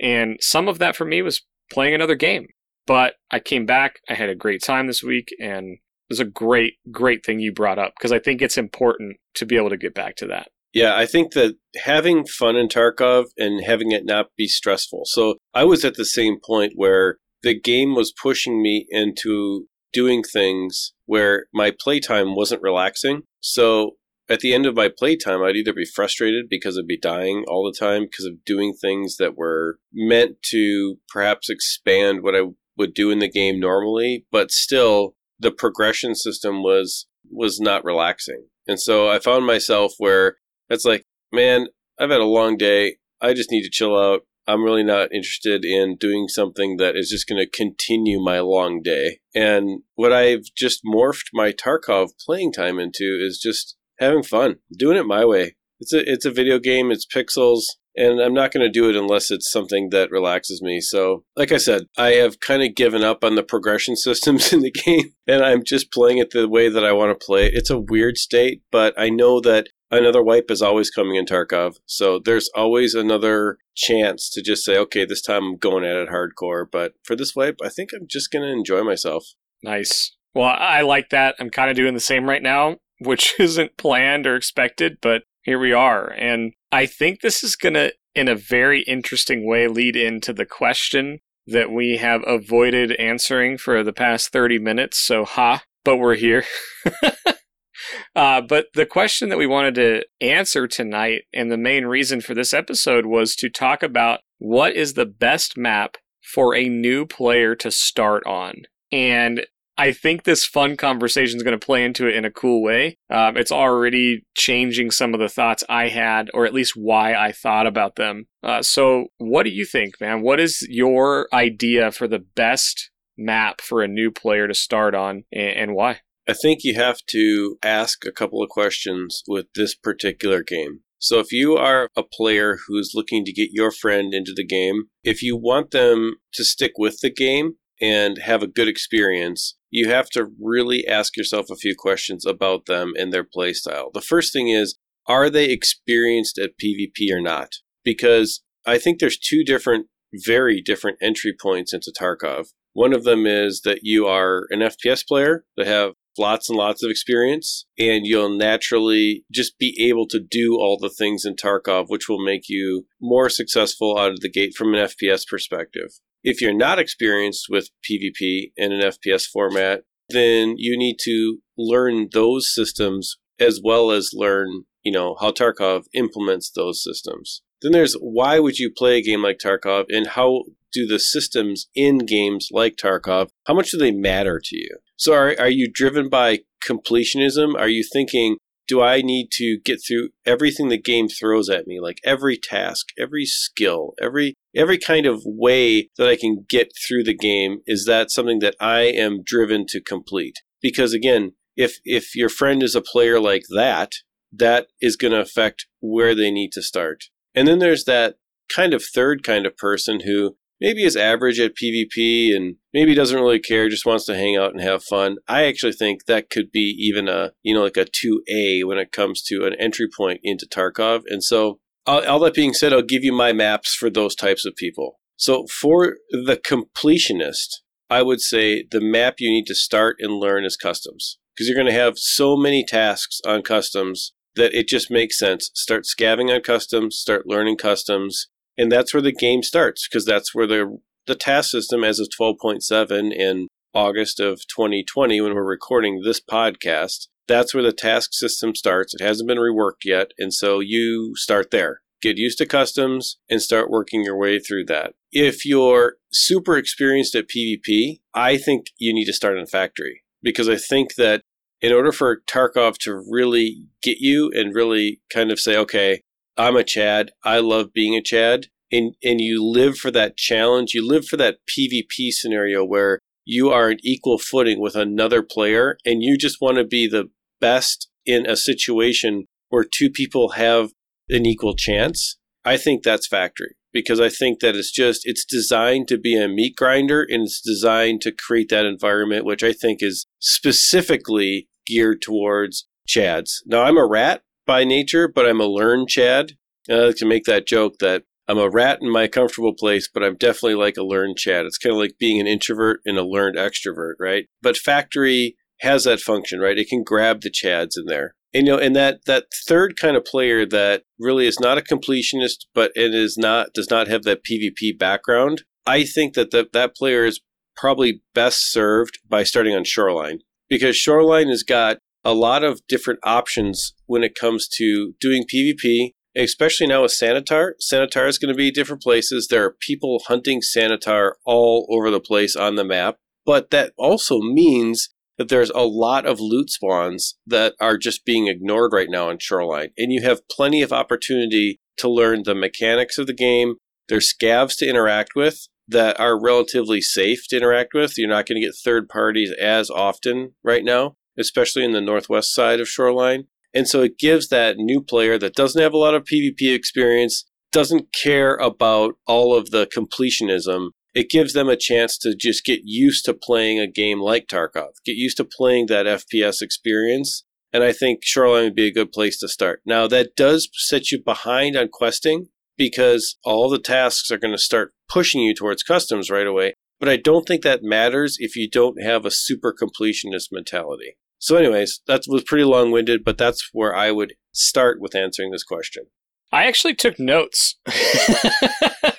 And 0.00 0.36
some 0.40 0.68
of 0.68 0.78
that 0.78 0.96
for 0.96 1.04
me 1.04 1.22
was 1.22 1.44
playing 1.70 1.94
another 1.94 2.14
game. 2.14 2.48
But 2.86 3.14
I 3.30 3.38
came 3.38 3.66
back, 3.66 4.00
I 4.08 4.14
had 4.14 4.28
a 4.28 4.34
great 4.34 4.62
time 4.62 4.86
this 4.86 5.02
week, 5.02 5.28
and 5.40 5.78
was 6.10 6.20
a 6.20 6.24
great, 6.26 6.74
great 6.90 7.24
thing 7.24 7.40
you 7.40 7.52
brought 7.52 7.78
up 7.78 7.94
because 7.96 8.12
I 8.12 8.18
think 8.18 8.42
it's 8.42 8.58
important 8.58 9.16
to 9.36 9.46
be 9.46 9.56
able 9.56 9.70
to 9.70 9.78
get 9.78 9.94
back 9.94 10.16
to 10.16 10.26
that. 10.26 10.48
Yeah, 10.74 10.94
I 10.94 11.06
think 11.06 11.32
that 11.32 11.56
having 11.82 12.26
fun 12.26 12.56
in 12.56 12.68
Tarkov 12.68 13.26
and 13.38 13.64
having 13.64 13.90
it 13.90 14.04
not 14.04 14.26
be 14.36 14.46
stressful. 14.46 15.02
So 15.06 15.36
I 15.54 15.64
was 15.64 15.84
at 15.84 15.94
the 15.94 16.04
same 16.04 16.38
point 16.44 16.74
where 16.76 17.16
the 17.42 17.58
game 17.58 17.94
was 17.94 18.12
pushing 18.12 18.62
me 18.62 18.86
into 18.90 19.66
doing 19.92 20.22
things 20.22 20.92
where 21.06 21.46
my 21.52 21.72
playtime 21.76 22.36
wasn't 22.36 22.62
relaxing. 22.62 23.22
So 23.40 23.96
at 24.28 24.40
the 24.40 24.54
end 24.54 24.64
of 24.64 24.76
my 24.76 24.88
playtime, 24.96 25.42
I'd 25.42 25.56
either 25.56 25.72
be 25.72 25.84
frustrated 25.84 26.48
because 26.48 26.78
I'd 26.78 26.86
be 26.86 26.98
dying 26.98 27.44
all 27.48 27.64
the 27.64 27.76
time 27.76 28.02
because 28.02 28.26
of 28.26 28.44
doing 28.44 28.74
things 28.80 29.16
that 29.16 29.36
were 29.36 29.78
meant 29.92 30.42
to 30.50 30.98
perhaps 31.08 31.50
expand 31.50 32.22
what 32.22 32.36
I 32.36 32.42
would 32.76 32.94
do 32.94 33.10
in 33.10 33.18
the 33.18 33.28
game 33.28 33.58
normally, 33.58 34.24
but 34.30 34.52
still 34.52 35.16
the 35.40 35.50
progression 35.50 36.14
system 36.14 36.62
was 36.62 37.06
was 37.30 37.60
not 37.60 37.84
relaxing. 37.84 38.46
And 38.66 38.80
so 38.80 39.08
I 39.08 39.18
found 39.18 39.46
myself 39.46 39.94
where 39.98 40.36
it's 40.68 40.84
like, 40.84 41.04
man, 41.32 41.68
I've 41.98 42.10
had 42.10 42.20
a 42.20 42.24
long 42.24 42.56
day. 42.56 42.96
I 43.20 43.34
just 43.34 43.50
need 43.50 43.62
to 43.62 43.70
chill 43.70 43.98
out. 43.98 44.20
I'm 44.46 44.64
really 44.64 44.82
not 44.82 45.12
interested 45.12 45.64
in 45.64 45.96
doing 45.96 46.26
something 46.28 46.76
that 46.78 46.96
is 46.96 47.10
just 47.10 47.28
going 47.28 47.38
to 47.44 47.50
continue 47.50 48.20
my 48.20 48.40
long 48.40 48.80
day. 48.82 49.18
And 49.34 49.82
what 49.94 50.12
I've 50.12 50.44
just 50.56 50.80
morphed 50.84 51.28
my 51.32 51.52
Tarkov 51.52 52.08
playing 52.24 52.52
time 52.52 52.78
into 52.78 53.18
is 53.20 53.38
just 53.40 53.76
having 53.98 54.22
fun, 54.22 54.56
doing 54.76 54.96
it 54.96 55.06
my 55.06 55.24
way. 55.24 55.56
It's 55.78 55.92
a 55.92 56.10
it's 56.10 56.24
a 56.24 56.30
video 56.30 56.58
game. 56.58 56.90
It's 56.90 57.06
pixels 57.06 57.62
and 57.96 58.20
I'm 58.20 58.34
not 58.34 58.52
going 58.52 58.64
to 58.64 58.70
do 58.70 58.88
it 58.88 58.96
unless 58.96 59.30
it's 59.30 59.50
something 59.50 59.90
that 59.90 60.10
relaxes 60.10 60.62
me. 60.62 60.80
So, 60.80 61.24
like 61.36 61.52
I 61.52 61.56
said, 61.56 61.82
I 61.96 62.12
have 62.12 62.40
kind 62.40 62.62
of 62.62 62.74
given 62.74 63.02
up 63.02 63.24
on 63.24 63.34
the 63.34 63.42
progression 63.42 63.96
systems 63.96 64.52
in 64.52 64.60
the 64.60 64.70
game, 64.70 65.12
and 65.26 65.44
I'm 65.44 65.64
just 65.64 65.92
playing 65.92 66.18
it 66.18 66.30
the 66.30 66.48
way 66.48 66.68
that 66.68 66.84
I 66.84 66.92
want 66.92 67.18
to 67.18 67.24
play. 67.24 67.50
It's 67.52 67.70
a 67.70 67.80
weird 67.80 68.16
state, 68.16 68.62
but 68.70 68.94
I 68.98 69.08
know 69.08 69.40
that 69.40 69.68
another 69.90 70.22
wipe 70.22 70.50
is 70.50 70.62
always 70.62 70.90
coming 70.90 71.16
in 71.16 71.26
Tarkov. 71.26 71.76
So, 71.86 72.18
there's 72.18 72.48
always 72.54 72.94
another 72.94 73.58
chance 73.74 74.30
to 74.30 74.42
just 74.42 74.64
say, 74.64 74.76
okay, 74.76 75.04
this 75.04 75.22
time 75.22 75.44
I'm 75.44 75.56
going 75.56 75.84
at 75.84 75.96
it 75.96 76.08
hardcore. 76.08 76.64
But 76.70 76.92
for 77.04 77.16
this 77.16 77.34
wipe, 77.34 77.56
I 77.62 77.68
think 77.68 77.90
I'm 77.92 78.06
just 78.08 78.30
going 78.30 78.42
to 78.42 78.52
enjoy 78.52 78.82
myself. 78.82 79.24
Nice. 79.62 80.16
Well, 80.34 80.54
I 80.56 80.82
like 80.82 81.10
that. 81.10 81.34
I'm 81.38 81.50
kind 81.50 81.70
of 81.70 81.76
doing 81.76 81.94
the 81.94 82.00
same 82.00 82.28
right 82.28 82.42
now, 82.42 82.76
which 83.00 83.34
isn't 83.40 83.76
planned 83.76 84.26
or 84.26 84.36
expected, 84.36 84.98
but 85.00 85.22
here 85.42 85.58
we 85.58 85.72
are. 85.72 86.10
And 86.10 86.52
I 86.72 86.86
think 86.86 87.20
this 87.20 87.42
is 87.42 87.56
going 87.56 87.74
to, 87.74 87.92
in 88.14 88.28
a 88.28 88.34
very 88.34 88.82
interesting 88.82 89.46
way, 89.46 89.66
lead 89.68 89.96
into 89.96 90.32
the 90.32 90.46
question 90.46 91.20
that 91.46 91.70
we 91.70 91.96
have 91.96 92.22
avoided 92.26 92.92
answering 92.92 93.58
for 93.58 93.82
the 93.82 93.92
past 93.92 94.30
30 94.32 94.58
minutes. 94.58 94.98
So, 94.98 95.24
ha, 95.24 95.62
but 95.84 95.96
we're 95.96 96.14
here. 96.14 96.44
uh, 98.14 98.40
but 98.42 98.66
the 98.74 98.86
question 98.86 99.30
that 99.30 99.38
we 99.38 99.46
wanted 99.46 99.74
to 99.76 100.04
answer 100.20 100.68
tonight, 100.68 101.22
and 101.34 101.50
the 101.50 101.56
main 101.56 101.86
reason 101.86 102.20
for 102.20 102.34
this 102.34 102.54
episode, 102.54 103.06
was 103.06 103.34
to 103.36 103.48
talk 103.48 103.82
about 103.82 104.20
what 104.38 104.74
is 104.74 104.94
the 104.94 105.06
best 105.06 105.56
map 105.56 105.96
for 106.22 106.54
a 106.54 106.68
new 106.68 107.04
player 107.04 107.54
to 107.56 107.70
start 107.70 108.24
on. 108.26 108.62
And 108.92 109.46
I 109.80 109.92
think 109.92 110.24
this 110.24 110.44
fun 110.44 110.76
conversation 110.76 111.38
is 111.38 111.42
going 111.42 111.58
to 111.58 111.66
play 111.66 111.82
into 111.82 112.06
it 112.06 112.14
in 112.14 112.26
a 112.26 112.30
cool 112.30 112.62
way. 112.62 112.98
Um, 113.08 113.38
it's 113.38 113.50
already 113.50 114.26
changing 114.36 114.90
some 114.90 115.14
of 115.14 115.20
the 115.20 115.28
thoughts 115.30 115.64
I 115.70 115.88
had, 115.88 116.28
or 116.34 116.44
at 116.44 116.52
least 116.52 116.74
why 116.76 117.14
I 117.14 117.32
thought 117.32 117.66
about 117.66 117.96
them. 117.96 118.26
Uh, 118.42 118.60
so, 118.60 119.06
what 119.16 119.44
do 119.44 119.50
you 119.50 119.64
think, 119.64 119.94
man? 119.98 120.20
What 120.20 120.38
is 120.38 120.66
your 120.68 121.28
idea 121.32 121.92
for 121.92 122.06
the 122.06 122.18
best 122.18 122.90
map 123.16 123.62
for 123.62 123.80
a 123.82 123.88
new 123.88 124.10
player 124.10 124.46
to 124.46 124.52
start 124.52 124.94
on, 124.94 125.24
and, 125.32 125.56
and 125.56 125.74
why? 125.74 126.00
I 126.28 126.34
think 126.34 126.62
you 126.62 126.74
have 126.74 126.98
to 127.08 127.56
ask 127.62 128.04
a 128.04 128.12
couple 128.12 128.42
of 128.42 128.50
questions 128.50 129.22
with 129.26 129.46
this 129.54 129.74
particular 129.74 130.42
game. 130.42 130.80
So, 130.98 131.20
if 131.20 131.32
you 131.32 131.56
are 131.56 131.88
a 131.96 132.02
player 132.02 132.58
who's 132.68 132.92
looking 132.94 133.24
to 133.24 133.32
get 133.32 133.48
your 133.52 133.70
friend 133.70 134.12
into 134.12 134.34
the 134.36 134.46
game, 134.46 134.90
if 135.04 135.22
you 135.22 135.38
want 135.38 135.70
them 135.70 136.16
to 136.34 136.44
stick 136.44 136.72
with 136.76 136.98
the 137.00 137.10
game, 137.10 137.54
and 137.80 138.18
have 138.18 138.42
a 138.42 138.46
good 138.46 138.68
experience, 138.68 139.56
you 139.70 139.88
have 139.88 140.08
to 140.10 140.28
really 140.40 140.86
ask 140.86 141.16
yourself 141.16 141.46
a 141.50 141.56
few 141.56 141.74
questions 141.76 142.26
about 142.26 142.66
them 142.66 142.92
and 142.98 143.12
their 143.12 143.24
playstyle. 143.24 143.92
The 143.92 144.00
first 144.00 144.32
thing 144.32 144.48
is, 144.48 144.76
are 145.06 145.30
they 145.30 145.46
experienced 145.46 146.38
at 146.38 146.58
PvP 146.62 147.12
or 147.12 147.20
not? 147.20 147.50
Because 147.84 148.42
I 148.66 148.78
think 148.78 148.98
there's 148.98 149.18
two 149.18 149.42
different, 149.44 149.86
very 150.12 150.60
different 150.60 150.98
entry 151.00 151.34
points 151.40 151.72
into 151.72 151.92
Tarkov. 151.98 152.48
One 152.72 152.92
of 152.92 153.04
them 153.04 153.26
is 153.26 153.62
that 153.64 153.80
you 153.82 154.06
are 154.06 154.46
an 154.50 154.60
FPS 154.60 155.06
player 155.06 155.44
that 155.56 155.66
have 155.66 155.94
lots 156.18 156.48
and 156.48 156.58
lots 156.58 156.82
of 156.82 156.90
experience, 156.90 157.66
and 157.78 158.06
you'll 158.06 158.36
naturally 158.36 159.24
just 159.32 159.58
be 159.58 159.76
able 159.88 160.06
to 160.08 160.20
do 160.20 160.56
all 160.60 160.78
the 160.78 160.90
things 160.90 161.24
in 161.24 161.34
Tarkov, 161.34 161.86
which 161.88 162.08
will 162.08 162.24
make 162.24 162.48
you 162.48 162.86
more 163.00 163.28
successful 163.28 163.98
out 163.98 164.10
of 164.12 164.20
the 164.20 164.30
gate 164.30 164.54
from 164.56 164.74
an 164.74 164.86
FPS 164.86 165.26
perspective. 165.26 165.90
If 166.22 166.40
you're 166.40 166.56
not 166.56 166.78
experienced 166.78 167.46
with 167.48 167.70
PvP 167.88 168.52
in 168.56 168.72
an 168.72 168.80
FPS 168.80 169.24
format, 169.26 169.82
then 170.10 170.54
you 170.56 170.76
need 170.76 170.96
to 171.04 171.38
learn 171.56 172.08
those 172.12 172.52
systems 172.52 173.16
as 173.38 173.60
well 173.62 173.90
as 173.90 174.10
learn, 174.12 174.64
you 174.82 174.92
know, 174.92 175.16
how 175.20 175.30
Tarkov 175.30 175.84
implements 175.94 176.50
those 176.50 176.82
systems. 176.82 177.42
Then 177.62 177.72
there's 177.72 177.94
why 177.94 178.38
would 178.38 178.58
you 178.58 178.70
play 178.74 178.98
a 178.98 179.02
game 179.02 179.22
like 179.22 179.38
Tarkov 179.38 179.84
and 179.88 180.08
how 180.08 180.42
do 180.72 180.86
the 180.86 180.98
systems 180.98 181.68
in 181.74 181.98
games 181.98 182.48
like 182.50 182.76
Tarkov, 182.76 183.30
how 183.46 183.54
much 183.54 183.70
do 183.70 183.78
they 183.78 183.90
matter 183.90 184.40
to 184.42 184.56
you? 184.56 184.76
So 184.96 185.14
are, 185.14 185.34
are 185.38 185.48
you 185.48 185.70
driven 185.72 186.08
by 186.08 186.40
completionism? 186.66 187.54
Are 187.58 187.68
you 187.68 187.84
thinking, 187.92 188.36
do 188.70 188.80
I 188.80 189.02
need 189.02 189.32
to 189.32 189.58
get 189.64 189.80
through 189.84 190.10
everything 190.24 190.68
the 190.68 190.80
game 190.80 191.08
throws 191.08 191.50
at 191.50 191.66
me, 191.66 191.80
like 191.80 191.98
every 192.04 192.36
task, 192.36 192.90
every 192.96 193.24
skill, 193.24 193.94
every 194.00 194.34
every 194.54 194.78
kind 194.78 195.06
of 195.06 195.22
way 195.24 195.90
that 195.98 196.08
I 196.08 196.14
can 196.14 196.46
get 196.48 196.70
through 196.86 197.02
the 197.02 197.16
game? 197.16 197.62
Is 197.66 197.84
that 197.86 198.12
something 198.12 198.38
that 198.38 198.54
I 198.60 198.82
am 198.82 199.24
driven 199.24 199.66
to 199.70 199.80
complete? 199.80 200.36
Because 200.62 200.92
again, 200.92 201.32
if 201.56 201.78
if 201.84 202.14
your 202.14 202.28
friend 202.28 202.62
is 202.62 202.76
a 202.76 202.80
player 202.80 203.18
like 203.18 203.42
that, 203.52 203.94
that 204.32 204.68
is 204.80 204.94
going 204.94 205.14
to 205.14 205.20
affect 205.20 205.66
where 205.80 206.14
they 206.14 206.30
need 206.30 206.52
to 206.52 206.62
start. 206.62 207.06
And 207.34 207.48
then 207.48 207.58
there's 207.58 207.86
that 207.86 208.18
kind 208.48 208.72
of 208.72 208.84
third 208.84 209.24
kind 209.24 209.46
of 209.46 209.56
person 209.56 210.02
who 210.04 210.36
maybe 210.60 210.84
is 210.84 210.96
average 210.96 211.40
at 211.40 211.56
PvP 211.56 212.34
and 212.34 212.56
maybe 212.72 212.94
doesn't 212.94 213.18
really 213.20 213.38
care, 213.38 213.68
just 213.68 213.86
wants 213.86 214.04
to 214.06 214.14
hang 214.14 214.36
out 214.36 214.52
and 214.52 214.60
have 214.60 214.82
fun. 214.82 215.16
I 215.26 215.44
actually 215.44 215.72
think 215.72 216.06
that 216.06 216.30
could 216.30 216.52
be 216.52 216.74
even 216.78 217.08
a, 217.08 217.32
you 217.42 217.54
know, 217.54 217.62
like 217.62 217.76
a 217.76 217.84
2A 217.84 218.64
when 218.64 218.78
it 218.78 218.92
comes 218.92 219.22
to 219.24 219.46
an 219.46 219.54
entry 219.58 219.88
point 219.94 220.20
into 220.22 220.46
Tarkov. 220.46 221.02
And 221.06 221.24
so, 221.24 221.60
all, 221.86 222.06
all 222.06 222.18
that 222.20 222.34
being 222.34 222.52
said, 222.52 222.72
I'll 222.72 222.82
give 222.82 223.04
you 223.04 223.12
my 223.12 223.32
maps 223.32 223.74
for 223.74 223.88
those 223.88 224.14
types 224.14 224.44
of 224.44 224.54
people. 224.54 225.00
So, 225.16 225.46
for 225.46 225.96
the 226.10 226.36
completionist, 226.36 227.60
I 227.88 228.02
would 228.02 228.20
say 228.20 228.64
the 228.70 228.80
map 228.80 229.14
you 229.18 229.30
need 229.30 229.46
to 229.46 229.54
start 229.54 229.96
and 229.98 230.14
learn 230.14 230.44
is 230.44 230.56
customs 230.56 231.18
because 231.34 231.48
you're 231.48 231.56
going 231.56 231.74
to 231.74 231.80
have 231.80 231.98
so 231.98 232.36
many 232.36 232.64
tasks 232.64 233.20
on 233.26 233.42
customs 233.42 234.12
that 234.36 234.54
it 234.54 234.68
just 234.68 234.90
makes 234.90 235.18
sense. 235.18 235.50
Start 235.54 235.86
scavving 235.86 236.30
on 236.30 236.42
customs, 236.42 236.96
start 236.96 237.26
learning 237.26 237.56
customs, 237.56 238.28
and 238.60 238.70
that's 238.70 238.92
where 238.92 239.02
the 239.02 239.12
game 239.12 239.42
starts 239.42 239.88
because 239.88 240.04
that's 240.04 240.34
where 240.34 240.46
the 240.46 240.78
the 241.06 241.14
task 241.14 241.50
system 241.50 241.82
as 241.82 241.98
of 241.98 242.08
12.7 242.20 243.12
in 243.12 243.48
August 243.72 244.20
of 244.20 244.46
2020 244.54 245.20
when 245.20 245.34
we're 245.34 245.42
recording 245.42 246.02
this 246.02 246.20
podcast 246.20 247.06
That's 247.26 247.54
where 247.54 247.62
the 247.62 247.72
task 247.72 248.10
system 248.12 248.54
starts. 248.54 248.92
It 248.92 249.02
hasn't 249.02 249.28
been 249.28 249.38
reworked 249.38 249.84
yet. 249.84 250.10
And 250.18 250.34
so 250.34 250.60
you 250.60 251.12
start 251.16 251.50
there. 251.50 251.80
Get 252.02 252.18
used 252.18 252.38
to 252.38 252.46
customs 252.46 253.18
and 253.30 253.40
start 253.40 253.70
working 253.70 254.04
your 254.04 254.18
way 254.18 254.38
through 254.38 254.66
that. 254.66 254.92
If 255.10 255.46
you're 255.46 255.96
super 256.12 256.56
experienced 256.56 257.14
at 257.14 257.28
PvP, 257.28 258.00
I 258.14 258.36
think 258.36 258.66
you 258.78 258.92
need 258.92 259.06
to 259.06 259.12
start 259.12 259.38
in 259.38 259.46
factory 259.46 260.02
because 260.22 260.48
I 260.48 260.56
think 260.56 260.96
that 260.96 261.22
in 261.60 261.72
order 261.72 261.92
for 261.92 262.22
Tarkov 262.28 262.78
to 262.78 263.02
really 263.08 263.66
get 263.82 263.98
you 264.00 264.30
and 264.34 264.54
really 264.54 265.00
kind 265.12 265.30
of 265.30 265.38
say, 265.38 265.56
okay, 265.56 266.00
I'm 266.40 266.56
a 266.56 266.64
Chad, 266.64 267.10
I 267.22 267.40
love 267.40 267.74
being 267.74 267.94
a 267.94 268.02
Chad, 268.02 268.46
and, 268.72 268.94
and 269.04 269.20
you 269.20 269.44
live 269.44 269.76
for 269.76 269.90
that 269.90 270.16
challenge, 270.16 270.72
you 270.72 270.86
live 270.86 271.04
for 271.04 271.18
that 271.18 271.36
PvP 271.46 272.12
scenario 272.12 272.64
where 272.64 272.98
you 273.26 273.50
are 273.50 273.68
an 273.68 273.76
equal 273.82 274.16
footing 274.16 274.58
with 274.58 274.74
another 274.74 275.22
player 275.22 275.76
and 275.84 276.02
you 276.02 276.16
just 276.16 276.40
want 276.40 276.56
to 276.56 276.64
be 276.64 276.88
the 276.88 277.10
best 277.42 277.90
in 278.06 278.24
a 278.24 278.36
situation 278.36 279.26
where 279.50 279.64
two 279.64 279.90
people 279.90 280.30
have 280.30 280.70
an 281.10 281.26
equal 281.26 281.54
chance, 281.54 282.16
I 282.42 282.56
think 282.56 282.82
that's 282.82 283.06
factory 283.06 283.54
because 283.70 284.00
I 284.00 284.08
think 284.08 284.40
that 284.40 284.56
it's 284.56 284.72
just 284.72 285.02
it's 285.04 285.26
designed 285.26 285.88
to 285.88 285.98
be 285.98 286.18
a 286.18 286.26
meat 286.26 286.56
grinder 286.56 287.06
and 287.06 287.24
it's 287.24 287.42
designed 287.42 288.00
to 288.02 288.12
create 288.12 288.48
that 288.48 288.64
environment 288.64 289.26
which 289.26 289.42
I 289.42 289.52
think 289.52 289.80
is 289.82 290.06
specifically 290.20 291.48
geared 291.66 292.00
towards 292.00 292.66
chads. 292.88 293.42
Now 293.44 293.64
I'm 293.64 293.76
a 293.76 293.86
rat 293.86 294.22
by 294.50 294.64
nature, 294.64 295.06
but 295.06 295.26
I'm 295.26 295.40
a 295.40 295.46
learned 295.46 295.88
chad. 295.88 296.32
I 296.68 296.72
like 296.72 296.96
to 296.96 297.06
make 297.06 297.22
that 297.26 297.46
joke 297.46 297.74
that 297.78 298.02
I'm 298.26 298.36
a 298.36 298.50
rat 298.50 298.80
in 298.82 298.90
my 298.90 299.06
comfortable 299.06 299.54
place, 299.54 299.88
but 299.88 300.02
I'm 300.02 300.16
definitely 300.16 300.56
like 300.56 300.76
a 300.76 300.82
learned 300.82 301.18
chad. 301.18 301.46
It's 301.46 301.56
kind 301.56 301.72
of 301.72 301.78
like 301.78 302.00
being 302.00 302.20
an 302.20 302.26
introvert 302.26 302.80
and 302.84 302.98
a 302.98 303.06
learned 303.06 303.36
extrovert, 303.36 303.92
right? 304.00 304.26
But 304.42 304.56
factory 304.56 305.36
has 305.60 305.84
that 305.84 306.00
function, 306.00 306.40
right? 306.40 306.58
It 306.58 306.68
can 306.68 306.82
grab 306.82 307.20
the 307.20 307.30
chads 307.30 307.78
in 307.78 307.84
there. 307.86 308.16
And 308.34 308.48
you 308.48 308.52
know, 308.52 308.58
and 308.58 308.74
that 308.74 309.04
that 309.06 309.26
third 309.46 309.76
kind 309.76 309.96
of 309.96 310.04
player 310.04 310.44
that 310.46 310.82
really 310.98 311.28
is 311.28 311.38
not 311.38 311.56
a 311.56 311.62
completionist, 311.62 312.46
but 312.52 312.72
it 312.74 312.92
is 312.92 313.16
not 313.16 313.54
does 313.54 313.70
not 313.70 313.86
have 313.86 314.02
that 314.02 314.24
PvP 314.24 314.76
background. 314.76 315.44
I 315.64 315.84
think 315.84 316.14
that 316.14 316.32
that, 316.32 316.52
that 316.54 316.74
player 316.74 317.04
is 317.04 317.20
probably 317.56 318.02
best 318.16 318.50
served 318.50 318.98
by 319.08 319.22
starting 319.22 319.54
on 319.54 319.62
Shoreline 319.62 320.22
because 320.48 320.76
Shoreline 320.76 321.28
has 321.28 321.44
got 321.44 321.78
a 322.04 322.14
lot 322.14 322.44
of 322.44 322.60
different 322.68 323.00
options 323.02 323.74
when 323.86 324.02
it 324.02 324.14
comes 324.14 324.48
to 324.56 324.94
doing 325.00 325.24
PvP, 325.24 325.92
especially 326.16 326.66
now 326.66 326.82
with 326.82 326.92
Sanitar. 326.92 327.52
Sanitar 327.60 328.08
is 328.08 328.18
going 328.18 328.32
to 328.32 328.38
be 328.38 328.50
different 328.50 328.82
places. 328.82 329.28
There 329.28 329.44
are 329.44 329.56
people 329.60 330.02
hunting 330.06 330.40
Sanitar 330.40 331.12
all 331.24 331.66
over 331.70 331.90
the 331.90 332.00
place 332.00 332.36
on 332.36 332.56
the 332.56 332.64
map, 332.64 332.96
but 333.26 333.50
that 333.50 333.72
also 333.76 334.20
means 334.20 334.88
that 335.18 335.28
there's 335.28 335.50
a 335.50 335.60
lot 335.60 336.06
of 336.06 336.18
loot 336.18 336.48
spawns 336.48 337.18
that 337.26 337.54
are 337.60 337.76
just 337.76 338.06
being 338.06 338.26
ignored 338.26 338.72
right 338.72 338.88
now 338.90 339.10
on 339.10 339.18
Shoreline. 339.18 339.68
And 339.76 339.92
you 339.92 340.02
have 340.02 340.26
plenty 340.28 340.62
of 340.62 340.72
opportunity 340.72 341.60
to 341.76 341.90
learn 341.90 342.22
the 342.22 342.34
mechanics 342.34 342.96
of 342.96 343.06
the 343.06 343.14
game. 343.14 343.56
There's 343.88 344.10
scavs 344.10 344.56
to 344.58 344.68
interact 344.68 345.10
with 345.14 345.46
that 345.68 346.00
are 346.00 346.20
relatively 346.20 346.80
safe 346.80 347.28
to 347.28 347.36
interact 347.36 347.74
with. 347.74 347.98
You're 347.98 348.08
not 348.08 348.26
going 348.26 348.40
to 348.40 348.46
get 348.46 348.54
third 348.64 348.88
parties 348.88 349.30
as 349.38 349.68
often 349.68 350.32
right 350.42 350.64
now, 350.64 350.96
especially 351.20 351.64
in 351.64 351.72
the 351.72 351.80
northwest 351.80 352.34
side 352.34 352.60
of 352.60 352.68
Shoreline. 352.68 353.24
And 353.52 353.68
so 353.68 353.82
it 353.82 353.98
gives 353.98 354.28
that 354.28 354.56
new 354.56 354.80
player 354.80 355.18
that 355.18 355.34
doesn't 355.34 355.60
have 355.60 355.72
a 355.72 355.78
lot 355.78 355.94
of 355.94 356.04
PvP 356.04 356.54
experience, 356.54 357.24
doesn't 357.52 357.92
care 357.92 358.36
about 358.36 358.94
all 359.06 359.36
of 359.36 359.50
the 359.50 359.66
completionism, 359.66 360.70
it 360.94 361.10
gives 361.10 361.32
them 361.32 361.48
a 361.48 361.56
chance 361.56 361.96
to 361.98 362.16
just 362.16 362.44
get 362.44 362.60
used 362.64 363.04
to 363.04 363.14
playing 363.14 363.60
a 363.60 363.70
game 363.70 364.00
like 364.00 364.26
Tarkov, 364.26 364.72
get 364.84 364.96
used 364.96 365.16
to 365.18 365.24
playing 365.24 365.66
that 365.66 365.86
FPS 365.86 366.42
experience. 366.42 367.24
And 367.52 367.62
I 367.62 367.72
think 367.72 368.00
Shoreline 368.02 368.44
would 368.44 368.54
be 368.54 368.68
a 368.68 368.72
good 368.72 368.92
place 368.92 369.18
to 369.20 369.28
start. 369.28 369.60
Now, 369.64 369.86
that 369.88 370.16
does 370.16 370.48
set 370.52 370.90
you 370.90 371.02
behind 371.02 371.56
on 371.56 371.68
questing 371.68 372.28
because 372.56 373.16
all 373.24 373.48
the 373.48 373.58
tasks 373.58 374.10
are 374.10 374.18
going 374.18 374.34
to 374.34 374.38
start 374.38 374.72
pushing 374.88 375.22
you 375.22 375.34
towards 375.34 375.62
customs 375.62 376.10
right 376.10 376.26
away. 376.26 376.54
But 376.78 376.88
I 376.88 376.96
don't 376.96 377.26
think 377.26 377.42
that 377.42 377.62
matters 377.62 378.16
if 378.18 378.36
you 378.36 378.48
don't 378.48 378.82
have 378.82 379.04
a 379.04 379.10
super 379.10 379.54
completionist 379.54 380.28
mentality. 380.32 380.96
So, 381.20 381.36
anyways, 381.36 381.82
that 381.86 382.02
was 382.08 382.24
pretty 382.24 382.44
long 382.44 382.72
winded, 382.72 383.04
but 383.04 383.18
that's 383.18 383.50
where 383.52 383.76
I 383.76 383.92
would 383.92 384.14
start 384.32 384.80
with 384.80 384.96
answering 384.96 385.30
this 385.30 385.44
question. 385.44 385.84
I 386.32 386.46
actually 386.46 386.74
took 386.74 386.98
notes 386.98 387.56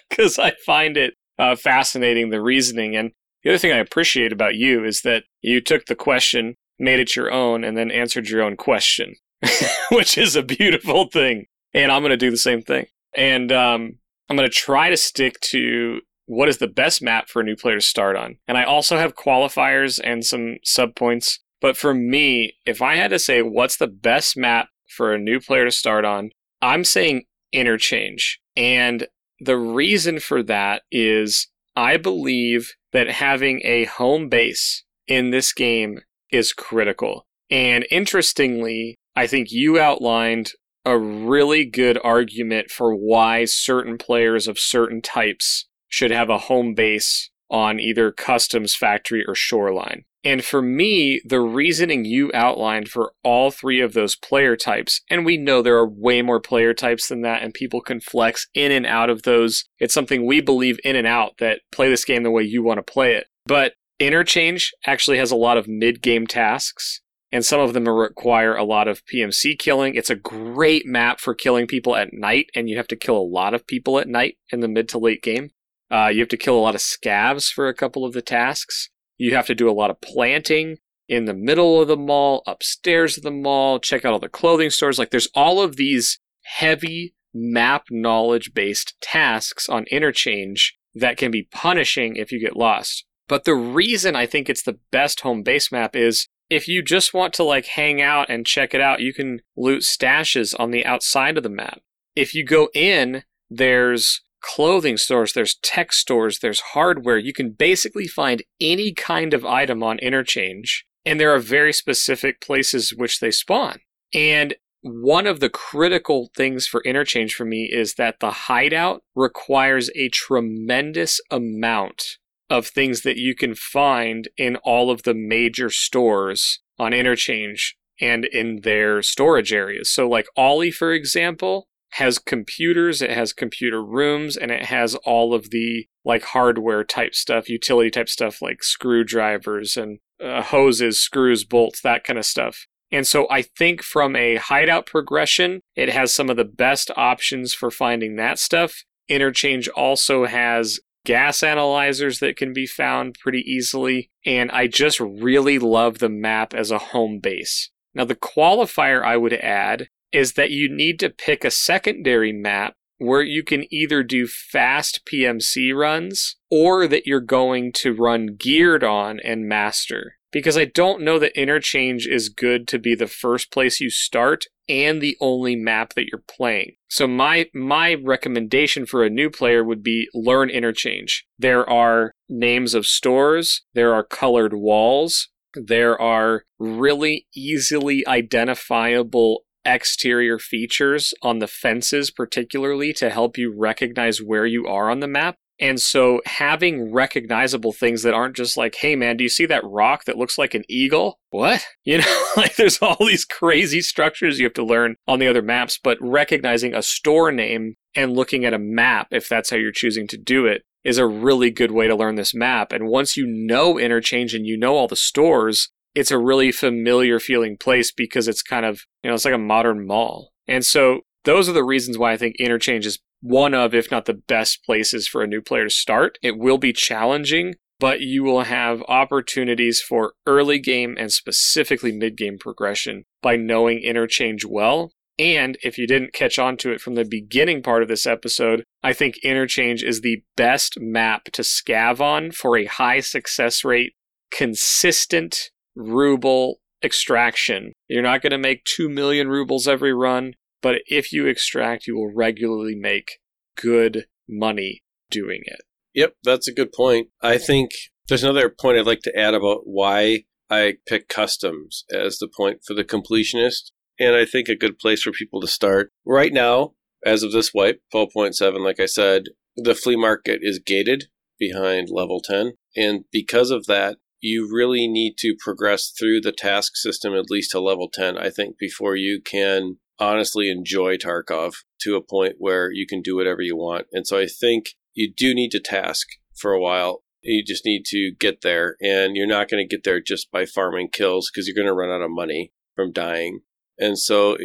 because 0.10 0.38
I 0.38 0.54
find 0.66 0.98
it 0.98 1.16
uh, 1.40 1.56
fascinating 1.56 2.30
the 2.30 2.42
reasoning. 2.42 2.96
And 2.96 3.12
the 3.44 3.50
other 3.50 3.58
thing 3.58 3.72
I 3.72 3.78
appreciate 3.78 4.32
about 4.32 4.56
you 4.56 4.86
is 4.86 5.02
that 5.02 5.24
you 5.42 5.62
took 5.62 5.86
the 5.86 5.96
question, 5.96 6.56
made 6.78 7.00
it 7.00 7.16
your 7.16 7.32
own, 7.32 7.64
and 7.64 7.76
then 7.76 7.90
answered 7.90 8.30
your 8.30 8.44
own 8.44 8.56
question, 8.56 9.16
which 9.92 10.18
is 10.18 10.36
a 10.36 10.44
beautiful 10.44 11.08
thing. 11.08 11.48
And 11.74 11.92
I'm 11.92 12.02
going 12.02 12.12
to 12.12 12.18
do 12.18 12.32
the 12.32 12.38
same 12.38 12.62
thing. 12.62 12.86
And 13.16 13.52
um, 13.52 13.98
I'm 14.30 14.38
going 14.38 14.50
to 14.50 14.56
try 14.56 14.90
to 14.90 14.98
stick 14.98 15.40
to 15.42 16.02
what 16.26 16.50
is 16.50 16.60
the 16.60 16.68
best 16.68 17.02
map 17.02 17.30
for 17.30 17.42
a 17.42 17.44
new 17.44 17.56
player 17.56 17.76
to 17.76 17.82
start 17.82 18.16
on. 18.16 18.38
And 18.48 18.58
I 18.58 18.64
also 18.64 18.98
have 18.98 19.16
qualifiers 19.16 20.00
and 20.04 20.24
some 20.24 20.58
sub 20.64 20.96
points. 20.96 21.40
But 21.62 21.78
for 21.78 21.94
me, 21.94 22.54
if 22.66 22.82
I 22.82 22.96
had 22.96 23.12
to 23.12 23.20
say 23.20 23.42
what's 23.42 23.78
the 23.78 23.88
best 23.88 24.36
map 24.36 24.70
for 24.90 25.14
a 25.14 25.20
new 25.20 25.40
player 25.40 25.66
to 25.66 25.72
start 25.72 26.04
on, 26.04 26.32
I'm 26.62 26.84
saying 26.84 27.24
interchange. 27.54 28.40
And 28.58 29.08
the 29.40 29.58
reason 29.58 30.20
for 30.20 30.44
that 30.44 30.82
is 30.92 31.48
I 31.76 31.98
believe 31.98 32.74
that 32.92 33.10
having 33.10 33.62
a 33.64 33.86
home 33.86 34.28
base 34.28 34.84
in 35.08 35.30
this 35.30 35.54
game 35.54 36.02
is 36.32 36.52
critical. 36.52 37.28
And 37.50 37.86
interestingly, 37.92 38.96
I 39.16 39.28
think 39.28 39.52
you 39.52 39.80
outlined 39.80 40.52
a 40.86 40.98
really 40.98 41.66
good 41.66 42.00
argument 42.04 42.72
for 42.72 42.96
why 42.96 43.46
certain 43.46 43.98
players 43.98 44.48
of 44.48 44.58
certain 44.58 45.02
types 45.02 45.68
should 45.88 46.12
have 46.12 46.30
a 46.30 46.38
home 46.40 46.74
base 46.74 47.30
on 47.50 47.80
either 47.80 48.12
customs 48.12 48.74
factory 48.74 49.24
or 49.28 49.36
shoreline. 49.36 50.06
And 50.24 50.46
for 50.46 50.62
me, 50.62 51.22
the 51.26 51.40
reasoning 51.40 52.06
you 52.06 52.30
outlined 52.34 52.90
for 52.90 53.14
all 53.24 53.50
three 53.50 53.82
of 53.82 53.94
those 53.94 54.16
player 54.16 54.56
types, 54.56 55.02
and 55.10 55.26
we 55.26 55.38
know 55.38 55.62
there 55.62 55.78
are 55.78 55.90
way 55.90 56.22
more 56.22 56.40
player 56.40 56.74
types 56.74 57.08
than 57.08 57.22
that, 57.22 57.42
and 57.42 57.54
people 57.54 57.82
can 57.82 58.00
flex 58.00 58.48
in 58.54 58.72
and 58.72 58.86
out 58.86 59.10
of 59.10 59.24
those. 59.24 59.66
It's 59.80 59.94
something 59.94 60.26
we 60.26 60.40
believe 60.40 60.80
in 60.84 60.96
and 60.96 61.08
out 61.08 61.34
that 61.40 61.62
play 61.72 61.90
this 61.90 62.06
game 62.06 62.22
the 62.22 62.30
way 62.30 62.44
you 62.44 62.62
want 62.62 62.78
to 62.78 62.94
play 62.94 63.16
it. 63.16 63.28
But 63.48 63.74
Interchange 64.00 64.72
actually 64.86 65.18
has 65.18 65.32
a 65.32 65.36
lot 65.36 65.58
of 65.58 65.68
mid 65.68 66.02
game 66.02 66.28
tasks, 66.28 67.02
and 67.32 67.44
some 67.44 67.60
of 67.60 67.74
them 67.74 67.90
require 67.90 68.56
a 68.56 68.64
lot 68.64 68.88
of 68.88 69.04
PMC 69.06 69.58
killing. 69.58 69.96
It's 69.96 70.10
a 70.10 70.16
great 70.16 70.86
map 70.86 71.20
for 71.20 71.34
killing 71.34 71.66
people 71.66 71.96
at 71.96 72.14
night, 72.14 72.48
and 72.54 72.70
you 72.70 72.78
have 72.78 72.88
to 72.90 72.96
kill 72.96 73.18
a 73.18 73.20
lot 73.20 73.56
of 73.56 73.66
people 73.66 73.98
at 73.98 74.08
night 74.08 74.38
in 74.52 74.60
the 74.60 74.68
mid 74.68 74.88
to 74.90 75.00
late 75.00 75.24
game. 75.24 75.50
Uh, 75.90 76.10
you 76.14 76.20
have 76.20 76.30
to 76.30 76.38
kill 76.38 76.58
a 76.58 76.62
lot 76.62 76.76
of 76.76 76.82
scavs 76.82 77.52
for 77.52 77.68
a 77.68 77.74
couple 77.74 78.06
of 78.06 78.14
the 78.14 78.22
tasks. 78.22 78.90
You 79.22 79.36
have 79.36 79.46
to 79.46 79.54
do 79.54 79.70
a 79.70 79.72
lot 79.72 79.92
of 79.92 80.02
planting 80.02 80.80
in 81.08 81.26
the 81.26 81.36
middle 81.36 81.80
of 81.80 81.88
the 81.88 81.96
mall, 81.96 82.42
upstairs 82.48 83.18
of 83.18 83.24
the 83.24 83.30
mall, 83.30 83.80
check 83.80 84.04
out 84.04 84.14
all 84.14 84.20
the 84.20 84.28
clothing 84.28 84.72
stores. 84.72 84.98
Like 84.98 85.12
there's 85.12 85.30
all 85.36 85.62
of 85.62 85.76
these 85.76 86.20
heavy 86.42 87.14
map 87.32 87.84
knowledge 87.92 88.56
based 88.56 88.96
tasks 89.00 89.70
on 89.70 89.86
interchange 89.92 90.76
that 90.96 91.18
can 91.18 91.30
be 91.30 91.48
punishing 91.52 92.16
if 92.16 92.32
you 92.32 92.40
get 92.40 92.58
lost. 92.58 93.06
But 93.28 93.44
the 93.44 93.54
reason 93.54 94.16
I 94.16 94.26
think 94.26 94.50
it's 94.50 94.64
the 94.64 94.80
best 94.92 95.20
home 95.20 95.44
base 95.44 95.72
map 95.72 95.96
is 95.96 96.28
if 96.50 96.68
you 96.68 96.82
just 96.82 97.14
want 97.14 97.36
to 97.36 97.44
like 97.44 97.68
hang 97.68 98.02
out 98.02 98.28
and 98.28 98.44
check 98.44 98.74
it 98.74 98.82
out, 98.82 99.02
you 99.02 99.14
can 99.14 99.42
loot 99.56 99.84
stashes 99.84 100.60
on 100.60 100.72
the 100.72 100.84
outside 100.84 101.38
of 101.38 101.44
the 101.44 101.50
map. 101.50 101.82
If 102.16 102.34
you 102.34 102.44
go 102.44 102.70
in, 102.74 103.22
there's 103.52 104.24
clothing 104.42 104.98
stores, 104.98 105.34
there's 105.34 105.56
tech 105.56 105.94
stores, 105.94 106.40
there's 106.40 106.60
hardware. 106.60 107.18
You 107.18 107.34
can 107.34 107.52
basically 107.52 108.08
find 108.08 108.44
any 108.60 108.94
kind 108.94 109.34
of 109.34 109.46
item 109.46 109.84
on 109.84 110.00
Interchange, 110.00 110.86
and 111.06 111.20
there 111.20 111.34
are 111.34 111.40
very 111.40 111.74
specific 111.74 112.42
places 112.42 112.94
which 112.96 113.20
they 113.20 113.32
spawn. 113.32 113.80
And 114.14 114.56
one 114.82 115.28
of 115.28 115.40
the 115.40 115.50
critical 115.50 116.30
things 116.36 116.66
for 116.66 116.82
Interchange 116.84 117.36
for 117.36 117.46
me 117.46 117.70
is 117.72 117.96
that 117.96 118.20
the 118.20 118.32
hideout 118.32 119.04
requires 119.16 119.90
a 119.96 120.10
tremendous 120.10 121.22
amount 121.30 122.18
of 122.50 122.68
things 122.68 123.04
that 123.04 123.18
you 123.18 123.36
can 123.36 123.56
find 123.56 124.28
in 124.38 124.58
all 124.58 124.92
of 124.92 125.04
the 125.04 125.14
major 125.14 125.70
stores 125.70 126.60
on 126.78 126.94
Interchange 126.94 127.78
and 128.02 128.26
in 128.26 128.62
their 128.62 129.02
storage 129.04 129.54
areas. 129.54 129.90
So, 129.90 130.10
like 130.10 130.26
OLI, 130.36 130.72
for 130.72 130.92
example, 130.92 131.68
has 131.92 132.20
computers, 132.20 133.02
it 133.02 133.12
has 133.12 133.34
computer 133.34 133.84
rooms, 133.84 134.38
and 134.38 134.52
it 134.52 134.66
has 134.66 134.96
all 134.96 135.34
of 135.34 135.50
the 135.50 135.88
like 136.06 136.24
hardware 136.24 136.84
type 136.84 137.14
stuff, 137.14 137.50
utility 137.50 137.90
type 137.90 138.10
stuff 138.10 138.42
like 138.42 138.64
screwdrivers 138.64 139.78
and 139.78 140.00
uh, 140.24 140.42
hoses, 140.42 141.00
screws, 141.02 141.44
bolts, 141.44 141.82
that 141.82 142.04
kind 142.04 142.18
of 142.18 142.26
stuff. 142.26 142.66
And 142.92 143.08
so 143.08 143.28
I 143.30 143.42
think 143.42 143.82
from 143.82 144.16
a 144.16 144.36
hideout 144.36 144.86
progression, 144.86 145.62
it 145.76 145.90
has 145.90 146.14
some 146.14 146.30
of 146.30 146.38
the 146.38 146.46
best 146.46 146.92
options 146.98 147.54
for 147.54 147.72
finding 147.72 148.18
that 148.18 148.38
stuff. 148.38 148.84
Interchange 149.08 149.68
also 149.70 150.26
has 150.26 150.80
gas 151.06 151.42
analyzers 151.42 152.20
that 152.20 152.38
can 152.38 152.54
be 152.54 152.68
found 152.68 153.18
pretty 153.22 153.40
easily. 153.40 154.10
And 154.26 154.52
I 154.52 154.68
just 154.68 155.00
really 155.00 155.58
love 155.58 156.00
the 156.00 156.10
map 156.10 156.54
as 156.54 156.70
a 156.70 156.78
home 156.78 157.20
base. 157.20 157.72
Now, 157.94 158.06
the 158.06 158.16
qualifier 158.16 159.04
I 159.04 159.18
would 159.18 159.34
add 159.34 159.88
is 160.12 160.34
that 160.34 160.52
you 160.52 160.70
need 160.70 161.00
to 161.00 161.10
pick 161.10 161.44
a 161.44 161.52
secondary 161.52 162.32
map 162.32 162.76
where 162.98 163.24
you 163.24 163.44
can 163.44 163.66
either 163.74 164.04
do 164.04 164.28
fast 164.28 165.02
PMC 165.12 165.76
runs 165.76 166.36
or 166.52 166.88
that 166.88 167.08
you're 167.08 167.20
going 167.20 167.72
to 167.74 167.96
run 167.96 168.36
geared 168.38 168.84
on 168.84 169.20
and 169.24 169.48
master. 169.48 170.18
Because 170.32 170.56
I 170.56 170.66
don't 170.66 171.02
know 171.02 171.20
that 171.20 171.38
interchange 171.38 172.08
is 172.08 172.30
good 172.30 172.68
to 172.70 172.80
be 172.80 172.96
the 172.96 173.08
first 173.08 173.52
place 173.52 173.82
you 173.82 173.90
start 173.90 174.46
and 174.70 175.02
the 175.02 175.18
only 175.20 175.56
map 175.56 175.94
that 175.96 176.06
you're 176.06 176.24
playing. 176.26 176.76
So 176.90 177.06
my 177.08 177.48
my 177.54 177.96
recommendation 177.96 178.86
for 178.86 179.04
a 179.04 179.10
new 179.10 179.30
player 179.30 179.64
would 179.64 179.84
be 179.84 180.08
learn 180.14 180.50
interchange. 180.50 181.26
There 181.38 181.70
are 181.70 182.14
names 182.30 182.74
of 182.74 182.86
stores, 182.86 183.64
there 183.74 183.94
are 183.94 184.04
colored 184.04 184.54
walls, 184.54 185.28
there 185.56 186.00
are 186.00 186.44
really 186.60 187.28
easily 187.36 188.08
identifiable 188.08 189.44
exterior 189.66 190.40
features 190.40 191.14
on 191.22 191.40
the 191.40 191.48
fences, 191.48 192.12
particularly 192.12 192.94
to 192.94 193.10
help 193.10 193.38
you 193.38 193.54
recognize 193.56 194.22
where 194.22 194.46
you 194.46 194.66
are 194.68 194.90
on 194.90 195.00
the 195.00 195.08
map. 195.08 195.38
And 195.62 195.80
so 195.80 196.22
having 196.26 196.92
recognizable 196.92 197.72
things 197.72 198.02
that 198.02 198.16
aren't 198.16 198.36
just 198.36 198.58
like, 198.58 198.76
hey 198.76 198.96
man, 198.96 199.16
do 199.16 199.24
you 199.24 199.30
see 199.30 199.46
that 199.46 199.64
rock 199.64 200.06
that 200.06 200.18
looks 200.18 200.40
like 200.40 200.56
an 200.56 200.64
eagle? 200.68 201.20
What? 201.30 201.66
You 201.84 201.98
know, 201.98 202.26
like 202.38 202.56
there's 202.56 202.80
all 202.80 202.98
these 203.00 203.26
crazy 203.26 203.82
structures 203.82 204.40
you 204.40 204.46
have 204.46 204.54
to 204.54 204.64
learn 204.64 204.96
on 205.08 205.20
the 205.20 205.28
other 205.28 205.42
maps, 205.42 205.80
but 205.84 205.98
recognizing 206.00 206.76
a 206.76 206.84
store 206.84 207.32
name 207.32 207.76
and 207.96 208.14
looking 208.14 208.46
at 208.46 208.54
a 208.54 208.60
map, 208.60 209.08
if 209.12 209.28
that's 209.28 209.50
how 209.50 209.58
you're 209.58 209.72
choosing 209.72 210.08
to 210.08 210.18
do 210.18 210.46
it, 210.46 210.64
is 210.84 210.98
a 210.98 211.08
really 211.08 211.50
good 211.50 211.72
way 211.72 211.88
to 211.88 211.96
learn 211.96 212.16
this 212.16 212.34
map. 212.34 212.72
And 212.72 212.88
once 212.88 213.18
you 213.18 213.26
know 213.28 213.80
interchange 213.80 214.34
and 214.34 214.46
you 214.46 214.58
know 214.58 214.76
all 214.76 214.88
the 214.88 214.96
stores, 214.96 215.70
it's 215.96 216.12
a 216.12 216.18
really 216.18 216.52
familiar 216.52 217.20
feeling 217.20 217.58
place 217.58 217.92
because 217.92 218.28
it's 218.28 218.42
kind 218.42 218.66
of, 218.66 218.84
you 219.04 219.10
know, 219.10 219.16
it's 219.16 219.26
like 219.26 219.34
a 219.34 219.40
modern 219.40 219.86
mall. 219.86 220.32
And 220.48 220.66
so 220.66 221.02
those 221.24 221.48
are 221.48 221.54
the 221.54 221.64
reasons 221.64 221.98
why 221.98 222.14
I 222.14 222.18
think 222.18 222.36
interchange 222.40 222.86
is 222.86 223.00
one 223.22 223.54
of, 223.54 223.74
if 223.74 223.92
not 223.92 224.06
the 224.06 224.14
best 224.14 224.64
places 224.66 225.08
for 225.08 225.22
a 225.22 225.28
new 225.28 225.42
player 225.42 225.66
to 225.66 225.70
start. 225.70 226.18
It 226.24 226.38
will 226.38 226.58
be 226.58 226.74
challenging, 226.74 227.56
but 227.80 228.02
you 228.02 228.24
will 228.24 228.44
have 228.44 228.84
opportunities 228.88 229.82
for 229.82 230.14
early 230.26 230.60
game 230.60 230.96
and 230.98 231.12
specifically 231.12 231.92
mid 231.92 232.18
game 232.18 232.38
progression 232.40 233.04
by 233.22 233.36
knowing 233.36 233.80
interchange 233.80 234.46
well. 234.46 234.92
And 235.20 235.58
if 235.62 235.78
you 235.78 235.86
didn't 235.86 236.14
catch 236.14 236.40
on 236.40 236.58
to 236.58 236.72
it 236.72 236.82
from 236.82 236.96
the 236.96 237.06
beginning 237.06 237.62
part 237.62 237.84
of 237.84 237.90
this 237.90 238.08
episode, 238.08 238.64
I 238.82 238.94
think 238.94 239.18
interchange 239.24 239.84
is 239.84 240.02
the 240.02 240.24
best 240.36 240.80
map 240.80 241.26
to 241.34 241.44
scav 241.44 242.00
on 242.00 242.32
for 242.32 242.58
a 242.58 242.66
high 242.66 243.02
success 243.02 243.64
rate, 243.64 243.94
consistent 244.32 245.51
ruble 245.76 246.60
extraction. 246.84 247.74
You're 247.88 248.02
not 248.02 248.22
going 248.22 248.32
to 248.32 248.38
make 248.38 248.66
2 248.66 248.90
million 248.90 249.28
rubles 249.28 249.68
every 249.68 249.94
run, 249.94 250.34
but 250.62 250.82
if 250.88 251.12
you 251.12 251.28
extract, 251.28 251.88
you 251.88 251.96
will 251.96 252.14
regularly 252.14 252.76
make 252.76 253.20
good 253.56 254.06
money 254.28 254.84
doing 255.10 255.42
it. 255.46 255.62
Yep, 255.94 256.16
that's 256.24 256.48
a 256.48 256.54
good 256.54 256.72
point. 256.72 257.10
I 257.22 257.38
think 257.38 257.72
there's 258.08 258.24
another 258.24 258.50
point 258.50 258.78
I'd 258.78 258.86
like 258.86 259.02
to 259.02 259.18
add 259.18 259.34
about 259.34 259.62
why 259.66 260.24
I 260.50 260.76
pick 260.88 261.08
customs 261.08 261.86
as 261.94 262.18
the 262.18 262.28
point 262.28 262.60
for 262.66 262.74
the 262.74 262.84
completionist. 262.84 263.72
And 264.00 264.16
I 264.16 264.26
think 264.26 264.48
a 264.48 264.56
good 264.56 264.80
place 264.80 265.04
for 265.04 265.12
people 265.12 265.42
to 265.42 265.48
start. 265.48 265.92
Right 266.06 266.34
now, 266.34 266.74
as 267.06 267.24
of 267.24 267.32
this 267.32 267.54
wipe, 267.54 267.82
12.7, 267.94 268.64
like 268.64 268.80
I 268.80 268.86
said, 268.86 269.26
the 269.56 269.76
flea 269.76 269.96
market 269.96 270.40
is 270.42 270.60
gated 270.60 271.06
behind 271.38 271.90
level 271.92 272.20
10. 272.20 272.54
And 272.76 273.06
because 273.12 273.52
of 273.52 273.66
that, 273.68 273.98
you 274.22 274.48
really 274.52 274.88
need 274.88 275.16
to 275.18 275.36
progress 275.38 275.92
through 275.98 276.22
the 276.22 276.32
task 276.32 276.76
system 276.76 277.14
at 277.14 277.30
least 277.30 277.52
to 277.52 277.60
level 277.60 277.90
10, 277.92 278.18
I 278.18 278.30
think, 278.30 278.58
before 278.58 278.96
you 278.96 279.20
can 279.22 279.78
honestly 280.00 280.50
enjoy 280.50 280.98
Tarkov 280.98 281.54
to 281.82 281.96
a 281.96 282.04
point 282.04 282.36
where 282.38 282.72
you 282.72 282.86
can 282.88 283.02
do 283.02 283.16
whatever 283.16 283.42
you 283.42 283.58
want. 283.58 283.88
And 283.92 284.08
so 284.08 284.20
I 284.20 284.28
think 284.28 284.76
you 284.94 285.12
do 285.16 285.34
need 285.34 285.50
to 285.52 285.60
task 285.60 286.08
for 286.36 286.54
a 286.54 286.62
while. 286.62 287.04
You 287.22 287.44
just 287.44 287.66
need 287.66 287.84
to 287.88 288.12
get 288.20 288.42
there, 288.42 288.78
and 288.82 289.16
you're 289.16 289.28
not 289.28 289.50
going 289.50 289.64
to 289.64 289.76
get 289.76 289.84
there 289.84 290.02
just 290.02 290.32
by 290.32 290.46
farming 290.46 290.90
kills 290.92 291.30
because 291.30 291.48
you're 291.48 291.56
going 291.56 291.68
to 291.68 291.74
run 291.74 291.90
out 291.90 292.04
of 292.04 292.10
money 292.10 292.52
from 292.76 292.92
dying. 292.92 293.42
And 293.78 293.98
so 293.98 294.38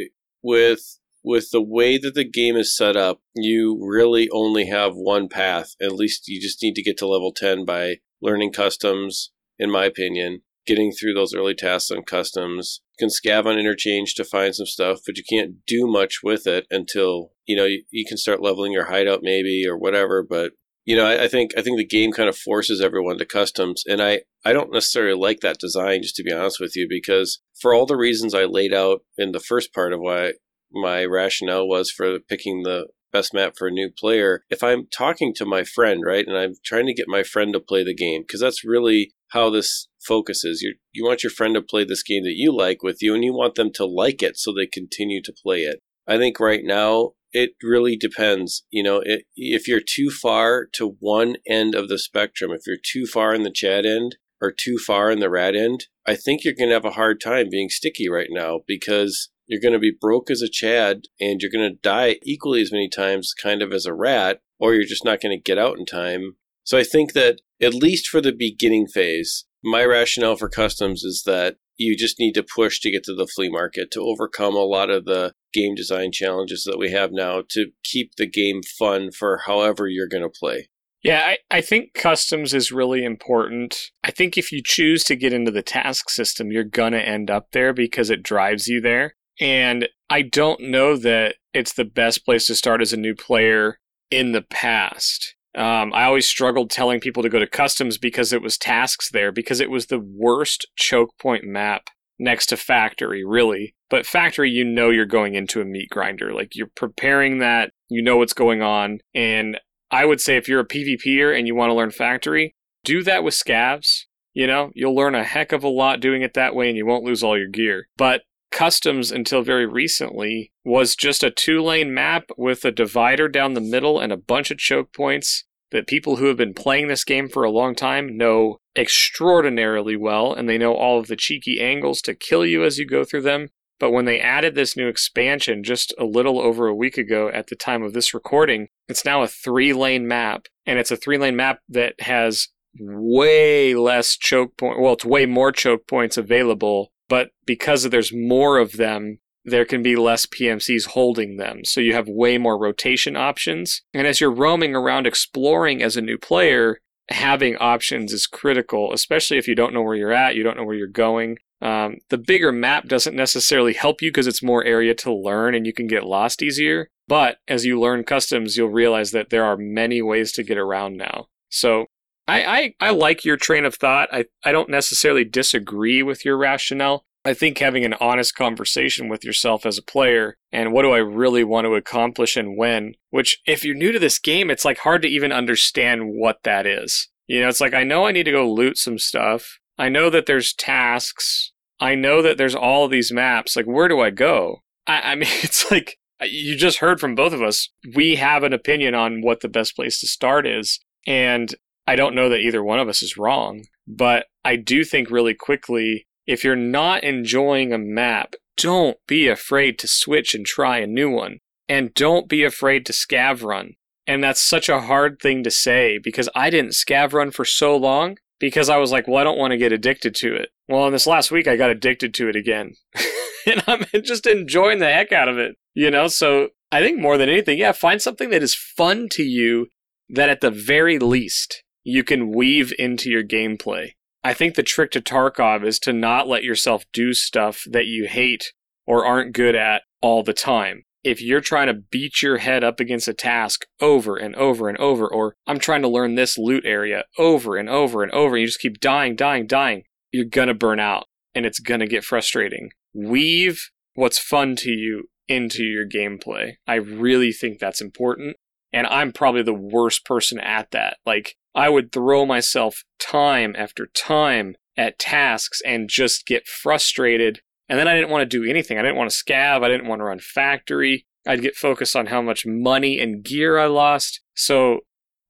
with 0.43 0.99
with 1.27 1.51
the 1.51 1.61
way 1.61 1.99
that 1.99 2.15
the 2.15 2.25
game 2.25 2.57
is 2.57 2.77
set 2.77 2.97
up, 2.97 3.21
you 3.35 3.77
really 3.85 4.29
only 4.31 4.67
have 4.67 4.95
one 4.95 5.29
path. 5.29 5.75
At 5.83 5.91
least 5.91 6.29
you 6.29 6.41
just 6.41 6.63
need 6.63 6.75
to 6.75 6.85
get 6.85 6.97
to 6.99 7.07
level 7.07 7.33
10 7.33 7.65
by 7.65 7.97
learning 8.23 8.53
customs, 8.53 9.33
in 9.59 9.71
my 9.71 9.85
opinion, 9.85 10.43
getting 10.67 10.91
through 10.91 11.15
those 11.15 11.35
early 11.35 11.55
tasks 11.55 11.91
on 11.91 12.03
customs. 12.03 12.81
You 12.99 13.07
can 13.07 13.11
scav 13.11 13.47
on 13.47 13.59
interchange 13.59 14.15
to 14.15 14.25
find 14.25 14.55
some 14.55 14.67
stuff, 14.67 15.01
but 15.07 15.17
you 15.17 15.25
can't 15.29 15.65
do 15.67 15.87
much 15.87 16.21
with 16.23 16.47
it 16.47 16.67
until, 16.71 17.31
you 17.47 17.57
know, 17.57 17.65
you, 17.65 17.85
you 17.91 18.05
can 18.07 18.17
start 18.17 18.43
leveling 18.43 18.73
your 18.73 18.87
hideout 18.87 19.21
maybe 19.23 19.65
or 19.67 19.77
whatever. 19.77 20.25
But, 20.29 20.53
you 20.85 20.97
know, 20.97 21.07
I, 21.07 21.25
I, 21.25 21.29
think 21.29 21.53
I 21.57 21.63
think 21.63 21.79
the 21.79 21.87
game 21.87 22.13
kind 22.13 22.29
of 22.29 22.37
forces 22.37 22.81
everyone 22.81 23.19
to 23.19 23.27
customs. 23.27 23.85
And 23.87 24.03
I, 24.03 24.23
I 24.45 24.53
don't 24.53 24.73
necessarily 24.73 25.19
like 25.19 25.41
that 25.41 25.61
design, 25.61 26.03
just 26.03 26.17
to 26.17 26.23
be 26.23 26.33
honest 26.33 26.59
with 26.61 26.75
you, 26.75 26.87
because 26.89 27.41
for 27.61 27.73
all 27.73 27.87
the 27.87 27.97
reasons 27.97 28.35
I 28.35 28.45
laid 28.45 28.75
out 28.75 29.03
in 29.17 29.33
the 29.33 29.41
first 29.41 29.73
part 29.73 29.93
of 29.93 30.01
why 30.01 30.33
my 30.73 31.05
rationale 31.05 31.69
was 31.69 31.91
for 31.91 32.19
picking 32.19 32.63
the 32.63 32.89
best 33.13 33.33
map 33.33 33.55
for 33.57 33.69
a 33.69 33.73
new 33.73 33.91
player, 33.97 34.43
if 34.51 34.63
I'm 34.63 34.89
talking 34.93 35.33
to 35.35 35.47
my 35.47 35.63
friend, 35.63 36.03
right, 36.05 36.27
and 36.27 36.37
I'm 36.37 36.55
trying 36.65 36.87
to 36.87 36.95
get 36.95 37.07
my 37.09 37.23
friend 37.23 37.53
to 37.53 37.61
play 37.61 37.85
the 37.85 37.95
game, 37.95 38.23
because 38.23 38.41
that's 38.41 38.65
really 38.65 39.13
how 39.31 39.51
this 39.51 39.89
focuses. 40.07 40.63
You 40.63 40.75
you 40.93 41.05
want 41.05 41.23
your 41.23 41.31
friend 41.31 41.55
to 41.55 41.63
play 41.63 41.85
this 41.85 42.03
game 42.03 42.25
that 42.25 42.37
you 42.37 42.55
like 42.57 42.83
with 42.83 42.99
you, 43.01 43.15
and 43.15 43.25
you 43.25 43.35
want 43.35 43.55
them 43.55 43.71
to 43.75 43.87
like 43.87 44.23
it 44.23 44.37
so 44.37 44.53
they 44.53 44.67
continue 44.67 45.23
to 45.23 45.35
play 45.43 45.61
it. 45.61 45.81
I 46.07 46.19
think 46.19 46.39
right 46.39 46.63
now 46.63 47.13
it 47.33 47.51
really 47.63 47.97
depends. 47.97 48.65
You 48.71 48.83
know, 48.83 49.03
it, 49.05 49.25
if 49.35 49.69
you're 49.69 49.81
too 49.81 50.11
far 50.11 50.67
to 50.75 50.97
one 51.01 51.37
end 51.47 51.75
of 51.75 51.89
the 51.89 51.99
spectrum, 51.99 52.53
if 52.53 52.63
you're 52.67 52.77
too 52.83 53.07
far 53.07 53.35
in 53.35 53.43
the 53.43 53.51
Chad 53.51 53.85
end 53.85 54.17
or 54.41 54.53
too 54.53 54.79
far 54.79 55.11
in 55.11 55.21
the 55.21 55.31
rat 55.31 55.57
end, 55.57 55.87
I 56.07 56.15
think 56.15 56.45
you're 56.45 56.55
going 56.57 56.69
to 56.69 56.75
have 56.75 56.85
a 56.85 56.93
hard 56.93 57.21
time 57.21 57.49
being 57.51 57.69
sticky 57.69 58.09
right 58.09 58.29
now 58.31 58.61
because 58.67 59.31
you're 59.47 59.61
going 59.61 59.75
to 59.75 59.79
be 59.79 59.93
broke 59.99 60.31
as 60.31 60.43
a 60.43 60.49
Chad 60.51 61.03
and 61.21 61.41
you're 61.41 61.51
going 61.51 61.71
to 61.71 61.79
die 61.83 62.17
equally 62.23 62.63
as 62.63 62.73
many 62.73 62.89
times, 62.89 63.35
kind 63.35 63.63
of 63.63 63.73
as 63.73 63.87
a 63.87 63.95
rat, 63.95 64.41
or 64.59 64.75
you're 64.75 64.85
just 64.85 65.05
not 65.05 65.21
going 65.21 65.37
to 65.37 65.43
get 65.43 65.59
out 65.59 65.79
in 65.79 65.85
time. 65.85 66.37
So 66.65 66.79
I 66.79 66.85
think 66.85 67.13
that 67.13 67.41
at 67.61 67.75
least 67.75 68.09
for 68.09 68.21
the 68.21 68.33
beginning 68.33 68.87
phase, 68.87 69.45
my 69.63 69.85
rationale 69.85 70.37
for 70.37 70.49
customs 70.49 71.03
is 71.03 71.23
that 71.27 71.57
you 71.77 71.97
just 71.97 72.19
need 72.19 72.33
to 72.33 72.43
push 72.43 72.81
to 72.81 72.91
get 72.91 73.05
to 73.05 73.15
the 73.15 73.27
flea 73.27 73.51
market 73.51 73.91
to 73.93 74.01
overcome 74.01 74.55
a 74.55 74.65
lot 74.65 74.91
of 74.91 75.05
the 75.05 75.33
game 75.53 75.75
design 75.75 76.11
challenges 76.13 76.65
that 76.65 76.79
we 76.79 76.91
have 76.91 77.11
now 77.13 77.43
to 77.51 77.67
keep 77.85 78.13
the 78.17 78.27
game 78.27 78.63
fun 78.63 79.11
for 79.11 79.43
however 79.47 79.89
you're 79.89 80.09
going 80.09 80.23
to 80.23 80.29
play. 80.29 80.69
Yeah, 81.03 81.23
I, 81.25 81.59
I 81.59 81.61
think 81.61 81.95
customs 81.95 82.53
is 82.53 82.73
really 82.73 83.05
important. 83.05 83.91
I 84.03 84.11
think 84.11 84.37
if 84.37 84.51
you 84.51 84.61
choose 84.61 85.05
to 85.05 85.15
get 85.15 85.33
into 85.33 85.53
the 85.53 85.63
task 85.63 86.11
system, 86.11 86.51
you're 86.51 86.65
going 86.65 86.93
to 86.93 87.09
end 87.09 87.31
up 87.31 87.53
there 87.53 87.73
because 87.73 88.11
it 88.11 88.23
drives 88.23 88.67
you 88.67 88.81
there. 88.81 89.15
And 89.39 89.89
I 90.11 90.23
don't 90.23 90.61
know 90.61 90.97
that 90.97 91.37
it's 91.55 91.75
the 91.75 91.85
best 91.85 92.25
place 92.25 92.47
to 92.47 92.55
start 92.55 92.83
as 92.83 92.93
a 92.93 92.97
new 92.97 93.15
player 93.15 93.79
in 94.11 94.33
the 94.33 94.43
past. 94.43 95.36
Um, 95.57 95.93
I 95.95 96.05
always 96.05 96.29
struggled 96.29 96.71
telling 96.71 97.01
people 97.01 97.23
to 97.23 97.29
go 97.29 97.39
to 97.39 97.47
customs 97.47 97.97
because 97.97 98.33
it 98.33 98.43
was 98.43 98.59
tasks 98.59 99.11
there, 99.11 99.33
because 99.33 99.61
it 99.61 99.71
was 99.71 99.87
the 99.87 99.99
worst 99.99 100.67
choke 100.77 101.17
point 101.19 101.45
map 101.45 101.89
next 102.19 102.47
to 102.47 102.57
factory, 102.57 103.25
really. 103.25 103.75
But 103.89 104.07
factory, 104.07 104.51
you 104.51 104.65
know, 104.65 104.91
you're 104.91 105.07
going 105.07 105.35
into 105.35 105.61
a 105.61 105.65
meat 105.65 105.89
grinder. 105.91 106.33
Like 106.33 106.55
you're 106.55 106.71
preparing 106.75 107.39
that, 107.39 107.71
you 107.89 108.03
know 108.03 108.19
what's 108.19 108.33
going 108.33 108.63
on. 108.63 108.99
And 109.15 109.59
I 109.91 110.05
would 110.05 110.21
say 110.21 110.37
if 110.37 110.49
you're 110.49 110.61
a 110.61 110.69
PvPer 110.69 111.37
and 111.37 111.47
you 111.47 111.55
want 111.55 111.71
to 111.71 111.75
learn 111.75 111.91
factory, 111.91 112.55
do 112.85 113.03
that 113.05 113.25
with 113.25 113.35
scavs. 113.35 114.05
You 114.35 114.47
know, 114.47 114.71
you'll 114.75 114.95
learn 114.95 115.15
a 115.15 115.25
heck 115.25 115.53
of 115.53 115.65
a 115.65 115.69
lot 115.69 116.01
doing 116.01 116.23
it 116.23 116.35
that 116.35 116.55
way 116.55 116.69
and 116.69 116.77
you 116.77 116.85
won't 116.85 117.05
lose 117.05 117.23
all 117.23 117.39
your 117.39 117.49
gear. 117.49 117.89
But 117.97 118.23
customs 118.51 119.11
until 119.11 119.43
very 119.43 119.67
recently 119.67 120.53
was 120.65 120.97
just 120.97 121.23
a 121.23 121.31
two 121.31 121.63
lane 121.63 121.93
map 121.93 122.25
with 122.37 122.65
a 122.65 122.71
divider 122.71 123.29
down 123.29 123.55
the 123.55 123.61
middle 123.61 124.01
and 124.01 124.13
a 124.13 124.17
bunch 124.17 124.51
of 124.51 124.59
choke 124.59 124.93
points 124.93 125.45
that 125.71 125.87
people 125.87 126.17
who 126.17 126.27
have 126.27 126.37
been 126.37 126.55
playing 126.55 126.89
this 126.89 127.05
game 127.05 127.29
for 127.29 127.43
a 127.43 127.51
long 127.51 127.75
time 127.75 128.17
know 128.17 128.59
extraordinarily 128.77 129.97
well, 129.97 130.33
and 130.33 130.49
they 130.49 130.59
know 130.59 130.75
all 130.75 130.99
of 130.99 131.09
the 131.09 131.17
cheeky 131.17 131.61
angles 131.61 132.01
to 132.03 132.15
kill 132.15 132.47
you 132.47 132.65
as 132.65 132.79
you 132.79 132.87
go 132.87 133.05
through 133.05 133.23
them. 133.23 133.49
But 133.79 133.91
when 133.91 134.07
they 134.07 134.21
added 134.21 134.55
this 134.55 134.77
new 134.77 134.89
expansion 134.89 135.63
just 135.63 135.93
a 135.99 136.05
little 136.05 136.41
over 136.41 136.67
a 136.67 136.75
week 136.75 136.97
ago 136.97 137.29
at 137.29 137.49
the 137.49 137.57
time 137.57 137.83
of 137.83 137.93
this 137.93 138.15
recording, 138.15 138.69
it's 138.89 139.05
now 139.05 139.23
a 139.23 139.29
three 139.29 139.73
lane 139.73 140.07
map. 140.07 140.47
And 140.65 140.79
it's 140.79 140.91
a 140.91 140.97
three 140.97 141.19
lane 141.19 141.37
map 141.37 141.61
that 141.69 142.01
has 142.01 142.49
way 142.79 143.75
less 143.75 144.17
choke 144.17 144.57
point. 144.57 144.81
Well, 144.81 144.95
it's 144.95 145.05
way 145.05 145.27
more 145.27 145.53
choke 145.53 145.87
points 145.87 146.17
available, 146.17 146.93
but 147.09 147.31
because 147.45 147.85
there's 147.85 148.13
more 148.13 148.59
of 148.59 148.73
them, 148.73 149.19
there 149.45 149.65
can 149.65 149.83
be 149.83 149.95
less 149.95 150.27
PMCs 150.27 150.89
holding 150.89 151.37
them. 151.37 151.65
So 151.65 151.81
you 151.81 151.93
have 151.93 152.09
way 152.09 152.37
more 152.37 152.59
rotation 152.59 153.17
options. 153.17 153.83
And 153.95 154.07
as 154.07 154.21
you're 154.21 154.33
roaming 154.33 154.75
around 154.75 155.07
exploring 155.07 155.83
as 155.83 155.97
a 155.97 156.03
new 156.03 156.19
player, 156.19 156.81
having 157.09 157.57
options 157.57 158.13
is 158.13 158.27
critical, 158.27 158.93
especially 158.93 159.39
if 159.39 159.47
you 159.47 159.55
don't 159.55 159.73
know 159.73 159.83
where 159.83 159.95
you're 159.95 160.13
at, 160.13 160.35
you 160.35 160.43
don't 160.43 160.57
know 160.57 160.65
where 160.65 160.75
you're 160.75 160.89
going. 160.89 161.39
Um, 161.63 161.99
the 162.11 162.19
bigger 162.19 162.53
map 162.53 162.87
doesn't 162.87 163.17
necessarily 163.17 163.73
help 163.73 164.03
you 164.03 164.11
because 164.11 164.27
it's 164.27 164.43
more 164.43 164.65
area 164.65 164.95
to 164.97 165.15
learn 165.15 165.55
and 165.55 165.65
you 165.65 165.73
can 165.73 165.87
get 165.87 166.05
lost 166.05 166.43
easier. 166.43 166.91
But 167.09 167.39
as 167.47 167.65
you 167.65 167.81
learn 167.81 168.05
customs, 168.05 168.57
you'll 168.57 168.69
realize 168.69 169.13
that 169.13 169.31
there 169.31 169.45
are 169.45 169.57
many 169.57 170.03
ways 170.03 170.33
to 170.33 170.43
get 170.43 170.59
around 170.59 170.97
now. 170.97 171.27
So 171.49 171.87
I, 172.29 172.75
I, 172.81 172.89
I 172.89 172.91
like 172.91 173.25
your 173.25 173.37
train 173.37 173.65
of 173.65 173.77
thought. 173.77 174.09
I, 174.13 174.25
I 174.45 174.53
don't 174.53 174.69
necessarily 174.69 175.25
disagree 175.25 176.03
with 176.03 176.25
your 176.25 176.37
rationale. 176.37 177.05
I 177.25 177.35
think 177.35 177.59
having 177.59 177.85
an 177.85 177.95
honest 178.01 178.37
conversation 178.37 179.09
with 179.09 179.25
yourself 179.25 179.67
as 179.67 179.79
a 179.79 179.83
player 179.83 180.37
and 180.53 180.73
what 180.73 180.83
do 180.83 180.93
I 180.93 180.99
really 180.99 181.43
want 181.43 181.65
to 181.65 181.75
accomplish 181.75 182.37
and 182.37 182.57
when, 182.57 182.95
which 183.11 183.41
if 183.47 183.65
you're 183.65 183.75
new 183.75 183.91
to 183.91 183.99
this 183.99 184.21
game, 184.21 184.49
it's 184.49 184.65
like 184.65 184.79
hard 184.79 185.03
to 185.03 185.09
even 185.09 185.33
understand 185.33 186.03
what 186.07 186.39
that 186.45 186.67
is. 186.67 187.09
You 187.27 187.41
know, 187.41 187.49
it's 187.49 187.61
like 187.61 187.75
I 187.75 187.83
know 187.83 188.07
I 188.07 188.13
need 188.13 188.25
to 188.25 188.33
go 188.33 188.49
loot 188.49 188.79
some 188.79 188.99
stuff. 188.99 189.59
I 189.77 189.89
know 189.89 190.09
that 190.11 190.27
there's 190.27 190.55
tasks. 190.55 191.53
I 191.81 191.97
know 191.97 192.23
that 192.23 192.39
there's 192.39 192.55
all 192.55 192.87
these 192.87 193.13
maps. 193.13 193.57
Like, 193.57 193.67
where 193.67 193.89
do 193.89 194.01
I 194.01 194.11
go? 194.11 194.63
I, 194.87 195.13
I 195.13 195.15
mean, 195.17 195.29
it's 195.43 195.69
like 195.71 195.99
you 196.23 196.57
just 196.57 196.79
heard 196.79 197.01
from 197.01 197.15
both 197.15 197.33
of 197.33 197.43
us. 197.43 197.69
We 197.95 198.15
have 198.17 198.43
an 198.43 198.53
opinion 198.53 198.95
on 198.95 199.21
what 199.21 199.41
the 199.41 199.49
best 199.49 199.75
place 199.77 200.01
to 200.01 200.07
start 200.07 200.47
is. 200.47 200.79
And 201.07 201.55
I 201.87 201.97
don't 201.97 202.15
know 202.15 202.29
that 202.29 202.41
either 202.41 202.63
one 202.65 202.81
of 202.81 202.89
us 202.89 203.03
is 203.03 203.17
wrong, 203.17 203.65
but 203.87 204.27
I 204.45 204.57
do 204.57 204.85
think 204.85 205.11
really 205.11 205.35
quickly 205.35 206.07
if 206.27 206.43
you're 206.43 206.57
not 206.57 207.05
enjoying 207.05 207.73
a 207.73 207.79
map, 207.79 208.35
don't 208.57 208.99
be 209.07 209.29
afraid 209.29 209.79
to 209.79 209.89
switch 209.89 210.35
and 210.35 210.45
try 210.45 210.79
a 210.79 210.87
new 210.87 211.11
one. 211.11 211.39
And 211.69 211.95
don't 211.95 212.29
be 212.29 212.45
afraid 212.45 212.87
to 212.87 212.93
scav 212.93 213.43
run. 213.43 213.75
And 214.07 214.23
that's 214.23 214.41
such 214.41 214.69
a 214.69 214.83
hard 214.83 215.19
thing 215.21 215.43
to 215.45 215.51
say 215.51 215.99
because 216.03 216.29
I 216.35 216.51
didn't 216.51 216.73
scav 216.73 217.13
run 217.13 217.31
for 217.31 217.45
so 217.45 217.77
long 217.77 218.19
because 218.39 218.69
I 218.69 218.77
was 218.77 218.93
like, 218.93 219.09
well, 219.09 219.19
I 219.19 219.25
don't 219.25 219.39
want 219.39 219.51
to 219.53 219.57
get 219.57 219.73
addicted 219.73 220.15
to 220.17 220.35
it. 220.35 220.51
Well, 220.69 220.87
in 220.87 220.93
this 220.93 221.07
last 221.07 221.31
week, 221.31 221.49
I 221.49 221.57
got 221.57 221.71
addicted 221.71 222.15
to 222.15 222.29
it 222.29 222.37
again. 222.37 222.75
and 223.47 223.63
I'm 223.67 223.85
just 224.03 224.27
enjoying 224.27 224.79
the 224.79 224.87
heck 224.87 225.13
out 225.13 225.29
of 225.29 225.39
it, 225.39 225.57
you 225.75 225.91
know? 225.91 226.07
So 226.07 226.51
I 226.71 226.83
think 226.83 227.01
more 227.01 227.19
than 227.19 227.29
anything, 227.29 227.59
yeah, 227.59 227.73
find 227.73 228.01
something 228.01 228.31
that 228.31 228.43
is 228.43 228.55
fun 228.55 229.09
to 229.13 229.23
you 229.23 229.67
that 230.09 230.29
at 230.29 230.41
the 230.41 230.53
very 230.53 230.99
least 231.01 231.65
you 231.89 232.03
can 232.03 232.33
weave 232.33 232.73
into 232.81 233.09
your 233.09 233.23
gameplay. 233.23 233.93
I 234.25 234.35
think 234.35 234.57
the 234.57 234.65
trick 234.65 234.91
to 234.91 235.01
Tarkov 235.01 235.65
is 235.65 235.79
to 235.81 235.93
not 235.93 236.27
let 236.27 236.43
yourself 236.43 236.85
do 236.93 237.15
stuff 237.15 237.63
that 237.71 237.87
you 237.87 238.09
hate 238.09 238.53
or 238.89 239.07
aren't 239.07 239.33
good 239.33 239.55
at 239.55 239.83
all 240.03 240.25
the 240.25 240.33
time. 240.33 240.83
If 241.05 241.23
you're 241.23 241.41
trying 241.41 241.69
to 241.69 241.75
beat 241.75 242.23
your 242.23 242.39
head 242.39 242.65
up 242.65 242.81
against 242.81 243.07
a 243.07 243.15
task 243.15 243.67
over 243.81 244.17
and 244.17 244.35
over 244.35 244.69
and 244.69 244.77
over, 244.79 245.07
or 245.07 245.37
I'm 245.47 245.61
trying 245.61 245.83
to 245.83 245.89
learn 245.89 246.17
this 246.17 246.37
loot 246.37 246.65
area 246.67 247.05
over 247.19 247.57
and 247.57 247.69
over 247.69 248.03
and 248.03 248.11
over, 248.11 248.35
and 248.35 248.41
you 248.41 248.49
just 248.49 248.59
keep 248.59 248.81
dying, 248.81 249.15
dying, 249.15 249.47
dying, 249.47 249.85
you're 250.11 250.25
gonna 250.25 250.55
burn 250.55 250.81
out 250.81 251.05
and 251.37 251.47
it's 251.47 251.61
gonna 251.61 251.87
get 251.87 252.03
frustrating. 252.03 252.71
Weave 252.95 253.71
what's 253.95 254.19
fun 254.19 254.57
to 254.57 254.73
you 254.73 255.05
into 255.29 255.63
your 255.63 255.87
gameplay. 255.87 256.55
I 256.67 256.75
really 256.75 257.31
think 257.31 257.61
that's 257.61 257.81
important. 257.81 258.39
And 258.77 258.87
I'm 258.89 259.11
probably 259.11 259.43
the 259.43 259.55
worst 259.55 260.05
person 260.05 260.39
at 260.39 260.71
that. 260.73 260.99
Like, 261.07 261.35
I 261.55 261.71
would 261.71 261.93
throw 261.93 262.27
myself 262.27 262.85
time 262.99 263.55
after 263.57 263.87
time 263.87 264.55
at 264.77 264.99
tasks 264.99 265.63
and 265.65 265.89
just 265.89 266.27
get 266.27 266.47
frustrated. 266.47 267.41
And 267.71 267.79
then 267.79 267.89
I 267.89 267.95
didn't 267.95 268.11
want 268.11 268.31
to 268.31 268.39
do 268.39 268.49
anything. 268.49 268.79
I 268.79 268.83
didn't 268.83 268.99
want 268.99 269.11
to 269.11 269.17
scav. 269.17 269.65
I 269.65 269.69
didn't 269.69 269.89
want 269.89 270.01
to 270.01 270.05
run 270.05 270.19
factory. 270.19 271.07
I'd 271.27 271.41
get 271.41 271.57
focused 271.57 271.97
on 271.97 272.09
how 272.09 272.21
much 272.21 272.45
money 272.45 273.01
and 273.01 273.25
gear 273.25 273.59
I 273.59 273.65
lost. 273.65 274.21
So, 274.35 274.81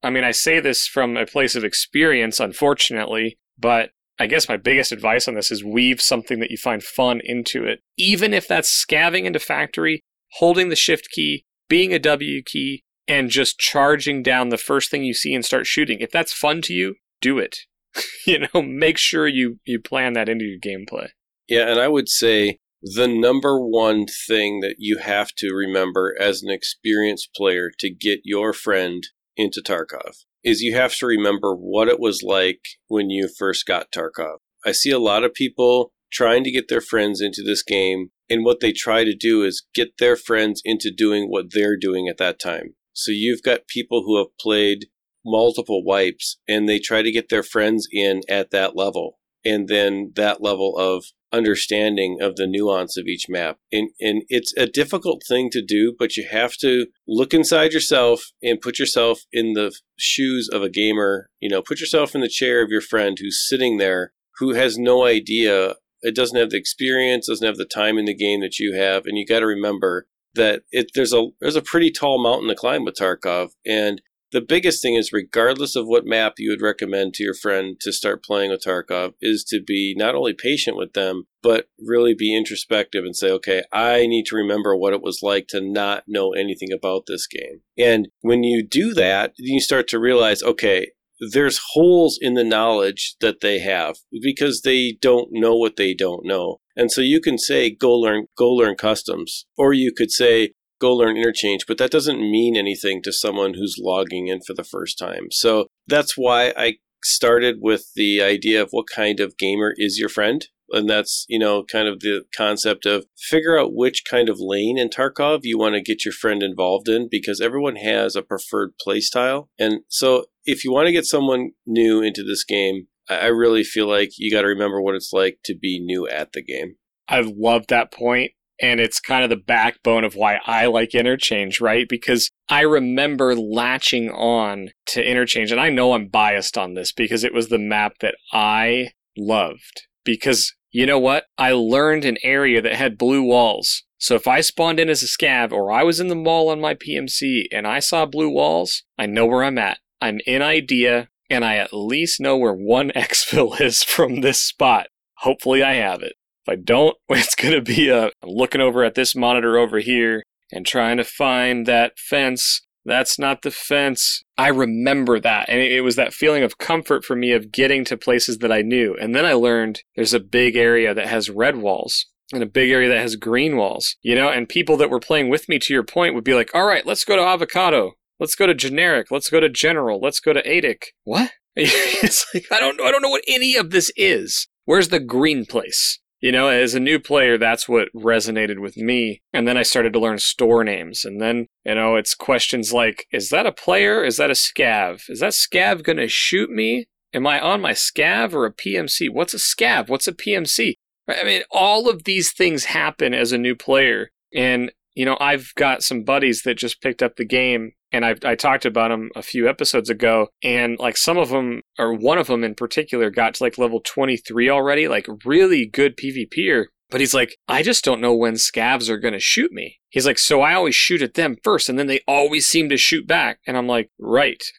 I 0.03 0.09
mean, 0.09 0.25
I 0.25 0.31
say 0.31 0.59
this 0.59 0.85
from 0.85 1.15
a 1.15 1.25
place 1.25 1.55
of 1.55 1.63
experience, 1.63 2.41
unfortunately, 2.41 3.37
but 3.57 3.91
I 4.19 4.27
guess 4.27 4.49
my 4.49 4.57
biggest 4.57 4.91
advice 4.91 5.25
on 5.29 5.35
this 5.35 5.51
is 5.51 5.63
weave 5.63 6.01
something 6.01 6.41
that 6.41 6.51
you 6.51 6.57
find 6.57 6.83
fun 6.83 7.21
into 7.23 7.63
it. 7.63 7.79
Even 7.97 8.33
if 8.33 8.45
that's 8.45 8.67
scavving 8.67 9.25
into 9.25 9.39
factory, 9.39 10.01
holding 10.33 10.67
the 10.67 10.75
shift 10.75 11.07
key, 11.11 11.45
being 11.69 11.93
a 11.93 11.99
W 11.99 12.43
key, 12.43 12.83
and 13.07 13.29
just 13.29 13.59
charging 13.59 14.23
down 14.23 14.49
the 14.49 14.57
first 14.57 14.91
thing 14.91 15.03
you 15.03 15.13
see 15.13 15.33
and 15.33 15.45
start 15.45 15.65
shooting. 15.65 15.99
If 15.99 16.11
that's 16.11 16.33
fun 16.33 16.61
to 16.63 16.73
you, 16.73 16.95
do 17.21 17.39
it. 17.39 17.59
you 18.25 18.39
know, 18.39 18.61
make 18.61 18.97
sure 18.97 19.27
you 19.27 19.59
you 19.65 19.79
plan 19.79 20.13
that 20.13 20.29
into 20.29 20.45
your 20.45 20.59
gameplay. 20.59 21.09
Yeah, 21.47 21.69
and 21.71 21.79
I 21.79 21.87
would 21.87 22.09
say 22.09 22.59
the 22.81 23.07
number 23.07 23.59
one 23.59 24.05
thing 24.27 24.59
that 24.59 24.75
you 24.77 24.99
have 24.99 25.29
to 25.37 25.53
remember 25.53 26.15
as 26.19 26.43
an 26.43 26.51
experienced 26.51 27.29
player 27.35 27.71
to 27.79 27.89
get 27.89 28.19
your 28.23 28.53
friend 28.53 29.03
into 29.35 29.61
Tarkov 29.61 30.25
is 30.43 30.61
you 30.61 30.75
have 30.75 30.95
to 30.95 31.05
remember 31.05 31.53
what 31.53 31.87
it 31.87 31.99
was 31.99 32.21
like 32.23 32.61
when 32.87 33.09
you 33.09 33.29
first 33.37 33.65
got 33.65 33.91
Tarkov. 33.91 34.37
I 34.65 34.71
see 34.71 34.91
a 34.91 34.99
lot 34.99 35.23
of 35.23 35.33
people 35.33 35.91
trying 36.11 36.43
to 36.43 36.51
get 36.51 36.69
their 36.69 36.81
friends 36.81 37.21
into 37.21 37.41
this 37.43 37.63
game, 37.63 38.11
and 38.29 38.45
what 38.45 38.59
they 38.59 38.71
try 38.71 39.03
to 39.03 39.15
do 39.15 39.43
is 39.43 39.65
get 39.73 39.97
their 39.97 40.15
friends 40.15 40.61
into 40.63 40.91
doing 40.95 41.29
what 41.29 41.47
they're 41.51 41.77
doing 41.77 42.07
at 42.07 42.17
that 42.17 42.39
time. 42.39 42.75
So 42.97 43.11
you've 43.11 43.43
got 43.43 43.67
people 43.67 44.01
who 44.03 44.17
have 44.17 44.35
played 44.39 44.87
multiple 45.23 45.83
wipes 45.83 46.37
and 46.47 46.67
they 46.67 46.79
try 46.79 47.03
to 47.03 47.11
get 47.11 47.29
their 47.29 47.43
friends 47.43 47.87
in 47.91 48.21
at 48.27 48.49
that 48.51 48.75
level. 48.75 49.19
And 49.45 49.67
then 49.67 50.13
that 50.15 50.41
level 50.41 50.75
of 50.77 51.05
understanding 51.31 52.17
of 52.21 52.37
the 52.37 52.47
nuance 52.47 52.97
of 52.97 53.05
each 53.05 53.25
map. 53.29 53.59
And, 53.71 53.91
and 53.99 54.23
it's 54.29 54.51
a 54.57 54.65
difficult 54.65 55.21
thing 55.27 55.49
to 55.51 55.61
do, 55.61 55.93
but 55.97 56.17
you 56.17 56.27
have 56.29 56.53
to 56.57 56.87
look 57.07 57.35
inside 57.35 57.71
yourself 57.71 58.31
and 58.41 58.59
put 58.59 58.79
yourself 58.79 59.21
in 59.31 59.53
the 59.53 59.77
shoes 59.99 60.49
of 60.51 60.63
a 60.63 60.69
gamer. 60.69 61.29
You 61.39 61.49
know, 61.49 61.61
put 61.61 61.79
yourself 61.79 62.15
in 62.15 62.21
the 62.21 62.27
chair 62.27 62.63
of 62.63 62.71
your 62.71 62.81
friend 62.81 63.17
who's 63.19 63.47
sitting 63.47 63.77
there 63.77 64.13
who 64.39 64.53
has 64.53 64.77
no 64.77 65.05
idea. 65.05 65.75
It 66.01 66.15
doesn't 66.15 66.37
have 66.37 66.49
the 66.49 66.57
experience, 66.57 67.27
doesn't 67.27 67.45
have 67.45 67.57
the 67.57 67.65
time 67.65 67.99
in 67.99 68.05
the 68.05 68.15
game 68.15 68.41
that 68.41 68.57
you 68.57 68.73
have. 68.73 69.05
And 69.05 69.17
you 69.17 69.25
got 69.25 69.41
to 69.41 69.47
remember 69.47 70.07
that 70.35 70.63
it 70.71 70.87
there's 70.95 71.13
a 71.13 71.27
there's 71.39 71.55
a 71.55 71.61
pretty 71.61 71.91
tall 71.91 72.21
mountain 72.21 72.49
to 72.49 72.55
climb 72.55 72.85
with 72.85 72.95
Tarkov, 72.95 73.49
and 73.65 74.01
the 74.33 74.41
biggest 74.41 74.81
thing 74.81 74.95
is 74.95 75.13
regardless 75.13 75.75
of 75.75 75.87
what 75.87 76.05
map 76.05 76.33
you 76.37 76.49
would 76.49 76.61
recommend 76.61 77.13
to 77.13 77.23
your 77.23 77.33
friend 77.33 77.77
to 77.79 77.93
start 77.93 78.23
playing 78.23 78.51
with 78.51 78.63
Tarkov 78.65 79.13
is 79.21 79.43
to 79.45 79.61
be 79.65 79.95
not 79.97 80.15
only 80.15 80.33
patient 80.33 80.75
with 80.77 80.93
them 80.93 81.27
but 81.41 81.69
really 81.79 82.13
be 82.13 82.35
introspective 82.35 83.05
and 83.05 83.15
say 83.15 83.31
okay 83.31 83.63
I 83.71 84.05
need 84.05 84.25
to 84.25 84.35
remember 84.35 84.75
what 84.75 84.93
it 84.93 85.01
was 85.01 85.19
like 85.23 85.47
to 85.49 85.61
not 85.61 86.03
know 86.07 86.33
anything 86.33 86.73
about 86.73 87.03
this 87.07 87.25
game 87.25 87.61
and 87.77 88.09
when 88.19 88.43
you 88.43 88.67
do 88.67 88.93
that 88.95 89.31
you 89.37 89.61
start 89.61 89.87
to 89.89 89.99
realize 89.99 90.43
okay 90.43 90.87
there's 91.19 91.59
holes 91.73 92.17
in 92.21 92.35
the 92.35 92.43
knowledge 92.43 93.15
that 93.21 93.41
they 93.41 93.59
have 93.59 93.97
because 94.21 94.61
they 94.61 94.97
don't 95.01 95.29
know 95.31 95.55
what 95.55 95.75
they 95.75 95.93
don't 95.93 96.25
know. 96.25 96.59
And 96.77 96.91
so 96.91 97.01
you 97.01 97.19
can 97.19 97.37
say 97.37 97.69
go 97.69 97.91
learn 97.91 98.27
go 98.37 98.49
learn 98.49 98.75
customs 98.75 99.45
or 99.57 99.73
you 99.73 99.91
could 99.91 100.11
say 100.11 100.53
go 100.79 100.93
learn 100.93 101.17
interchange, 101.17 101.65
but 101.67 101.77
that 101.79 101.91
doesn't 101.91 102.19
mean 102.19 102.55
anything 102.55 103.01
to 103.01 103.11
someone 103.11 103.55
who's 103.55 103.77
logging 103.79 104.27
in 104.27 104.41
for 104.45 104.53
the 104.53 104.63
first 104.63 104.97
time. 104.97 105.27
So 105.31 105.67
that's 105.87 106.13
why 106.15 106.53
I 106.55 106.75
started 107.03 107.57
with 107.61 107.87
the 107.95 108.21
idea 108.21 108.61
of 108.61 108.69
what 108.71 108.85
kind 108.87 109.19
of 109.19 109.37
gamer 109.37 109.73
is 109.77 109.97
your 109.97 110.09
friend 110.09 110.47
and 110.69 110.89
that's 110.89 111.25
you 111.29 111.39
know 111.39 111.63
kind 111.63 111.87
of 111.87 111.99
the 111.99 112.23
concept 112.35 112.85
of 112.85 113.05
figure 113.17 113.57
out 113.57 113.73
which 113.73 114.03
kind 114.09 114.29
of 114.29 114.37
lane 114.39 114.77
in 114.77 114.89
Tarkov 114.89 115.41
you 115.43 115.57
want 115.57 115.75
to 115.75 115.81
get 115.81 116.05
your 116.05 116.11
friend 116.11 116.43
involved 116.43 116.89
in 116.89 117.07
because 117.09 117.39
everyone 117.39 117.77
has 117.77 118.15
a 118.15 118.21
preferred 118.21 118.73
playstyle 118.85 119.47
and 119.57 119.81
so 119.87 120.25
if 120.45 120.63
you 120.63 120.71
want 120.71 120.87
to 120.87 120.91
get 120.91 121.05
someone 121.05 121.51
new 121.65 122.01
into 122.01 122.23
this 122.23 122.43
game 122.43 122.87
I 123.09 123.27
really 123.27 123.63
feel 123.63 123.87
like 123.87 124.11
you 124.17 124.31
got 124.31 124.41
to 124.41 124.47
remember 124.47 124.81
what 124.81 124.95
it's 124.95 125.13
like 125.13 125.39
to 125.45 125.55
be 125.55 125.79
new 125.79 126.07
at 126.07 126.33
the 126.33 126.43
game. 126.43 126.75
I 127.07 127.21
love 127.21 127.67
that 127.67 127.91
point 127.91 128.31
and 128.61 128.79
it's 128.79 128.99
kind 128.99 129.23
of 129.23 129.29
the 129.29 129.35
backbone 129.35 130.03
of 130.03 130.15
why 130.15 130.39
I 130.45 130.65
like 130.65 130.95
interchange, 130.95 131.61
right? 131.61 131.87
Because 131.87 132.29
I 132.49 132.61
remember 132.61 133.35
latching 133.35 134.09
on 134.09 134.69
to 134.87 135.03
interchange, 135.03 135.51
and 135.51 135.61
I 135.61 135.69
know 135.69 135.93
I'm 135.93 136.07
biased 136.07 136.57
on 136.57 136.73
this 136.73 136.91
because 136.91 137.23
it 137.23 137.33
was 137.33 137.49
the 137.49 137.59
map 137.59 137.93
that 138.01 138.15
I 138.33 138.89
loved. 139.17 139.83
Because 140.03 140.53
you 140.71 140.85
know 140.85 140.99
what? 140.99 141.25
I 141.37 141.51
learned 141.51 142.05
an 142.05 142.17
area 142.23 142.61
that 142.61 142.75
had 142.75 142.97
blue 142.97 143.23
walls. 143.23 143.83
So 143.99 144.15
if 144.15 144.27
I 144.27 144.41
spawned 144.41 144.79
in 144.79 144.89
as 144.89 145.01
a 145.01 145.07
scav 145.07 145.51
or 145.51 145.71
I 145.71 145.83
was 145.83 145.99
in 145.99 146.07
the 146.07 146.15
mall 146.15 146.49
on 146.49 146.61
my 146.61 146.75
PMC 146.75 147.45
and 147.51 147.65
I 147.65 147.79
saw 147.79 148.05
blue 148.05 148.29
walls, 148.29 148.83
I 148.97 149.07
know 149.07 149.25
where 149.25 149.43
I'm 149.43 149.57
at. 149.57 149.79
I'm 149.99 150.19
in 150.27 150.41
IDEA 150.41 151.09
and 151.29 151.45
I 151.45 151.55
at 151.55 151.73
least 151.73 152.19
know 152.19 152.37
where 152.37 152.53
one 152.53 152.91
exfil 152.95 153.59
is 153.59 153.83
from 153.83 154.21
this 154.21 154.41
spot. 154.41 154.87
Hopefully 155.19 155.63
I 155.63 155.75
have 155.75 156.01
it. 156.01 156.13
If 156.45 156.53
I 156.53 156.55
don't, 156.55 156.95
it's 157.09 157.35
going 157.35 157.53
to 157.53 157.61
be 157.61 157.89
a 157.89 158.05
I'm 158.05 158.29
looking 158.29 158.61
over 158.61 158.83
at 158.83 158.95
this 158.95 159.15
monitor 159.15 159.57
over 159.57 159.79
here 159.79 160.23
and 160.51 160.65
trying 160.65 160.97
to 160.97 161.03
find 161.03 161.65
that 161.65 161.99
fence 161.99 162.61
that's 162.87 163.19
not 163.19 163.41
the 163.41 163.51
fence. 163.51 164.23
I 164.37 164.47
remember 164.47 165.19
that. 165.19 165.49
And 165.49 165.59
it 165.59 165.81
was 165.81 165.97
that 165.97 166.13
feeling 166.13 166.43
of 166.43 166.57
comfort 166.57 167.03
for 167.03 167.17
me 167.17 167.33
of 167.33 167.51
getting 167.51 167.83
to 167.85 167.97
places 167.97 168.37
that 168.37 168.51
I 168.51 168.61
knew. 168.61 168.95
And 168.99 169.13
then 169.13 169.25
I 169.25 169.33
learned 169.33 169.83
there's 169.95 170.13
a 170.13 170.21
big 170.21 170.55
area 170.55 170.93
that 170.93 171.07
has 171.07 171.29
red 171.29 171.57
walls 171.57 172.05
and 172.33 172.41
a 172.41 172.47
big 172.47 172.71
area 172.71 172.87
that 172.89 173.01
has 173.01 173.17
green 173.17 173.57
walls, 173.57 173.97
you 174.01 174.15
know, 174.15 174.29
and 174.29 174.47
people 174.47 174.77
that 174.77 174.89
were 174.89 175.01
playing 175.01 175.29
with 175.29 175.49
me 175.49 175.59
to 175.59 175.73
your 175.73 175.83
point 175.83 176.15
would 176.15 176.23
be 176.23 176.33
like, 176.33 176.49
all 176.55 176.65
right, 176.65 176.85
let's 176.85 177.03
go 177.03 177.17
to 177.17 177.21
Avokado. 177.21 177.91
Let's 178.19 178.35
go 178.35 178.47
to 178.47 178.53
generic. 178.53 179.11
Let's 179.11 179.29
go 179.29 179.39
to 179.39 179.49
general. 179.49 179.99
Let's 179.99 180.19
go 180.19 180.33
to 180.33 180.41
ADIK. 180.41 180.83
What? 181.03 181.31
it's 181.55 182.25
like, 182.33 182.45
I 182.51 182.59
don't. 182.59 182.79
I 182.81 182.91
don't 182.91 183.01
know 183.01 183.09
what 183.09 183.23
any 183.27 183.55
of 183.55 183.71
this 183.71 183.91
is. 183.95 184.47
Where's 184.65 184.89
the 184.89 184.99
green 184.99 185.45
place? 185.45 185.99
you 186.19 186.31
know, 186.31 186.47
as 186.47 186.73
a 186.73 186.79
new 186.79 186.99
player, 186.99 187.37
that's 187.37 187.69
what 187.69 187.89
resonated 187.95 188.59
with 188.59 188.75
me. 188.75 189.21
And 189.33 189.47
then 189.47 189.57
I 189.57 189.63
started 189.63 189.93
to 189.93 189.99
learn 189.99 190.17
store 190.17 190.63
names. 190.63 191.05
And 191.05 191.21
then, 191.21 191.45
you 191.63 191.75
know, 191.75 191.95
it's 191.95 192.15
questions 192.15 192.73
like, 192.73 193.05
is 193.11 193.29
that 193.29 193.45
a 193.45 193.51
player? 193.51 194.03
Is 194.03 194.17
that 194.17 194.31
a 194.31 194.33
scav? 194.33 195.09
Is 195.09 195.19
that 195.19 195.33
scav 195.33 195.83
going 195.83 195.97
to 195.97 196.07
shoot 196.07 196.49
me? 196.49 196.85
Am 197.13 197.27
I 197.27 197.39
on 197.39 197.61
my 197.61 197.73
scav 197.73 198.33
or 198.33 198.45
a 198.45 198.53
PMC? 198.53 199.09
What's 199.11 199.33
a 199.33 199.37
scav? 199.37 199.89
What's 199.89 200.07
a 200.07 200.13
PMC? 200.13 200.73
I 201.07 201.23
mean, 201.23 201.43
all 201.51 201.87
of 201.87 202.03
these 202.03 202.33
things 202.33 202.65
happen 202.65 203.13
as 203.13 203.31
a 203.31 203.37
new 203.37 203.55
player. 203.55 204.09
And, 204.33 204.71
you 204.97 205.05
know, 205.05 205.15
I've 205.21 205.53
got 205.55 205.83
some 205.83 206.03
buddies 206.03 206.41
that 206.41 206.57
just 206.57 206.81
picked 206.81 207.03
up 207.03 207.17
the 207.17 207.25
game 207.25 207.73
and 207.91 208.03
I, 208.03 208.15
I 208.25 208.33
talked 208.33 208.65
about 208.65 208.89
them 208.89 209.11
a 209.15 209.21
few 209.21 209.47
episodes 209.47 209.91
ago 209.91 210.29
and 210.41 210.79
like 210.79 210.97
some 210.97 211.19
of 211.19 211.29
them 211.29 211.61
or 211.77 211.93
one 211.93 212.17
of 212.17 212.25
them 212.25 212.43
in 212.43 212.55
particular 212.55 213.11
got 213.11 213.35
to 213.35 213.43
like 213.43 213.59
level 213.59 213.79
23 213.85 214.49
already 214.49 214.87
like 214.87 215.05
really 215.23 215.67
good 215.67 215.97
pvper 215.97 216.65
but 216.89 216.99
he's 216.99 217.13
like 217.13 217.37
i 217.47 217.61
just 217.61 217.85
don't 217.85 218.01
know 218.01 218.15
when 218.15 218.33
scavs 218.33 218.89
are 218.89 218.97
going 218.97 219.13
to 219.13 219.19
shoot 219.19 219.51
me. 219.51 219.77
He's 219.89 220.07
like 220.07 220.17
so 220.17 220.41
i 220.41 220.55
always 220.55 220.73
shoot 220.73 221.03
at 221.03 221.13
them 221.13 221.37
first 221.43 221.69
and 221.69 221.77
then 221.77 221.85
they 221.85 221.99
always 222.07 222.47
seem 222.47 222.67
to 222.69 222.77
shoot 222.77 223.05
back. 223.05 223.37
And 223.45 223.55
i'm 223.55 223.67
like 223.67 223.91
right. 223.99 224.43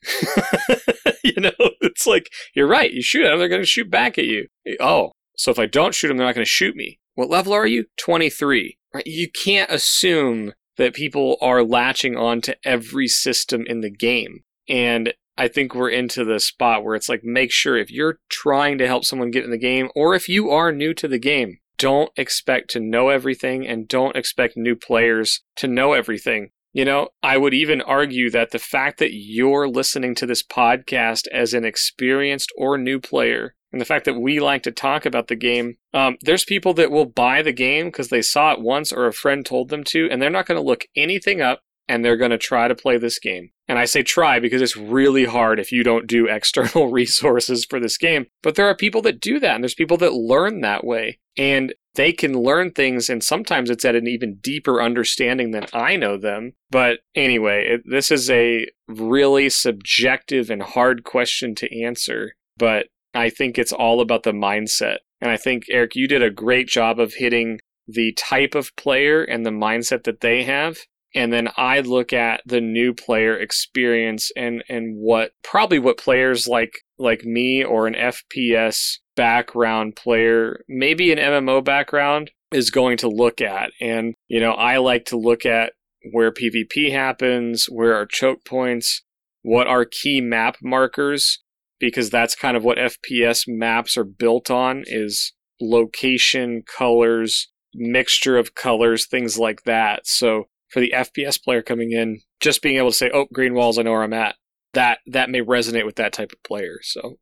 You 1.24 1.42
know 1.42 1.50
it's 1.80 2.06
like 2.06 2.30
you're 2.54 2.68
right 2.68 2.92
you 2.92 3.02
shoot 3.02 3.24
at 3.24 3.30
them 3.30 3.40
they're 3.40 3.48
going 3.48 3.60
to 3.60 3.66
shoot 3.66 3.90
back 3.90 4.18
at 4.18 4.24
you. 4.24 4.46
Oh 4.78 5.10
so 5.36 5.50
if 5.50 5.58
i 5.58 5.66
don't 5.66 5.96
shoot 5.96 6.08
them 6.08 6.16
they're 6.16 6.26
not 6.26 6.36
going 6.36 6.44
to 6.44 6.50
shoot 6.50 6.76
me. 6.76 7.00
What 7.14 7.28
level 7.28 7.52
are 7.52 7.66
you? 7.66 7.86
23 7.98 8.77
right 8.98 9.06
you 9.06 9.28
can't 9.30 9.70
assume 9.70 10.52
that 10.76 10.94
people 10.94 11.36
are 11.40 11.62
latching 11.62 12.16
on 12.16 12.40
to 12.42 12.56
every 12.64 13.08
system 13.08 13.64
in 13.66 13.80
the 13.80 13.90
game. 13.90 14.40
And 14.68 15.12
I 15.36 15.48
think 15.48 15.74
we're 15.74 15.90
into 15.90 16.24
the 16.24 16.40
spot 16.40 16.84
where 16.84 16.94
it's 16.94 17.08
like, 17.08 17.22
make 17.24 17.52
sure 17.52 17.76
if 17.76 17.90
you're 17.90 18.18
trying 18.28 18.78
to 18.78 18.86
help 18.86 19.04
someone 19.04 19.30
get 19.30 19.44
in 19.44 19.50
the 19.50 19.58
game, 19.58 19.88
or 19.94 20.14
if 20.14 20.28
you 20.28 20.50
are 20.50 20.72
new 20.72 20.94
to 20.94 21.08
the 21.08 21.18
game, 21.18 21.58
don't 21.78 22.10
expect 22.16 22.70
to 22.70 22.80
know 22.80 23.08
everything 23.08 23.66
and 23.66 23.88
don't 23.88 24.16
expect 24.16 24.56
new 24.56 24.74
players 24.74 25.42
to 25.56 25.68
know 25.68 25.92
everything. 25.92 26.50
You 26.72 26.84
know, 26.84 27.08
I 27.22 27.38
would 27.38 27.54
even 27.54 27.80
argue 27.80 28.30
that 28.30 28.50
the 28.50 28.58
fact 28.58 28.98
that 28.98 29.12
you're 29.12 29.68
listening 29.68 30.14
to 30.16 30.26
this 30.26 30.42
podcast 30.42 31.26
as 31.32 31.54
an 31.54 31.64
experienced 31.64 32.52
or 32.56 32.76
new 32.76 33.00
player 33.00 33.54
and 33.72 33.80
the 33.80 33.86
fact 33.86 34.04
that 34.04 34.20
we 34.20 34.40
like 34.40 34.62
to 34.62 34.72
talk 34.72 35.04
about 35.04 35.28
the 35.28 35.36
game. 35.36 35.76
Um, 35.92 36.16
there's 36.22 36.44
people 36.44 36.74
that 36.74 36.90
will 36.90 37.04
buy 37.04 37.42
the 37.42 37.52
game 37.52 37.86
because 37.86 38.08
they 38.08 38.22
saw 38.22 38.52
it 38.52 38.60
once 38.60 38.92
or 38.92 39.06
a 39.06 39.12
friend 39.12 39.44
told 39.44 39.68
them 39.68 39.84
to, 39.84 40.08
and 40.10 40.20
they're 40.20 40.30
not 40.30 40.46
going 40.46 40.60
to 40.60 40.66
look 40.66 40.86
anything 40.96 41.40
up 41.40 41.60
and 41.88 42.04
they're 42.04 42.16
going 42.16 42.30
to 42.30 42.38
try 42.38 42.68
to 42.68 42.74
play 42.74 42.98
this 42.98 43.18
game. 43.18 43.50
And 43.66 43.78
I 43.78 43.86
say 43.86 44.02
try 44.02 44.38
because 44.38 44.62
it's 44.62 44.76
really 44.76 45.24
hard 45.24 45.58
if 45.58 45.72
you 45.72 45.82
don't 45.82 46.06
do 46.06 46.26
external 46.30 46.90
resources 46.90 47.64
for 47.64 47.80
this 47.80 47.96
game. 47.96 48.26
But 48.42 48.54
there 48.54 48.66
are 48.66 48.76
people 48.76 49.02
that 49.02 49.20
do 49.20 49.40
that, 49.40 49.54
and 49.54 49.64
there's 49.64 49.74
people 49.74 49.96
that 49.98 50.12
learn 50.12 50.60
that 50.60 50.84
way. 50.84 51.18
And 51.36 51.74
they 51.94 52.12
can 52.12 52.34
learn 52.34 52.72
things, 52.72 53.08
and 53.08 53.22
sometimes 53.22 53.70
it's 53.70 53.84
at 53.84 53.96
an 53.96 54.06
even 54.06 54.36
deeper 54.36 54.82
understanding 54.82 55.50
than 55.50 55.66
I 55.72 55.96
know 55.96 56.16
them. 56.16 56.52
But 56.70 57.00
anyway, 57.14 57.66
it, 57.66 57.82
this 57.84 58.10
is 58.10 58.30
a 58.30 58.66
really 58.86 59.48
subjective 59.48 60.50
and 60.50 60.62
hard 60.62 61.04
question 61.04 61.54
to 61.56 61.82
answer. 61.82 62.32
But 62.56 62.88
I 63.18 63.30
think 63.30 63.58
it's 63.58 63.72
all 63.72 64.00
about 64.00 64.22
the 64.22 64.32
mindset. 64.32 64.98
And 65.20 65.30
I 65.30 65.36
think, 65.36 65.64
Eric, 65.70 65.96
you 65.96 66.06
did 66.06 66.22
a 66.22 66.30
great 66.30 66.68
job 66.68 67.00
of 67.00 67.14
hitting 67.14 67.58
the 67.88 68.12
type 68.12 68.54
of 68.54 68.74
player 68.76 69.24
and 69.24 69.44
the 69.44 69.50
mindset 69.50 70.04
that 70.04 70.20
they 70.20 70.44
have. 70.44 70.78
And 71.14 71.32
then 71.32 71.48
I 71.56 71.80
look 71.80 72.12
at 72.12 72.42
the 72.46 72.60
new 72.60 72.94
player 72.94 73.36
experience 73.36 74.30
and, 74.36 74.62
and 74.68 74.94
what 74.96 75.32
probably 75.42 75.80
what 75.80 75.98
players 75.98 76.46
like 76.46 76.72
like 76.98 77.24
me 77.24 77.64
or 77.64 77.86
an 77.88 77.94
FPS 77.94 78.98
background 79.16 79.96
player, 79.96 80.60
maybe 80.68 81.10
an 81.10 81.18
MMO 81.18 81.64
background, 81.64 82.30
is 82.52 82.70
going 82.70 82.98
to 82.98 83.08
look 83.08 83.40
at. 83.40 83.72
And, 83.80 84.14
you 84.28 84.38
know, 84.38 84.52
I 84.52 84.76
like 84.76 85.06
to 85.06 85.16
look 85.16 85.44
at 85.44 85.72
where 86.12 86.30
PvP 86.30 86.92
happens, 86.92 87.66
where 87.66 87.94
are 87.94 88.06
choke 88.06 88.44
points, 88.44 89.02
what 89.42 89.66
are 89.66 89.84
key 89.84 90.20
map 90.20 90.58
markers 90.62 91.40
because 91.80 92.10
that's 92.10 92.34
kind 92.34 92.56
of 92.56 92.64
what 92.64 92.78
FPS 92.78 93.44
maps 93.46 93.96
are 93.96 94.04
built 94.04 94.50
on 94.50 94.84
is 94.86 95.32
location, 95.60 96.62
colors, 96.66 97.48
mixture 97.74 98.36
of 98.36 98.54
colors, 98.54 99.06
things 99.06 99.38
like 99.38 99.62
that. 99.64 100.06
So 100.06 100.44
for 100.68 100.80
the 100.80 100.92
FPS 100.94 101.42
player 101.42 101.62
coming 101.62 101.92
in, 101.92 102.20
just 102.40 102.62
being 102.62 102.76
able 102.76 102.90
to 102.90 102.96
say, 102.96 103.10
"Oh, 103.12 103.26
green 103.32 103.54
walls, 103.54 103.78
I 103.78 103.82
know 103.82 103.92
where 103.92 104.02
I'm 104.02 104.12
at," 104.12 104.36
that 104.74 104.98
that 105.06 105.30
may 105.30 105.40
resonate 105.40 105.86
with 105.86 105.96
that 105.96 106.12
type 106.12 106.32
of 106.32 106.42
player. 106.42 106.78
So 106.82 107.18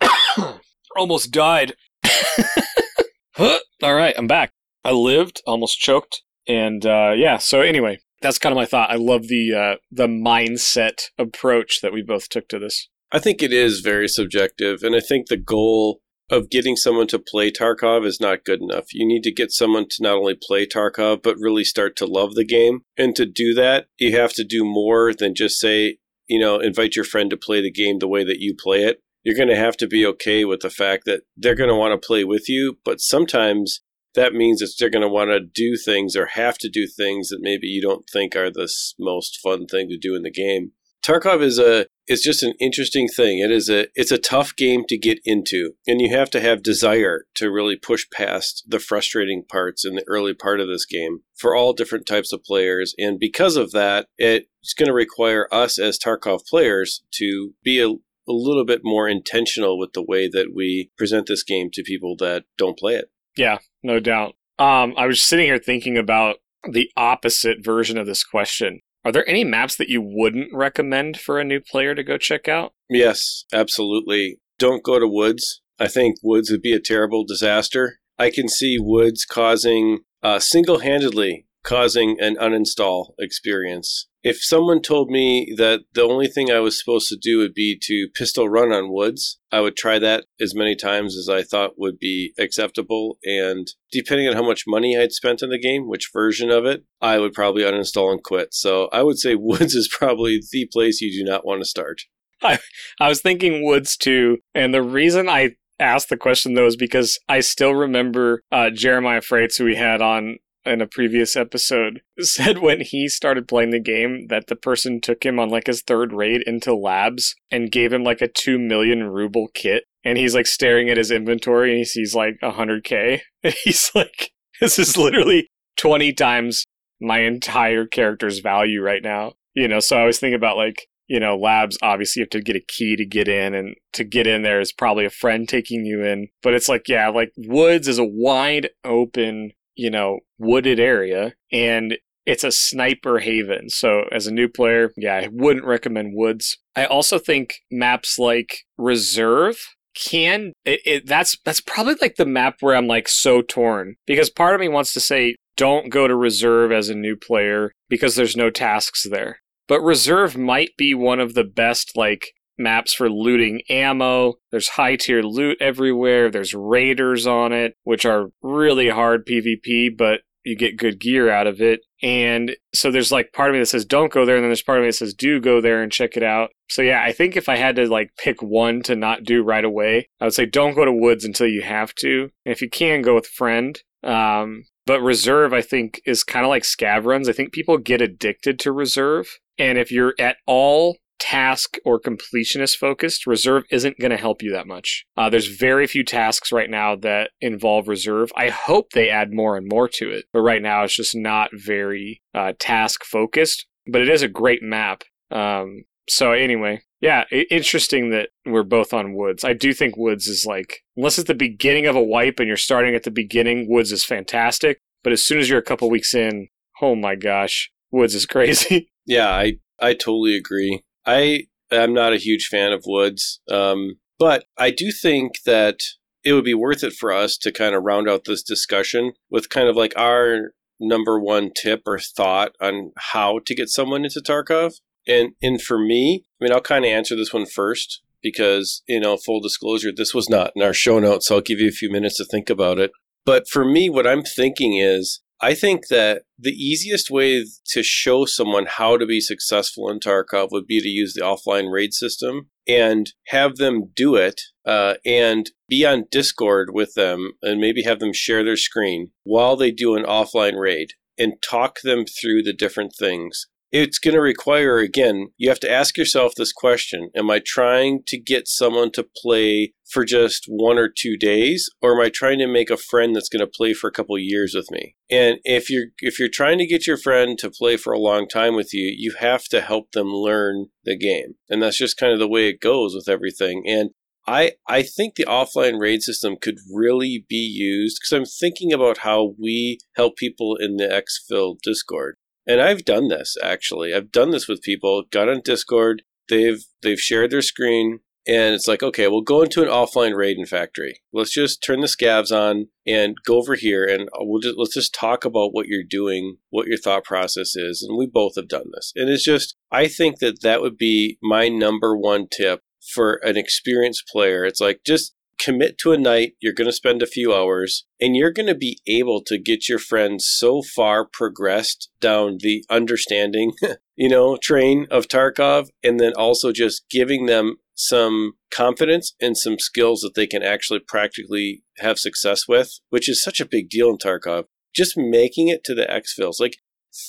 almost 0.96 1.30
died. 1.30 1.74
All 3.38 3.94
right, 3.94 4.14
I'm 4.16 4.26
back. 4.26 4.52
I 4.84 4.92
lived, 4.92 5.42
almost 5.46 5.78
choked, 5.78 6.22
and 6.46 6.84
uh, 6.84 7.12
yeah. 7.16 7.38
So 7.38 7.60
anyway, 7.60 8.00
that's 8.20 8.38
kind 8.38 8.52
of 8.52 8.56
my 8.56 8.66
thought. 8.66 8.90
I 8.90 8.96
love 8.96 9.28
the 9.28 9.52
uh, 9.52 9.76
the 9.90 10.06
mindset 10.06 11.10
approach 11.18 11.80
that 11.82 11.92
we 11.92 12.02
both 12.02 12.28
took 12.28 12.48
to 12.48 12.58
this. 12.58 12.88
I 13.12 13.18
think 13.18 13.42
it 13.42 13.52
is 13.52 13.80
very 13.80 14.08
subjective, 14.08 14.82
and 14.82 14.96
I 14.96 15.00
think 15.00 15.26
the 15.28 15.36
goal 15.36 16.00
of 16.30 16.48
getting 16.48 16.76
someone 16.76 17.06
to 17.08 17.18
play 17.18 17.50
Tarkov 17.50 18.06
is 18.06 18.18
not 18.18 18.46
good 18.46 18.62
enough. 18.62 18.94
You 18.94 19.06
need 19.06 19.22
to 19.24 19.32
get 19.32 19.52
someone 19.52 19.84
to 19.90 20.02
not 20.02 20.16
only 20.16 20.34
play 20.34 20.66
Tarkov, 20.66 21.22
but 21.22 21.36
really 21.38 21.62
start 21.62 21.94
to 21.96 22.06
love 22.06 22.34
the 22.34 22.44
game. 22.44 22.80
And 22.96 23.14
to 23.16 23.26
do 23.26 23.52
that, 23.52 23.86
you 23.98 24.16
have 24.16 24.32
to 24.34 24.44
do 24.44 24.64
more 24.64 25.12
than 25.12 25.34
just 25.34 25.60
say, 25.60 25.98
you 26.26 26.38
know, 26.38 26.58
invite 26.58 26.96
your 26.96 27.04
friend 27.04 27.28
to 27.28 27.36
play 27.36 27.60
the 27.60 27.70
game 27.70 27.98
the 27.98 28.08
way 28.08 28.24
that 28.24 28.40
you 28.40 28.54
play 28.58 28.84
it. 28.84 29.00
You're 29.24 29.36
going 29.36 29.48
to 29.48 29.56
have 29.56 29.76
to 29.76 29.86
be 29.86 30.06
okay 30.06 30.46
with 30.46 30.60
the 30.60 30.70
fact 30.70 31.04
that 31.04 31.22
they're 31.36 31.54
going 31.54 31.68
to 31.68 31.76
want 31.76 31.92
to 31.92 32.06
play 32.06 32.24
with 32.24 32.48
you, 32.48 32.78
but 32.82 33.00
sometimes 33.00 33.82
that 34.14 34.32
means 34.32 34.60
that 34.60 34.72
they're 34.78 34.90
going 34.90 35.02
to 35.02 35.08
want 35.08 35.30
to 35.30 35.40
do 35.40 35.76
things 35.76 36.16
or 36.16 36.26
have 36.32 36.56
to 36.58 36.70
do 36.70 36.86
things 36.86 37.28
that 37.28 37.40
maybe 37.42 37.66
you 37.66 37.82
don't 37.82 38.08
think 38.10 38.34
are 38.34 38.50
the 38.50 38.72
most 38.98 39.38
fun 39.42 39.66
thing 39.66 39.88
to 39.90 39.98
do 39.98 40.14
in 40.14 40.22
the 40.22 40.30
game. 40.30 40.72
Tarkov 41.06 41.42
is 41.42 41.58
a 41.58 41.86
it's 42.12 42.22
just 42.22 42.42
an 42.42 42.52
interesting 42.60 43.08
thing. 43.08 43.38
It 43.38 43.50
is 43.50 43.70
a 43.70 43.86
it's 43.94 44.10
a 44.10 44.18
tough 44.18 44.54
game 44.54 44.84
to 44.88 44.98
get 44.98 45.18
into, 45.24 45.72
and 45.86 46.00
you 46.00 46.14
have 46.14 46.28
to 46.30 46.40
have 46.40 46.62
desire 46.62 47.24
to 47.36 47.50
really 47.50 47.76
push 47.76 48.06
past 48.12 48.64
the 48.68 48.78
frustrating 48.78 49.44
parts 49.48 49.84
in 49.84 49.94
the 49.94 50.04
early 50.06 50.34
part 50.34 50.60
of 50.60 50.68
this 50.68 50.84
game 50.84 51.20
for 51.34 51.56
all 51.56 51.72
different 51.72 52.06
types 52.06 52.32
of 52.32 52.44
players. 52.44 52.94
And 52.98 53.18
because 53.18 53.56
of 53.56 53.72
that, 53.72 54.06
it's 54.18 54.74
going 54.74 54.88
to 54.88 54.92
require 54.92 55.48
us 55.50 55.78
as 55.78 55.98
Tarkov 55.98 56.44
players 56.46 57.02
to 57.14 57.54
be 57.64 57.80
a, 57.80 57.88
a 57.88 58.32
little 58.32 58.66
bit 58.66 58.82
more 58.84 59.08
intentional 59.08 59.78
with 59.78 59.94
the 59.94 60.04
way 60.06 60.28
that 60.28 60.52
we 60.54 60.90
present 60.98 61.26
this 61.26 61.42
game 61.42 61.70
to 61.72 61.82
people 61.82 62.14
that 62.18 62.44
don't 62.58 62.78
play 62.78 62.94
it. 62.94 63.06
Yeah, 63.36 63.58
no 63.82 64.00
doubt. 64.00 64.34
Um, 64.58 64.94
I 64.98 65.06
was 65.06 65.22
sitting 65.22 65.46
here 65.46 65.58
thinking 65.58 65.96
about 65.96 66.36
the 66.70 66.90
opposite 66.96 67.64
version 67.64 67.96
of 67.96 68.06
this 68.06 68.22
question. 68.22 68.80
Are 69.04 69.12
there 69.12 69.28
any 69.28 69.44
maps 69.44 69.76
that 69.76 69.88
you 69.88 70.00
wouldn't 70.00 70.50
recommend 70.52 71.18
for 71.18 71.40
a 71.40 71.44
new 71.44 71.60
player 71.60 71.94
to 71.94 72.04
go 72.04 72.18
check 72.18 72.46
out? 72.48 72.72
Yes, 72.88 73.44
absolutely. 73.52 74.38
Don't 74.58 74.84
go 74.84 74.98
to 74.98 75.08
Woods. 75.08 75.60
I 75.78 75.88
think 75.88 76.16
Woods 76.22 76.50
would 76.50 76.62
be 76.62 76.72
a 76.72 76.80
terrible 76.80 77.24
disaster. 77.24 77.98
I 78.18 78.30
can 78.30 78.48
see 78.48 78.76
Woods 78.78 79.24
causing, 79.24 80.00
uh, 80.22 80.38
single 80.38 80.78
handedly 80.78 81.46
causing 81.62 82.16
an 82.20 82.36
uninstall 82.36 83.12
experience 83.18 84.08
if 84.22 84.42
someone 84.42 84.80
told 84.80 85.10
me 85.10 85.52
that 85.56 85.80
the 85.94 86.02
only 86.02 86.28
thing 86.28 86.50
I 86.50 86.60
was 86.60 86.78
supposed 86.78 87.08
to 87.08 87.16
do 87.20 87.38
would 87.38 87.54
be 87.54 87.76
to 87.82 88.08
pistol 88.14 88.48
run 88.48 88.72
on 88.72 88.92
woods, 88.92 89.40
I 89.50 89.60
would 89.60 89.76
try 89.76 89.98
that 89.98 90.26
as 90.40 90.54
many 90.54 90.76
times 90.76 91.16
as 91.16 91.28
I 91.28 91.42
thought 91.42 91.72
would 91.76 91.98
be 91.98 92.32
acceptable. 92.38 93.18
And 93.24 93.66
depending 93.90 94.28
on 94.28 94.34
how 94.34 94.46
much 94.46 94.64
money 94.66 94.96
I'd 94.96 95.12
spent 95.12 95.42
on 95.42 95.50
the 95.50 95.58
game, 95.58 95.88
which 95.88 96.10
version 96.12 96.50
of 96.50 96.64
it, 96.64 96.84
I 97.00 97.18
would 97.18 97.32
probably 97.32 97.64
uninstall 97.64 98.12
and 98.12 98.22
quit. 98.22 98.54
So 98.54 98.88
I 98.92 99.02
would 99.02 99.18
say 99.18 99.34
woods 99.34 99.74
is 99.74 99.88
probably 99.88 100.40
the 100.52 100.68
place 100.72 101.00
you 101.00 101.12
do 101.12 101.28
not 101.28 101.44
want 101.44 101.60
to 101.60 101.68
start. 101.68 102.02
I, 102.42 102.58
I 103.00 103.08
was 103.08 103.20
thinking 103.20 103.64
woods 103.64 103.96
too. 103.96 104.38
And 104.54 104.72
the 104.72 104.82
reason 104.82 105.28
I 105.28 105.56
asked 105.80 106.10
the 106.10 106.16
question 106.16 106.54
though 106.54 106.66
is 106.66 106.76
because 106.76 107.18
I 107.28 107.40
still 107.40 107.74
remember 107.74 108.42
uh, 108.52 108.70
Jeremiah 108.70 109.20
Freites, 109.20 109.58
who 109.58 109.64
we 109.64 109.74
had 109.74 110.00
on 110.00 110.38
in 110.64 110.80
a 110.80 110.86
previous 110.86 111.36
episode 111.36 112.02
said 112.20 112.58
when 112.58 112.80
he 112.80 113.08
started 113.08 113.48
playing 113.48 113.70
the 113.70 113.80
game 113.80 114.26
that 114.28 114.46
the 114.46 114.56
person 114.56 115.00
took 115.00 115.24
him 115.24 115.38
on 115.38 115.48
like 115.48 115.66
his 115.66 115.82
third 115.82 116.12
raid 116.12 116.42
into 116.46 116.74
labs 116.74 117.34
and 117.50 117.72
gave 117.72 117.92
him 117.92 118.04
like 118.04 118.20
a 118.20 118.28
2 118.28 118.58
million 118.58 119.04
ruble 119.04 119.48
kit. 119.54 119.84
And 120.04 120.18
he's 120.18 120.34
like 120.34 120.46
staring 120.46 120.90
at 120.90 120.96
his 120.96 121.10
inventory 121.10 121.70
and 121.70 121.78
he 121.78 121.84
sees 121.84 122.14
like 122.14 122.34
100k 122.42 123.20
and 123.42 123.54
he's 123.64 123.90
like 123.94 124.30
this 124.60 124.78
is 124.78 124.96
literally 124.96 125.48
20 125.76 126.12
times 126.12 126.66
my 127.00 127.20
entire 127.20 127.86
character's 127.86 128.38
value 128.38 128.80
right 128.80 129.02
now. 129.02 129.32
You 129.54 129.68
know 129.68 129.80
so 129.80 129.98
i 129.98 130.04
was 130.04 130.18
thinking 130.18 130.36
about 130.36 130.56
like 130.56 130.86
you 131.08 131.20
know 131.20 131.36
labs 131.36 131.76
obviously 131.82 132.20
you 132.20 132.24
have 132.24 132.30
to 132.30 132.40
get 132.40 132.56
a 132.56 132.64
key 132.66 132.96
to 132.96 133.04
get 133.04 133.28
in 133.28 133.54
and 133.54 133.74
to 133.92 134.02
get 134.02 134.26
in 134.26 134.42
there 134.42 134.60
is 134.60 134.72
probably 134.72 135.04
a 135.04 135.10
friend 135.10 135.48
taking 135.48 135.84
you 135.84 136.04
in. 136.04 136.28
But 136.42 136.54
it's 136.54 136.68
like 136.68 136.88
yeah 136.88 137.08
like 137.08 137.32
woods 137.36 137.88
is 137.88 137.98
a 137.98 138.04
wide 138.04 138.70
open 138.84 139.52
you 139.74 139.90
know, 139.90 140.20
wooded 140.38 140.80
area 140.80 141.34
and 141.50 141.96
it's 142.24 142.44
a 142.44 142.52
sniper 142.52 143.18
haven. 143.18 143.68
So 143.68 144.04
as 144.12 144.26
a 144.26 144.32
new 144.32 144.48
player, 144.48 144.92
yeah, 144.96 145.14
I 145.16 145.28
wouldn't 145.32 145.64
recommend 145.64 146.14
Woods. 146.14 146.58
I 146.76 146.84
also 146.84 147.18
think 147.18 147.54
maps 147.70 148.18
like 148.18 148.60
Reserve 148.78 149.56
can, 149.94 150.52
it, 150.64 150.80
it, 150.84 151.06
that's 151.06 151.36
that's 151.44 151.60
probably 151.60 151.96
like 152.00 152.16
the 152.16 152.24
map 152.24 152.56
where 152.60 152.74
I'm 152.74 152.86
like 152.86 153.08
so 153.08 153.42
torn 153.42 153.96
because 154.06 154.30
part 154.30 154.54
of 154.54 154.60
me 154.60 154.68
wants 154.68 154.92
to 154.94 155.00
say 155.00 155.36
don't 155.56 155.90
go 155.90 156.08
to 156.08 156.16
reserve 156.16 156.72
as 156.72 156.88
a 156.88 156.94
new 156.94 157.14
player 157.16 157.72
because 157.90 158.14
there's 158.14 158.36
no 158.36 158.48
tasks 158.48 159.06
there. 159.08 159.40
But 159.68 159.82
reserve 159.82 160.36
might 160.36 160.70
be 160.78 160.94
one 160.94 161.20
of 161.20 161.34
the 161.34 161.44
best 161.44 161.96
like 161.96 162.32
maps 162.58 162.92
for 162.92 163.10
looting 163.10 163.62
ammo. 163.68 164.34
There's 164.50 164.68
high 164.68 164.96
tier 164.96 165.22
loot 165.22 165.58
everywhere. 165.60 166.30
There's 166.30 166.54
raiders 166.54 167.26
on 167.26 167.52
it, 167.52 167.74
which 167.84 168.04
are 168.04 168.30
really 168.42 168.88
hard 168.88 169.26
PvP, 169.26 169.96
but 169.96 170.20
you 170.44 170.56
get 170.56 170.76
good 170.76 170.98
gear 170.98 171.30
out 171.30 171.46
of 171.46 171.60
it. 171.60 171.80
And 172.02 172.56
so 172.74 172.90
there's 172.90 173.12
like 173.12 173.32
part 173.32 173.50
of 173.50 173.54
me 173.54 173.60
that 173.60 173.66
says 173.66 173.84
don't 173.84 174.12
go 174.12 174.26
there, 174.26 174.36
and 174.36 174.42
then 174.42 174.50
there's 174.50 174.62
part 174.62 174.78
of 174.78 174.82
me 174.82 174.88
that 174.88 174.94
says 174.94 175.14
do 175.14 175.40
go 175.40 175.60
there 175.60 175.82
and 175.82 175.92
check 175.92 176.16
it 176.16 176.22
out. 176.22 176.50
So 176.68 176.82
yeah, 176.82 177.02
I 177.04 177.12
think 177.12 177.36
if 177.36 177.48
I 177.48 177.56
had 177.56 177.76
to 177.76 177.88
like 177.88 178.10
pick 178.18 178.42
one 178.42 178.82
to 178.84 178.96
not 178.96 179.24
do 179.24 179.42
right 179.42 179.64
away, 179.64 180.08
I 180.20 180.24
would 180.24 180.34
say 180.34 180.46
don't 180.46 180.74
go 180.74 180.84
to 180.84 180.92
woods 180.92 181.24
until 181.24 181.46
you 181.46 181.62
have 181.62 181.94
to. 181.96 182.30
And 182.44 182.52
if 182.52 182.60
you 182.60 182.68
can, 182.68 183.02
go 183.02 183.14
with 183.14 183.26
friend. 183.26 183.80
Um, 184.02 184.64
but 184.84 185.00
reserve, 185.00 185.52
I 185.52 185.62
think, 185.62 186.00
is 186.04 186.24
kind 186.24 186.44
of 186.44 186.48
like 186.48 186.64
scav 186.64 187.04
runs. 187.04 187.28
I 187.28 187.32
think 187.32 187.52
people 187.52 187.78
get 187.78 188.02
addicted 188.02 188.58
to 188.60 188.72
reserve. 188.72 189.38
And 189.58 189.78
if 189.78 189.92
you're 189.92 190.14
at 190.18 190.38
all 190.46 190.96
task 191.22 191.76
or 191.84 192.00
completionist 192.00 192.76
focused, 192.76 193.28
reserve 193.28 193.62
isn't 193.70 194.00
going 194.00 194.10
to 194.10 194.16
help 194.16 194.42
you 194.42 194.50
that 194.50 194.66
much. 194.66 195.06
Uh, 195.16 195.30
there's 195.30 195.46
very 195.46 195.86
few 195.86 196.02
tasks 196.02 196.50
right 196.50 196.68
now 196.68 196.96
that 196.96 197.30
involve 197.40 197.86
reserve. 197.86 198.32
I 198.36 198.50
hope 198.50 198.90
they 198.90 199.08
add 199.08 199.32
more 199.32 199.56
and 199.56 199.68
more 199.68 199.88
to 199.88 200.10
it, 200.10 200.24
but 200.32 200.40
right 200.40 200.60
now 200.60 200.82
it's 200.82 200.96
just 200.96 201.14
not 201.14 201.50
very 201.52 202.20
uh, 202.34 202.54
task 202.58 203.04
focused. 203.04 203.66
But 203.86 204.02
it 204.02 204.08
is 204.08 204.22
a 204.22 204.28
great 204.28 204.62
map. 204.62 205.02
Um, 205.30 205.84
so 206.08 206.32
anyway, 206.32 206.82
yeah, 207.00 207.24
interesting 207.50 208.10
that 208.10 208.30
we're 208.44 208.64
both 208.64 208.92
on 208.92 209.14
Woods. 209.14 209.44
I 209.44 209.52
do 209.52 209.72
think 209.72 209.96
Woods 209.96 210.26
is 210.26 210.44
like, 210.44 210.80
unless 210.96 211.18
it's 211.18 211.28
the 211.28 211.34
beginning 211.34 211.86
of 211.86 211.94
a 211.94 212.02
wipe 212.02 212.40
and 212.40 212.48
you're 212.48 212.56
starting 212.56 212.96
at 212.96 213.04
the 213.04 213.10
beginning, 213.12 213.68
Woods 213.68 213.92
is 213.92 214.04
fantastic. 214.04 214.80
But 215.04 215.12
as 215.12 215.24
soon 215.24 215.38
as 215.38 215.48
you're 215.48 215.58
a 215.58 215.64
couple 215.64 215.88
weeks 215.88 216.14
in, 216.14 216.48
oh 216.80 216.96
my 216.96 217.14
gosh, 217.14 217.70
Woods 217.92 218.14
is 218.16 218.26
crazy. 218.34 218.90
Yeah, 219.06 219.30
I 219.30 219.54
I 219.80 219.94
totally 219.94 220.36
agree. 220.36 220.82
I 221.06 221.44
am 221.70 221.94
not 221.94 222.12
a 222.12 222.18
huge 222.18 222.48
fan 222.50 222.72
of 222.72 222.84
Woods, 222.86 223.40
um, 223.50 223.96
but 224.18 224.44
I 224.58 224.70
do 224.70 224.90
think 224.92 225.42
that 225.46 225.80
it 226.24 226.32
would 226.32 226.44
be 226.44 226.54
worth 226.54 226.84
it 226.84 226.92
for 226.92 227.12
us 227.12 227.36
to 227.38 227.52
kind 227.52 227.74
of 227.74 227.82
round 227.82 228.08
out 228.08 228.24
this 228.24 228.42
discussion 228.42 229.12
with 229.30 229.48
kind 229.48 229.68
of 229.68 229.76
like 229.76 229.92
our 229.96 230.52
number 230.78 231.18
one 231.18 231.50
tip 231.54 231.82
or 231.86 231.98
thought 231.98 232.52
on 232.60 232.92
how 232.96 233.40
to 233.46 233.54
get 233.54 233.68
someone 233.68 234.04
into 234.04 234.20
Tarkov. 234.20 234.74
And 235.06 235.32
and 235.42 235.60
for 235.60 235.78
me, 235.78 236.24
I 236.40 236.44
mean, 236.44 236.52
I'll 236.52 236.60
kind 236.60 236.84
of 236.84 236.90
answer 236.90 237.16
this 237.16 237.32
one 237.32 237.46
first 237.46 238.02
because 238.22 238.82
you 238.86 239.00
know, 239.00 239.16
full 239.16 239.40
disclosure, 239.40 239.90
this 239.94 240.14
was 240.14 240.28
not 240.28 240.52
in 240.54 240.62
our 240.62 240.74
show 240.74 241.00
notes, 241.00 241.26
so 241.26 241.36
I'll 241.36 241.40
give 241.40 241.58
you 241.58 241.68
a 241.68 241.72
few 241.72 241.90
minutes 241.90 242.18
to 242.18 242.24
think 242.24 242.48
about 242.48 242.78
it. 242.78 242.92
But 243.24 243.48
for 243.48 243.64
me, 243.64 243.88
what 243.88 244.06
I'm 244.06 244.22
thinking 244.22 244.76
is 244.76 245.21
I 245.44 245.54
think 245.54 245.88
that 245.88 246.22
the 246.38 246.52
easiest 246.52 247.10
way 247.10 247.44
to 247.70 247.82
show 247.82 248.24
someone 248.26 248.66
how 248.68 248.96
to 248.96 249.04
be 249.04 249.20
successful 249.20 249.90
in 249.90 249.98
Tarkov 249.98 250.52
would 250.52 250.68
be 250.68 250.80
to 250.80 250.88
use 250.88 251.14
the 251.14 251.22
offline 251.22 251.72
raid 251.72 251.92
system 251.92 252.48
and 252.68 253.10
have 253.26 253.56
them 253.56 253.90
do 253.96 254.14
it 254.14 254.40
uh, 254.64 254.94
and 255.04 255.50
be 255.68 255.84
on 255.84 256.04
Discord 256.12 256.70
with 256.72 256.94
them 256.94 257.32
and 257.42 257.60
maybe 257.60 257.82
have 257.82 257.98
them 257.98 258.12
share 258.12 258.44
their 258.44 258.56
screen 258.56 259.10
while 259.24 259.56
they 259.56 259.72
do 259.72 259.96
an 259.96 260.04
offline 260.04 260.56
raid 260.56 260.90
and 261.18 261.34
talk 261.42 261.80
them 261.82 262.04
through 262.04 262.44
the 262.44 262.54
different 262.54 262.92
things 262.96 263.48
it's 263.72 263.98
going 263.98 264.14
to 264.14 264.20
require 264.20 264.78
again 264.78 265.28
you 265.36 265.48
have 265.48 265.60
to 265.60 265.70
ask 265.70 265.96
yourself 265.96 266.34
this 266.36 266.52
question 266.52 267.10
am 267.16 267.30
i 267.30 267.40
trying 267.44 268.00
to 268.06 268.20
get 268.20 268.46
someone 268.46 268.92
to 268.92 269.06
play 269.16 269.72
for 269.90 270.04
just 270.04 270.44
one 270.46 270.78
or 270.78 270.88
two 270.88 271.16
days 271.16 271.68
or 271.80 271.94
am 271.94 272.04
i 272.04 272.08
trying 272.08 272.38
to 272.38 272.46
make 272.46 272.70
a 272.70 272.76
friend 272.76 273.16
that's 273.16 273.28
going 273.28 273.40
to 273.40 273.46
play 273.46 273.72
for 273.72 273.88
a 273.88 273.92
couple 273.92 274.18
years 274.18 274.54
with 274.54 274.70
me? 274.70 274.94
And 275.10 275.38
if 275.44 275.68
you're 275.70 275.86
if 275.98 276.18
you're 276.18 276.28
trying 276.28 276.58
to 276.58 276.66
get 276.66 276.86
your 276.86 276.96
friend 276.96 277.38
to 277.38 277.50
play 277.50 277.76
for 277.76 277.92
a 277.92 277.98
long 277.98 278.26
time 278.28 278.54
with 278.54 278.72
you 278.72 278.92
you 278.96 279.14
have 279.18 279.44
to 279.44 279.60
help 279.60 279.92
them 279.92 280.08
learn 280.08 280.66
the 280.84 280.96
game. 280.96 281.34
And 281.48 281.62
that's 281.62 281.78
just 281.78 281.96
kind 281.96 282.12
of 282.12 282.18
the 282.18 282.28
way 282.28 282.48
it 282.48 282.60
goes 282.60 282.94
with 282.94 283.08
everything. 283.08 283.64
And 283.66 283.90
I, 284.26 284.52
I 284.68 284.82
think 284.82 285.16
the 285.16 285.24
offline 285.24 285.80
raid 285.80 286.02
system 286.02 286.36
could 286.40 286.58
really 286.72 287.26
be 287.28 287.36
used 287.36 287.98
because 288.00 288.16
I'm 288.16 288.24
thinking 288.24 288.72
about 288.72 288.98
how 288.98 289.34
we 289.38 289.78
help 289.96 290.16
people 290.16 290.56
in 290.56 290.76
the 290.76 290.84
exfil 290.84 291.56
Discord. 291.60 292.16
And 292.46 292.60
I've 292.60 292.84
done 292.84 293.08
this 293.08 293.36
actually. 293.42 293.94
I've 293.94 294.12
done 294.12 294.30
this 294.30 294.48
with 294.48 294.62
people. 294.62 295.04
Got 295.10 295.28
on 295.28 295.42
Discord. 295.44 296.02
They've 296.28 296.64
they've 296.82 297.00
shared 297.00 297.30
their 297.30 297.42
screen, 297.42 298.00
and 298.26 298.54
it's 298.54 298.68
like, 298.68 298.82
okay, 298.82 299.08
we'll 299.08 299.22
go 299.22 299.42
into 299.42 299.62
an 299.62 299.68
offline 299.68 300.12
Raiden 300.12 300.48
factory. 300.48 301.00
Let's 301.12 301.32
just 301.32 301.62
turn 301.62 301.80
the 301.80 301.88
scavs 301.88 302.30
on 302.30 302.68
and 302.86 303.16
go 303.26 303.36
over 303.36 303.54
here, 303.54 303.84
and 303.84 304.08
we'll 304.18 304.40
just 304.40 304.56
let's 304.56 304.74
just 304.74 304.94
talk 304.94 305.24
about 305.24 305.52
what 305.52 305.66
you're 305.66 305.82
doing, 305.82 306.38
what 306.50 306.68
your 306.68 306.78
thought 306.78 307.04
process 307.04 307.56
is, 307.56 307.82
and 307.86 307.98
we 307.98 308.06
both 308.06 308.36
have 308.36 308.48
done 308.48 308.70
this. 308.74 308.92
And 308.94 309.10
it's 309.10 309.24
just, 309.24 309.56
I 309.70 309.88
think 309.88 310.20
that 310.20 310.42
that 310.42 310.62
would 310.62 310.78
be 310.78 311.18
my 311.22 311.48
number 311.48 311.96
one 311.96 312.28
tip 312.28 312.62
for 312.94 313.20
an 313.22 313.36
experienced 313.36 314.06
player. 314.08 314.44
It's 314.44 314.60
like 314.60 314.80
just 314.86 315.14
commit 315.42 315.76
to 315.78 315.92
a 315.92 315.98
night, 315.98 316.34
you're 316.40 316.52
going 316.52 316.68
to 316.68 316.72
spend 316.72 317.02
a 317.02 317.06
few 317.06 317.34
hours, 317.34 317.84
and 318.00 318.14
you're 318.14 318.30
going 318.30 318.46
to 318.46 318.54
be 318.54 318.78
able 318.86 319.22
to 319.24 319.38
get 319.38 319.68
your 319.68 319.78
friends 319.78 320.26
so 320.28 320.62
far 320.62 321.04
progressed 321.04 321.90
down 322.00 322.38
the 322.40 322.64
understanding, 322.70 323.52
you 323.96 324.08
know, 324.08 324.36
train 324.36 324.86
of 324.90 325.08
Tarkov, 325.08 325.68
and 325.82 325.98
then 325.98 326.12
also 326.16 326.52
just 326.52 326.88
giving 326.90 327.26
them 327.26 327.56
some 327.74 328.34
confidence 328.50 329.14
and 329.20 329.36
some 329.36 329.58
skills 329.58 330.02
that 330.02 330.14
they 330.14 330.26
can 330.26 330.42
actually 330.42 330.80
practically 330.80 331.62
have 331.78 331.98
success 331.98 332.46
with, 332.46 332.78
which 332.90 333.08
is 333.08 333.22
such 333.22 333.40
a 333.40 333.46
big 333.46 333.68
deal 333.68 333.88
in 333.88 333.98
Tarkov. 333.98 334.44
Just 334.74 334.96
making 334.96 335.48
it 335.48 335.64
to 335.64 335.74
the 335.74 335.84
exfils. 335.84 336.40
Like, 336.40 336.56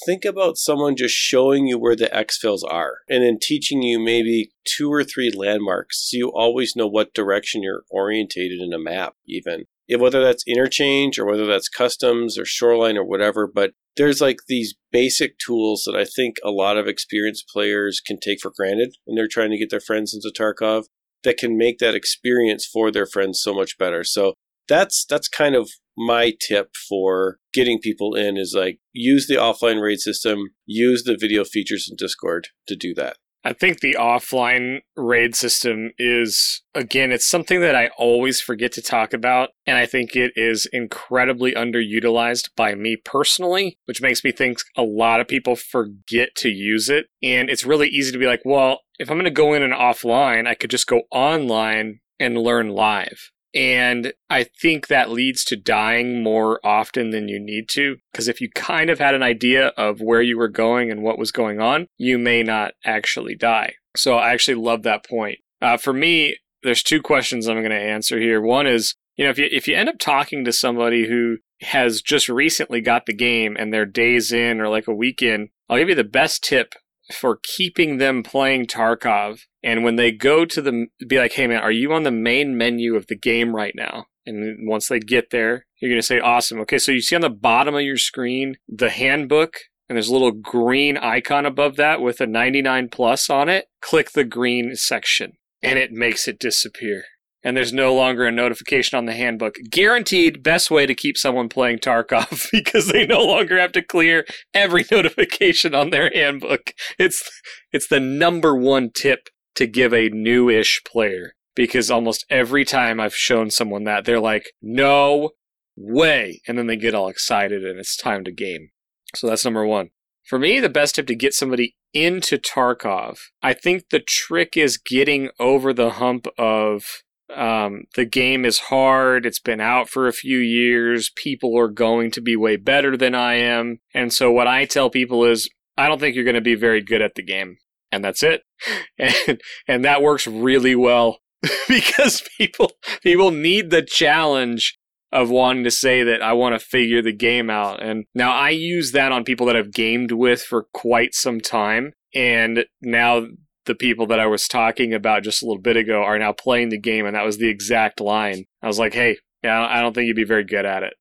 think 0.06 0.26
about 0.26 0.58
someone 0.58 0.96
just 0.96 1.16
showing 1.16 1.68
you 1.68 1.78
where 1.78 1.96
the 1.96 2.10
exfils 2.14 2.62
are 2.70 3.00
and 3.10 3.24
then 3.24 3.38
teaching 3.42 3.82
you 3.82 4.00
maybe 4.00 4.52
two 4.66 4.92
or 4.92 5.04
three 5.04 5.32
landmarks 5.32 6.10
so 6.10 6.18
you 6.18 6.32
always 6.34 6.76
know 6.76 6.88
what 6.88 7.14
direction 7.14 7.64
you're 7.64 7.84
orientated 7.90 8.60
in 8.62 8.74
a 8.74 8.80
map 8.80 9.16
even. 9.28 9.66
Whether 9.96 10.24
that's 10.24 10.44
interchange 10.48 11.20
or 11.20 11.26
whether 11.26 11.46
that's 11.46 11.70
customs 11.70 12.38
or 12.38 12.46
shoreline 12.46 12.98
or 12.98 13.04
whatever 13.04 13.46
but 13.46 13.74
there's 13.96 14.22
like 14.22 14.38
these 14.48 14.74
basic 14.92 15.38
tools 15.38 15.84
that 15.86 15.96
i 15.96 16.04
think 16.04 16.38
a 16.44 16.50
lot 16.50 16.78
of 16.78 16.88
experienced 16.88 17.48
players 17.48 18.00
can 18.00 18.20
take 18.20 18.40
for 18.42 18.52
granted 18.56 18.96
when 19.04 19.16
they're 19.16 19.28
trying 19.28 19.52
to 19.52 19.58
get 19.58 19.70
their 19.70 19.80
friends 19.80 20.16
into 20.16 20.34
tarkov 20.36 20.86
that 21.24 21.38
can 21.38 21.58
make 21.58 21.80
that 21.80 21.96
experience 21.96 22.66
for 22.66 22.92
their 22.92 23.06
friends 23.06 23.42
so 23.42 23.54
much 23.54 23.78
better. 23.78 24.04
So 24.04 24.34
that's 24.68 25.06
that's 25.06 25.28
kind 25.28 25.56
of 25.56 25.70
my 25.98 26.34
tip 26.48 26.72
for 26.90 27.38
getting 27.54 27.80
people 27.80 28.16
in 28.16 28.38
is 28.38 28.56
like 28.58 28.80
use 28.94 29.28
the 29.28 29.36
offline 29.36 29.82
raid 29.82 30.00
system, 30.00 30.50
use 30.66 31.04
the 31.04 31.18
video 31.20 31.44
features 31.44 31.88
in 31.90 31.96
Discord 31.96 32.48
to 32.68 32.76
do 32.76 32.94
that. 32.96 33.18
I 33.46 33.52
think 33.52 33.82
the 33.82 33.98
offline 34.00 34.80
raid 34.96 35.36
system 35.36 35.92
is, 35.98 36.62
again, 36.74 37.12
it's 37.12 37.28
something 37.28 37.60
that 37.60 37.76
I 37.76 37.90
always 37.98 38.40
forget 38.40 38.72
to 38.74 38.82
talk 38.82 39.14
about. 39.14 39.50
And 39.68 39.78
I 39.78 39.86
think 39.86 40.16
it 40.16 40.32
is 40.38 40.66
incredibly 40.72 41.52
underutilized 41.52 42.52
by 42.56 42.74
me 42.74 42.96
personally, 42.96 43.78
which 43.84 44.02
makes 44.02 44.24
me 44.24 44.32
think 44.32 44.60
a 44.78 44.84
lot 44.84 45.20
of 45.20 45.28
people 45.28 45.58
forget 45.58 46.30
to 46.38 46.50
use 46.50 46.90
it. 46.90 47.08
And 47.22 47.50
it's 47.50 47.66
really 47.66 47.90
easy 47.90 48.14
to 48.14 48.18
be 48.18 48.28
like, 48.28 48.44
well, 48.46 48.80
if 48.98 49.12
I'm 49.12 49.18
going 49.18 49.26
to 49.26 49.32
go 49.32 49.54
in 49.54 49.62
and 49.62 49.74
offline, 49.74 50.48
I 50.48 50.56
could 50.56 50.70
just 50.70 50.88
go 50.88 51.02
online 51.12 52.00
and 52.22 52.38
learn 52.38 52.70
live. 52.70 53.32
And 53.56 54.14
I 54.30 54.44
think 54.44 54.88
that 54.88 55.12
leads 55.12 55.44
to 55.46 55.56
dying 55.56 56.24
more 56.24 56.60
often 56.64 57.12
than 57.12 57.28
you 57.28 57.40
need 57.40 57.70
to. 57.70 57.98
Because 58.12 58.28
if 58.28 58.42
you 58.42 58.50
kind 58.50 58.90
of 58.90 59.00
had 59.00 59.14
an 59.14 59.24
idea 59.24 59.68
of 59.78 60.02
where 60.02 60.22
you 60.22 60.38
were 60.38 60.48
going 60.48 60.90
and 60.90 61.04
what 61.04 61.20
was 61.20 61.32
going 61.32 61.62
on, 61.62 61.88
you 61.98 62.18
may 62.18 62.42
not 62.42 62.74
actually 62.84 63.36
die. 63.36 63.76
So 63.96 64.16
I 64.16 64.34
actually 64.34 64.56
love 64.56 64.84
that 64.84 65.06
point. 65.08 65.40
Uh, 65.62 65.78
for 65.78 65.94
me, 65.94 66.38
there's 66.64 66.84
two 66.84 67.02
questions 67.02 67.48
I'm 67.48 67.58
going 67.58 67.70
to 67.70 67.76
answer 67.78 68.20
here. 68.20 68.42
One 68.42 68.66
is, 68.66 68.96
you 69.16 69.24
know, 69.24 69.30
if 69.30 69.38
you 69.38 69.48
if 69.52 69.68
you 69.68 69.76
end 69.76 69.90
up 69.90 70.00
talking 70.00 70.44
to 70.46 70.52
somebody 70.52 71.08
who 71.08 71.38
has 71.62 72.02
just 72.02 72.28
recently 72.28 72.82
got 72.82 73.06
the 73.06 73.14
game 73.14 73.56
and 73.58 73.72
they're 73.72 73.86
days 73.86 74.32
in 74.32 74.60
or 74.60 74.68
like 74.68 74.88
a 74.88 74.94
week 74.94 75.22
in, 75.22 75.50
I'll 75.70 75.78
give 75.78 75.90
you 75.90 75.96
the 75.96 76.04
best 76.04 76.44
tip 76.44 76.74
for 77.12 77.40
keeping 77.44 77.98
them 77.98 78.24
playing 78.24 78.68
Tarkov. 78.68 79.42
And 79.62 79.84
when 79.84 79.96
they 79.96 80.12
go 80.12 80.46
to 80.46 80.62
the, 80.62 80.88
be 81.08 81.18
like, 81.18 81.34
hey 81.34 81.48
man, 81.48 81.62
are 81.62 81.72
you 81.72 81.94
on 81.94 82.04
the 82.04 82.12
main 82.12 82.58
menu 82.58 82.96
of 82.96 83.08
the 83.08 83.18
game 83.18 83.56
right 83.56 83.74
now? 83.76 84.06
And 84.26 84.68
once 84.68 84.88
they 84.88 85.00
get 85.00 85.32
there, 85.32 85.66
you're 85.80 85.92
going 85.92 86.00
to 86.00 86.06
say, 86.06 86.20
awesome. 86.20 86.60
Okay, 86.62 86.78
so 86.78 86.92
you 86.92 87.02
see 87.02 87.16
on 87.16 87.22
the 87.22 87.30
bottom 87.30 87.76
of 87.76 87.82
your 87.82 87.98
screen 87.98 88.56
the 88.70 88.90
handbook, 88.90 89.58
and 89.90 89.98
there's 89.98 90.08
a 90.08 90.14
little 90.14 90.32
green 90.32 90.98
icon 90.98 91.46
above 91.46 91.76
that 91.76 92.02
with 92.02 92.22
a 92.22 92.28
99 92.28 92.88
plus 92.90 93.30
on 93.30 93.50
it. 93.50 93.66
Click 93.82 94.12
the 94.12 94.24
green 94.24 94.76
section, 94.76 95.34
and 95.62 95.78
it 95.78 95.92
makes 95.92 96.28
it 96.28 96.40
disappear 96.40 97.04
and 97.44 97.58
there's 97.58 97.74
no 97.74 97.94
longer 97.94 98.26
a 98.26 98.32
notification 98.32 98.98
on 98.98 99.06
the 99.06 99.14
handbook. 99.14 99.56
Guaranteed 99.70 100.42
best 100.44 100.72
way 100.72 100.86
to 100.86 100.96
keep 100.96 101.18
someone 101.18 101.50
playing 101.50 101.80
Tarkov 101.80 102.50
because 102.52 102.88
they 102.88 103.06
no 103.06 103.24
longer 103.24 103.60
have 103.60 103.72
to 103.74 103.82
clear 103.82 104.26
every 104.54 104.86
notification 104.92 105.76
on 105.76 105.90
their 105.90 106.10
handbook. 106.14 106.72
It's 106.98 107.30
it's 107.72 107.88
the 107.88 108.00
number 108.00 108.56
one 108.56 108.92
tip 108.92 109.30
to 109.56 109.68
give 109.68 109.94
a 109.94 110.10
newish 110.10 110.82
player. 110.86 111.34
because 111.56 111.92
almost 111.92 112.26
every 112.30 112.66
time 112.66 113.00
I've 113.00 113.16
shown 113.16 113.52
someone 113.52 113.84
that, 113.84 114.06
they're 114.06 114.20
like, 114.20 114.52
no 114.62 115.32
way. 115.76 116.42
And 116.48 116.58
then 116.58 116.68
they 116.68 116.76
get 116.76 116.96
all 116.96 117.08
excited 117.08 117.64
and 117.64 117.80
it's 117.80 117.96
time 117.96 118.24
to 118.24 118.32
game. 118.32 118.70
So 119.16 119.28
that's 119.28 119.46
number 119.46 119.66
one. 119.66 119.90
For 120.24 120.40
me, 120.40 120.60
the 120.60 120.70
best 120.70 120.96
tip 120.96 121.08
to 121.08 121.16
get 121.16 121.34
somebody 121.34 121.76
into 121.94 122.38
Tarkov, 122.38 123.20
I 123.42 123.54
think 123.54 123.90
the 123.90 124.00
trick 124.00 124.56
is 124.56 124.78
getting 124.78 125.30
over 125.40 125.74
the 125.74 125.92
hump 125.92 126.28
of 126.38 127.04
um, 127.36 127.84
the 127.96 128.06
game 128.06 128.46
is 128.46 128.60
hard. 128.60 129.26
It's 129.26 129.40
been 129.40 129.62
out 129.62 129.90
for 129.90 130.08
a 130.08 130.14
few 130.14 130.38
years. 130.38 131.12
People 131.16 131.58
are 131.58 131.68
going 131.68 132.12
to 132.12 132.22
be 132.22 132.36
way 132.36 132.56
better 132.56 132.96
than 132.98 133.16
I 133.16 133.36
am. 133.36 133.80
And 133.94 134.12
so, 134.12 134.32
what 134.32 134.48
I 134.48 134.66
tell 134.66 134.90
people 134.90 135.26
is, 135.26 135.50
I 135.78 135.88
don't 135.88 136.00
think 136.00 136.16
you're 136.16 136.24
going 136.24 136.36
to 136.36 136.42
be 136.42 136.56
very 136.56 136.82
good 136.82 137.02
at 137.02 137.16
the 137.16 137.24
game. 137.24 137.58
And 137.92 138.04
that's 138.04 138.24
it. 138.24 138.42
And, 139.00 139.42
and 139.68 139.86
that 139.86 140.02
works 140.02 140.28
really 140.28 140.76
well 140.76 141.18
because 141.68 142.24
people 142.38 142.72
people 143.02 143.32
need 143.32 143.70
the 143.70 143.82
challenge 143.82 144.78
of 145.12 145.30
wanting 145.30 145.64
to 145.64 145.72
say 145.72 146.04
that 146.04 146.22
I 146.22 146.34
want 146.34 146.60
to 146.60 146.66
figure 146.66 147.02
the 147.02 147.14
game 147.14 147.50
out. 147.50 147.82
And 147.84 148.06
now 148.16 148.32
I 148.32 148.50
use 148.50 148.92
that 148.92 149.12
on 149.12 149.24
people 149.24 149.46
that 149.48 149.56
I've 149.56 149.72
gamed 149.72 150.12
with 150.12 150.42
for 150.42 150.68
quite 150.74 151.14
some 151.14 151.40
time. 151.40 151.94
And 152.16 152.66
now 152.82 153.28
the 153.66 153.76
people 153.76 154.08
that 154.08 154.20
I 154.20 154.26
was 154.26 154.48
talking 154.48 154.94
about 154.94 155.24
just 155.24 155.42
a 155.42 155.46
little 155.46 155.62
bit 155.62 155.78
ago 155.78 156.04
are 156.04 156.20
now 156.20 156.34
playing 156.34 156.70
the 156.70 156.80
game. 156.80 157.06
And 157.06 157.16
that 157.16 157.26
was 157.26 157.38
the 157.38 157.50
exact 157.50 158.00
line. 158.00 158.46
I 158.62 158.68
was 158.68 158.80
like, 158.80 158.94
hey, 158.94 159.18
yeah, 159.44 159.66
I 159.66 159.82
don't 159.82 159.94
think 159.94 160.08
you'd 160.08 160.16
be 160.16 160.24
very 160.24 160.44
good 160.44 160.66
at 160.66 160.84
it. 160.84 160.94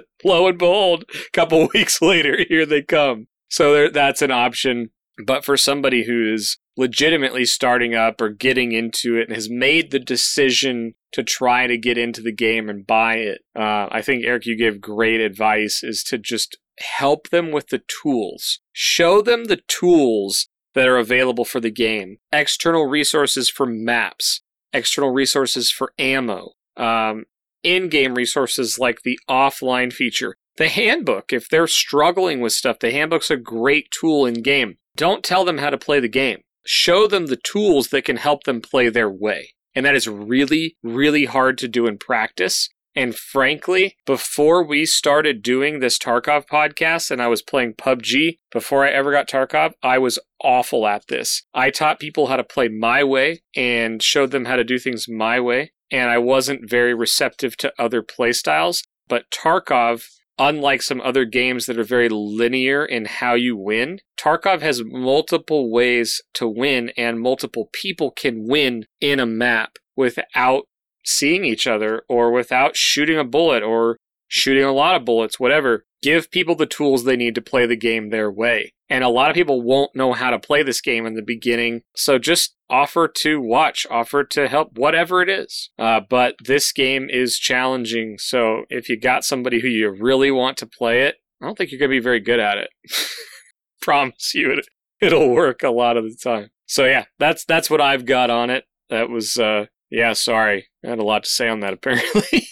Lo 0.24 0.46
and 0.46 0.58
behold, 0.58 1.04
a 1.12 1.30
couple 1.32 1.68
weeks 1.74 2.00
later, 2.00 2.44
here 2.48 2.64
they 2.66 2.82
come. 2.82 3.26
So 3.50 3.72
there, 3.72 3.90
that's 3.90 4.22
an 4.22 4.30
option. 4.30 4.90
But 5.24 5.44
for 5.44 5.56
somebody 5.56 6.04
who's 6.04 6.58
legitimately 6.76 7.44
starting 7.44 7.94
up 7.94 8.20
or 8.20 8.30
getting 8.30 8.72
into 8.72 9.16
it 9.16 9.28
and 9.28 9.34
has 9.34 9.48
made 9.48 9.90
the 9.90 10.00
decision 10.00 10.94
to 11.12 11.22
try 11.22 11.68
to 11.68 11.78
get 11.78 11.96
into 11.96 12.20
the 12.20 12.32
game 12.32 12.68
and 12.68 12.86
buy 12.86 13.14
it. 13.14 13.42
Uh, 13.56 13.86
I 13.92 14.02
think 14.02 14.24
Eric, 14.24 14.46
you 14.46 14.58
gave 14.58 14.80
great 14.80 15.20
advice 15.20 15.82
is 15.84 16.02
to 16.04 16.18
just 16.18 16.58
help 16.78 17.30
them 17.30 17.52
with 17.52 17.68
the 17.68 17.82
tools. 18.02 18.58
Show 18.72 19.22
them 19.22 19.44
the 19.44 19.60
tools 19.68 20.48
that 20.74 20.88
are 20.88 20.98
available 20.98 21.44
for 21.44 21.60
the 21.60 21.70
game. 21.70 22.18
External 22.32 22.86
resources 22.86 23.48
for 23.48 23.66
maps, 23.66 24.42
external 24.72 25.10
resources 25.10 25.70
for 25.70 25.92
ammo, 25.98 26.52
um, 26.76 27.24
in-game 27.62 28.14
resources 28.14 28.78
like 28.78 29.02
the 29.02 29.18
offline 29.28 29.92
feature. 29.92 30.36
The 30.56 30.68
handbook, 30.68 31.32
if 31.32 31.48
they're 31.48 31.66
struggling 31.66 32.40
with 32.40 32.52
stuff, 32.52 32.78
the 32.78 32.92
handbook's 32.92 33.30
a 33.30 33.36
great 33.36 33.88
tool 33.90 34.26
in 34.26 34.42
game. 34.42 34.76
Don't 34.96 35.24
tell 35.24 35.44
them 35.44 35.58
how 35.58 35.70
to 35.70 35.78
play 35.78 35.98
the 35.98 36.08
game 36.08 36.42
show 36.64 37.06
them 37.06 37.26
the 37.26 37.36
tools 37.36 37.88
that 37.88 38.04
can 38.04 38.16
help 38.16 38.44
them 38.44 38.60
play 38.60 38.88
their 38.88 39.10
way. 39.10 39.50
And 39.74 39.84
that 39.84 39.94
is 39.96 40.08
really, 40.08 40.76
really 40.82 41.24
hard 41.24 41.58
to 41.58 41.68
do 41.68 41.86
in 41.86 41.98
practice. 41.98 42.68
And 42.96 43.14
frankly, 43.14 43.96
before 44.06 44.64
we 44.64 44.86
started 44.86 45.42
doing 45.42 45.80
this 45.80 45.98
Tarkov 45.98 46.46
podcast 46.46 47.10
and 47.10 47.20
I 47.20 47.28
was 47.28 47.42
playing 47.42 47.74
PUBG, 47.74 48.38
before 48.52 48.84
I 48.84 48.90
ever 48.90 49.10
got 49.10 49.28
Tarkov, 49.28 49.72
I 49.82 49.98
was 49.98 50.18
awful 50.42 50.86
at 50.86 51.08
this. 51.08 51.42
I 51.52 51.70
taught 51.70 51.98
people 51.98 52.28
how 52.28 52.36
to 52.36 52.44
play 52.44 52.68
my 52.68 53.02
way 53.02 53.42
and 53.56 54.02
showed 54.02 54.30
them 54.30 54.44
how 54.44 54.56
to 54.56 54.64
do 54.64 54.78
things 54.78 55.08
my 55.08 55.40
way. 55.40 55.72
And 55.90 56.10
I 56.10 56.18
wasn't 56.18 56.70
very 56.70 56.94
receptive 56.94 57.56
to 57.58 57.72
other 57.78 58.02
playstyles. 58.02 58.82
But 59.08 59.30
Tarkov 59.30 60.04
unlike 60.38 60.82
some 60.82 61.00
other 61.00 61.24
games 61.24 61.66
that 61.66 61.78
are 61.78 61.84
very 61.84 62.08
linear 62.08 62.84
in 62.84 63.04
how 63.04 63.34
you 63.34 63.56
win, 63.56 64.00
Tarkov 64.18 64.60
has 64.62 64.82
multiple 64.84 65.70
ways 65.70 66.20
to 66.34 66.48
win, 66.48 66.90
and 66.96 67.20
multiple 67.20 67.68
people 67.72 68.10
can 68.10 68.46
win 68.46 68.86
in 69.00 69.20
a 69.20 69.26
map 69.26 69.76
without 69.96 70.64
seeing 71.04 71.44
each 71.44 71.66
other 71.66 72.02
or 72.08 72.30
without 72.30 72.76
shooting 72.76 73.18
a 73.18 73.24
bullet 73.24 73.62
or 73.62 73.98
shooting 74.28 74.64
a 74.64 74.72
lot 74.72 74.96
of 74.96 75.04
bullets, 75.04 75.38
whatever. 75.38 75.84
Give 76.02 76.30
people 76.30 76.54
the 76.54 76.66
tools 76.66 77.04
they 77.04 77.16
need 77.16 77.34
to 77.36 77.40
play 77.40 77.66
the 77.66 77.76
game 77.76 78.10
their 78.10 78.30
way. 78.30 78.72
And 78.90 79.02
a 79.02 79.08
lot 79.08 79.30
of 79.30 79.34
people 79.34 79.62
won't 79.62 79.96
know 79.96 80.12
how 80.12 80.30
to 80.30 80.38
play 80.38 80.62
this 80.62 80.80
game 80.80 81.06
in 81.06 81.14
the 81.14 81.22
beginning. 81.22 81.82
So 81.96 82.18
just 82.18 82.54
offer 82.68 83.08
to 83.08 83.40
watch, 83.40 83.86
offer 83.90 84.24
to 84.24 84.48
help, 84.48 84.76
whatever 84.76 85.22
it 85.22 85.28
is. 85.28 85.70
Uh, 85.78 86.00
but 86.08 86.34
this 86.44 86.72
game 86.72 87.08
is 87.08 87.38
challenging. 87.38 88.18
So 88.18 88.64
if 88.68 88.88
you 88.88 88.98
got 89.00 89.24
somebody 89.24 89.60
who 89.60 89.68
you 89.68 89.90
really 89.90 90.30
want 90.30 90.58
to 90.58 90.66
play 90.66 91.02
it, 91.02 91.16
I 91.40 91.46
don't 91.46 91.56
think 91.56 91.70
you're 91.70 91.78
going 91.78 91.90
to 91.90 91.96
be 91.96 92.00
very 92.00 92.20
good 92.20 92.40
at 92.40 92.58
it. 92.58 92.68
Promise 93.80 94.32
you 94.34 94.52
it, 94.52 94.66
it'll 95.00 95.30
work 95.30 95.62
a 95.62 95.70
lot 95.70 95.96
of 95.96 96.04
the 96.04 96.16
time. 96.22 96.50
So 96.66 96.84
yeah, 96.86 97.04
that's 97.18 97.44
that's 97.44 97.68
what 97.68 97.80
I've 97.80 98.06
got 98.06 98.30
on 98.30 98.50
it. 98.50 98.64
That 98.90 99.10
was 99.10 99.36
uh 99.36 99.66
yeah, 99.90 100.12
sorry. 100.12 100.68
I 100.84 100.90
had 100.90 100.98
a 100.98 101.04
lot 101.04 101.24
to 101.24 101.30
say 101.30 101.48
on 101.48 101.60
that 101.60 101.72
apparently. 101.74 102.48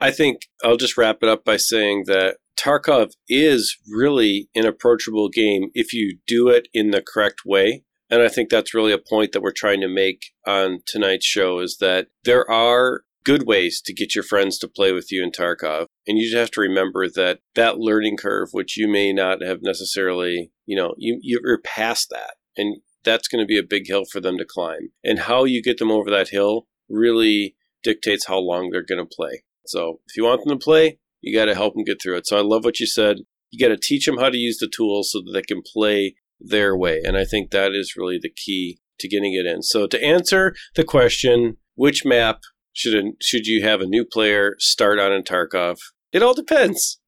I 0.00 0.10
think 0.10 0.42
I'll 0.62 0.76
just 0.76 0.96
wrap 0.96 1.18
it 1.22 1.28
up 1.28 1.44
by 1.44 1.56
saying 1.56 2.04
that 2.06 2.36
Tarkov 2.56 3.12
is 3.28 3.76
really 3.88 4.48
an 4.54 4.66
approachable 4.66 5.28
game 5.28 5.70
if 5.74 5.92
you 5.92 6.18
do 6.26 6.48
it 6.48 6.68
in 6.72 6.90
the 6.90 7.02
correct 7.02 7.40
way. 7.44 7.84
And 8.10 8.22
I 8.22 8.28
think 8.28 8.50
that's 8.50 8.74
really 8.74 8.92
a 8.92 8.98
point 8.98 9.32
that 9.32 9.42
we're 9.42 9.52
trying 9.52 9.80
to 9.80 9.88
make 9.88 10.26
on 10.46 10.80
tonight's 10.86 11.26
show 11.26 11.60
is 11.60 11.78
that 11.80 12.08
there 12.24 12.48
are 12.50 13.02
good 13.24 13.46
ways 13.46 13.80
to 13.84 13.94
get 13.94 14.14
your 14.14 14.22
friends 14.22 14.58
to 14.58 14.68
play 14.68 14.92
with 14.92 15.10
you 15.10 15.22
in 15.22 15.30
Tarkov. 15.30 15.86
And 16.06 16.18
you 16.18 16.24
just 16.24 16.36
have 16.36 16.50
to 16.52 16.60
remember 16.60 17.08
that 17.08 17.40
that 17.54 17.78
learning 17.78 18.18
curve, 18.18 18.50
which 18.52 18.76
you 18.76 18.86
may 18.86 19.12
not 19.12 19.42
have 19.42 19.60
necessarily, 19.62 20.52
you 20.66 20.76
know, 20.76 20.94
you, 20.98 21.18
you're 21.22 21.58
past 21.62 22.10
that. 22.10 22.34
And 22.56 22.76
that's 23.04 23.28
going 23.28 23.42
to 23.42 23.46
be 23.46 23.58
a 23.58 23.62
big 23.62 23.86
hill 23.86 24.04
for 24.10 24.20
them 24.20 24.38
to 24.38 24.44
climb. 24.44 24.90
And 25.02 25.20
how 25.20 25.44
you 25.44 25.62
get 25.62 25.78
them 25.78 25.90
over 25.90 26.10
that 26.10 26.28
hill 26.28 26.66
really 26.88 27.56
dictates 27.82 28.26
how 28.26 28.38
long 28.38 28.70
they're 28.70 28.82
going 28.82 29.04
to 29.04 29.16
play. 29.16 29.44
So 29.66 30.00
if 30.06 30.16
you 30.16 30.24
want 30.24 30.44
them 30.44 30.58
to 30.58 30.62
play, 30.62 30.98
you 31.20 31.36
got 31.36 31.46
to 31.46 31.54
help 31.54 31.74
them 31.74 31.84
get 31.84 32.02
through 32.02 32.16
it. 32.16 32.26
So 32.26 32.36
I 32.36 32.42
love 32.42 32.64
what 32.64 32.80
you 32.80 32.86
said. 32.86 33.18
You 33.50 33.64
got 33.64 33.74
to 33.74 33.80
teach 33.80 34.06
them 34.06 34.18
how 34.18 34.30
to 34.30 34.36
use 34.36 34.58
the 34.58 34.70
tools 34.74 35.12
so 35.12 35.20
that 35.20 35.32
they 35.32 35.42
can 35.42 35.62
play 35.62 36.16
their 36.40 36.76
way. 36.76 37.00
And 37.04 37.16
I 37.16 37.24
think 37.24 37.50
that 37.50 37.72
is 37.72 37.94
really 37.96 38.18
the 38.20 38.32
key 38.34 38.80
to 38.98 39.08
getting 39.08 39.34
it 39.34 39.46
in. 39.46 39.62
So 39.62 39.86
to 39.86 40.02
answer 40.02 40.54
the 40.74 40.84
question, 40.84 41.56
which 41.74 42.04
map 42.04 42.40
should 42.72 42.94
a, 42.94 43.10
should 43.20 43.46
you 43.46 43.62
have 43.62 43.80
a 43.80 43.86
new 43.86 44.04
player 44.04 44.56
start 44.58 44.98
on 44.98 45.12
in 45.12 45.22
Tarkov? 45.22 45.78
It 46.12 46.22
all 46.22 46.34
depends. 46.34 47.00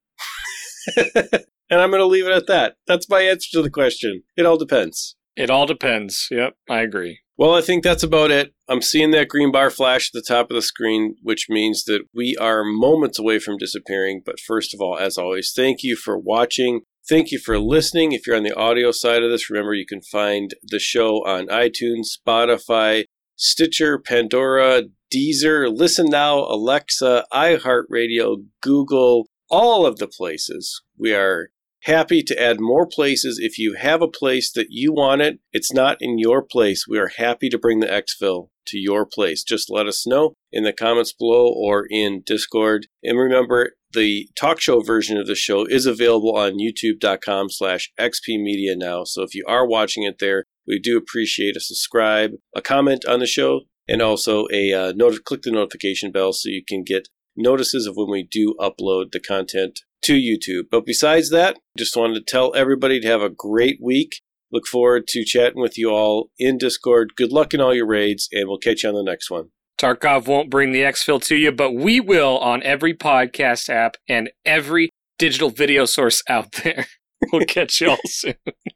and 0.96 1.80
I'm 1.80 1.90
going 1.90 2.00
to 2.00 2.06
leave 2.06 2.26
it 2.26 2.32
at 2.32 2.46
that. 2.46 2.76
That's 2.86 3.08
my 3.08 3.22
answer 3.22 3.48
to 3.52 3.62
the 3.62 3.70
question. 3.70 4.22
It 4.36 4.46
all 4.46 4.56
depends. 4.56 5.15
It 5.36 5.50
all 5.50 5.66
depends. 5.66 6.28
Yep, 6.30 6.54
I 6.68 6.80
agree. 6.80 7.20
Well, 7.38 7.54
I 7.54 7.60
think 7.60 7.84
that's 7.84 8.02
about 8.02 8.30
it. 8.30 8.54
I'm 8.66 8.80
seeing 8.80 9.10
that 9.10 9.28
green 9.28 9.52
bar 9.52 9.68
flash 9.68 10.08
at 10.08 10.12
the 10.14 10.24
top 10.26 10.50
of 10.50 10.54
the 10.54 10.62
screen, 10.62 11.16
which 11.22 11.46
means 11.50 11.84
that 11.84 12.04
we 12.14 12.34
are 12.40 12.64
moments 12.64 13.18
away 13.18 13.38
from 13.38 13.58
disappearing. 13.58 14.22
But 14.24 14.40
first 14.40 14.72
of 14.72 14.80
all, 14.80 14.96
as 14.98 15.18
always, 15.18 15.52
thank 15.54 15.82
you 15.82 15.96
for 15.96 16.18
watching. 16.18 16.80
Thank 17.06 17.30
you 17.30 17.38
for 17.38 17.58
listening. 17.58 18.12
If 18.12 18.26
you're 18.26 18.36
on 18.36 18.42
the 18.42 18.56
audio 18.56 18.90
side 18.90 19.22
of 19.22 19.30
this, 19.30 19.50
remember 19.50 19.74
you 19.74 19.86
can 19.86 20.00
find 20.00 20.54
the 20.62 20.78
show 20.78 21.18
on 21.26 21.46
iTunes, 21.48 22.06
Spotify, 22.18 23.04
Stitcher, 23.36 23.98
Pandora, 23.98 24.84
Deezer, 25.14 25.70
Listen 25.70 26.06
Now, 26.08 26.38
Alexa, 26.38 27.26
iHeartRadio, 27.32 28.46
Google, 28.62 29.28
all 29.50 29.84
of 29.84 29.98
the 29.98 30.08
places. 30.08 30.82
We 30.98 31.14
are 31.14 31.50
happy 31.86 32.20
to 32.20 32.40
add 32.40 32.60
more 32.60 32.86
places. 32.86 33.38
If 33.40 33.58
you 33.58 33.76
have 33.78 34.02
a 34.02 34.08
place 34.08 34.50
that 34.52 34.66
you 34.70 34.92
want 34.92 35.22
it, 35.22 35.38
it's 35.52 35.72
not 35.72 35.96
in 36.00 36.18
your 36.18 36.42
place. 36.42 36.84
We 36.88 36.98
are 36.98 37.12
happy 37.16 37.48
to 37.48 37.58
bring 37.58 37.78
the 37.78 37.86
exfil 37.86 38.48
to 38.66 38.78
your 38.78 39.06
place. 39.06 39.44
Just 39.44 39.70
let 39.70 39.86
us 39.86 40.06
know 40.06 40.34
in 40.52 40.64
the 40.64 40.72
comments 40.72 41.12
below 41.12 41.48
or 41.48 41.86
in 41.88 42.22
Discord. 42.26 42.88
And 43.04 43.16
remember, 43.16 43.72
the 43.92 44.28
talk 44.38 44.60
show 44.60 44.80
version 44.80 45.16
of 45.16 45.28
the 45.28 45.36
show 45.36 45.64
is 45.64 45.86
available 45.86 46.36
on 46.36 46.58
youtube.com 46.58 47.50
slash 47.50 47.92
xpmedia 47.98 48.74
now. 48.76 49.04
So 49.04 49.22
if 49.22 49.34
you 49.34 49.44
are 49.46 49.66
watching 49.66 50.02
it 50.02 50.18
there, 50.18 50.44
we 50.66 50.80
do 50.80 50.98
appreciate 50.98 51.56
a 51.56 51.60
subscribe, 51.60 52.32
a 52.54 52.60
comment 52.60 53.04
on 53.06 53.20
the 53.20 53.26
show, 53.26 53.60
and 53.88 54.02
also 54.02 54.46
a 54.52 54.72
uh, 54.72 54.92
click 55.24 55.42
the 55.42 55.52
notification 55.52 56.10
bell 56.10 56.32
so 56.32 56.48
you 56.48 56.64
can 56.66 56.82
get 56.82 57.08
notices 57.36 57.86
of 57.86 57.96
when 57.96 58.10
we 58.10 58.22
do 58.22 58.54
upload 58.60 59.12
the 59.12 59.20
content 59.20 59.80
to 60.02 60.14
YouTube. 60.14 60.64
But 60.70 60.86
besides 60.86 61.30
that, 61.30 61.58
just 61.76 61.96
wanted 61.96 62.14
to 62.14 62.24
tell 62.32 62.54
everybody 62.54 63.00
to 63.00 63.08
have 63.08 63.22
a 63.22 63.28
great 63.28 63.78
week. 63.82 64.22
Look 64.52 64.66
forward 64.66 65.08
to 65.08 65.24
chatting 65.24 65.60
with 65.60 65.76
you 65.76 65.90
all 65.90 66.30
in 66.38 66.58
Discord. 66.58 67.14
Good 67.16 67.32
luck 67.32 67.52
in 67.52 67.60
all 67.60 67.74
your 67.74 67.86
raids, 67.86 68.28
and 68.32 68.48
we'll 68.48 68.58
catch 68.58 68.84
you 68.84 68.88
on 68.88 68.94
the 68.94 69.02
next 69.02 69.30
one. 69.30 69.50
Tarkov 69.78 70.26
won't 70.26 70.50
bring 70.50 70.72
the 70.72 70.82
exfil 70.82 71.22
to 71.24 71.36
you, 71.36 71.52
but 71.52 71.72
we 71.72 72.00
will 72.00 72.38
on 72.38 72.62
every 72.62 72.94
podcast 72.94 73.68
app 73.68 73.96
and 74.08 74.30
every 74.44 74.90
digital 75.18 75.50
video 75.50 75.84
source 75.84 76.22
out 76.28 76.52
there. 76.64 76.86
we'll 77.32 77.44
catch 77.44 77.80
you 77.80 77.90
all 77.90 77.98
soon. 78.04 78.34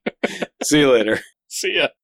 See 0.63 0.81
you 0.81 0.93
later. 0.93 1.21
See 1.49 1.77
ya. 1.77 1.89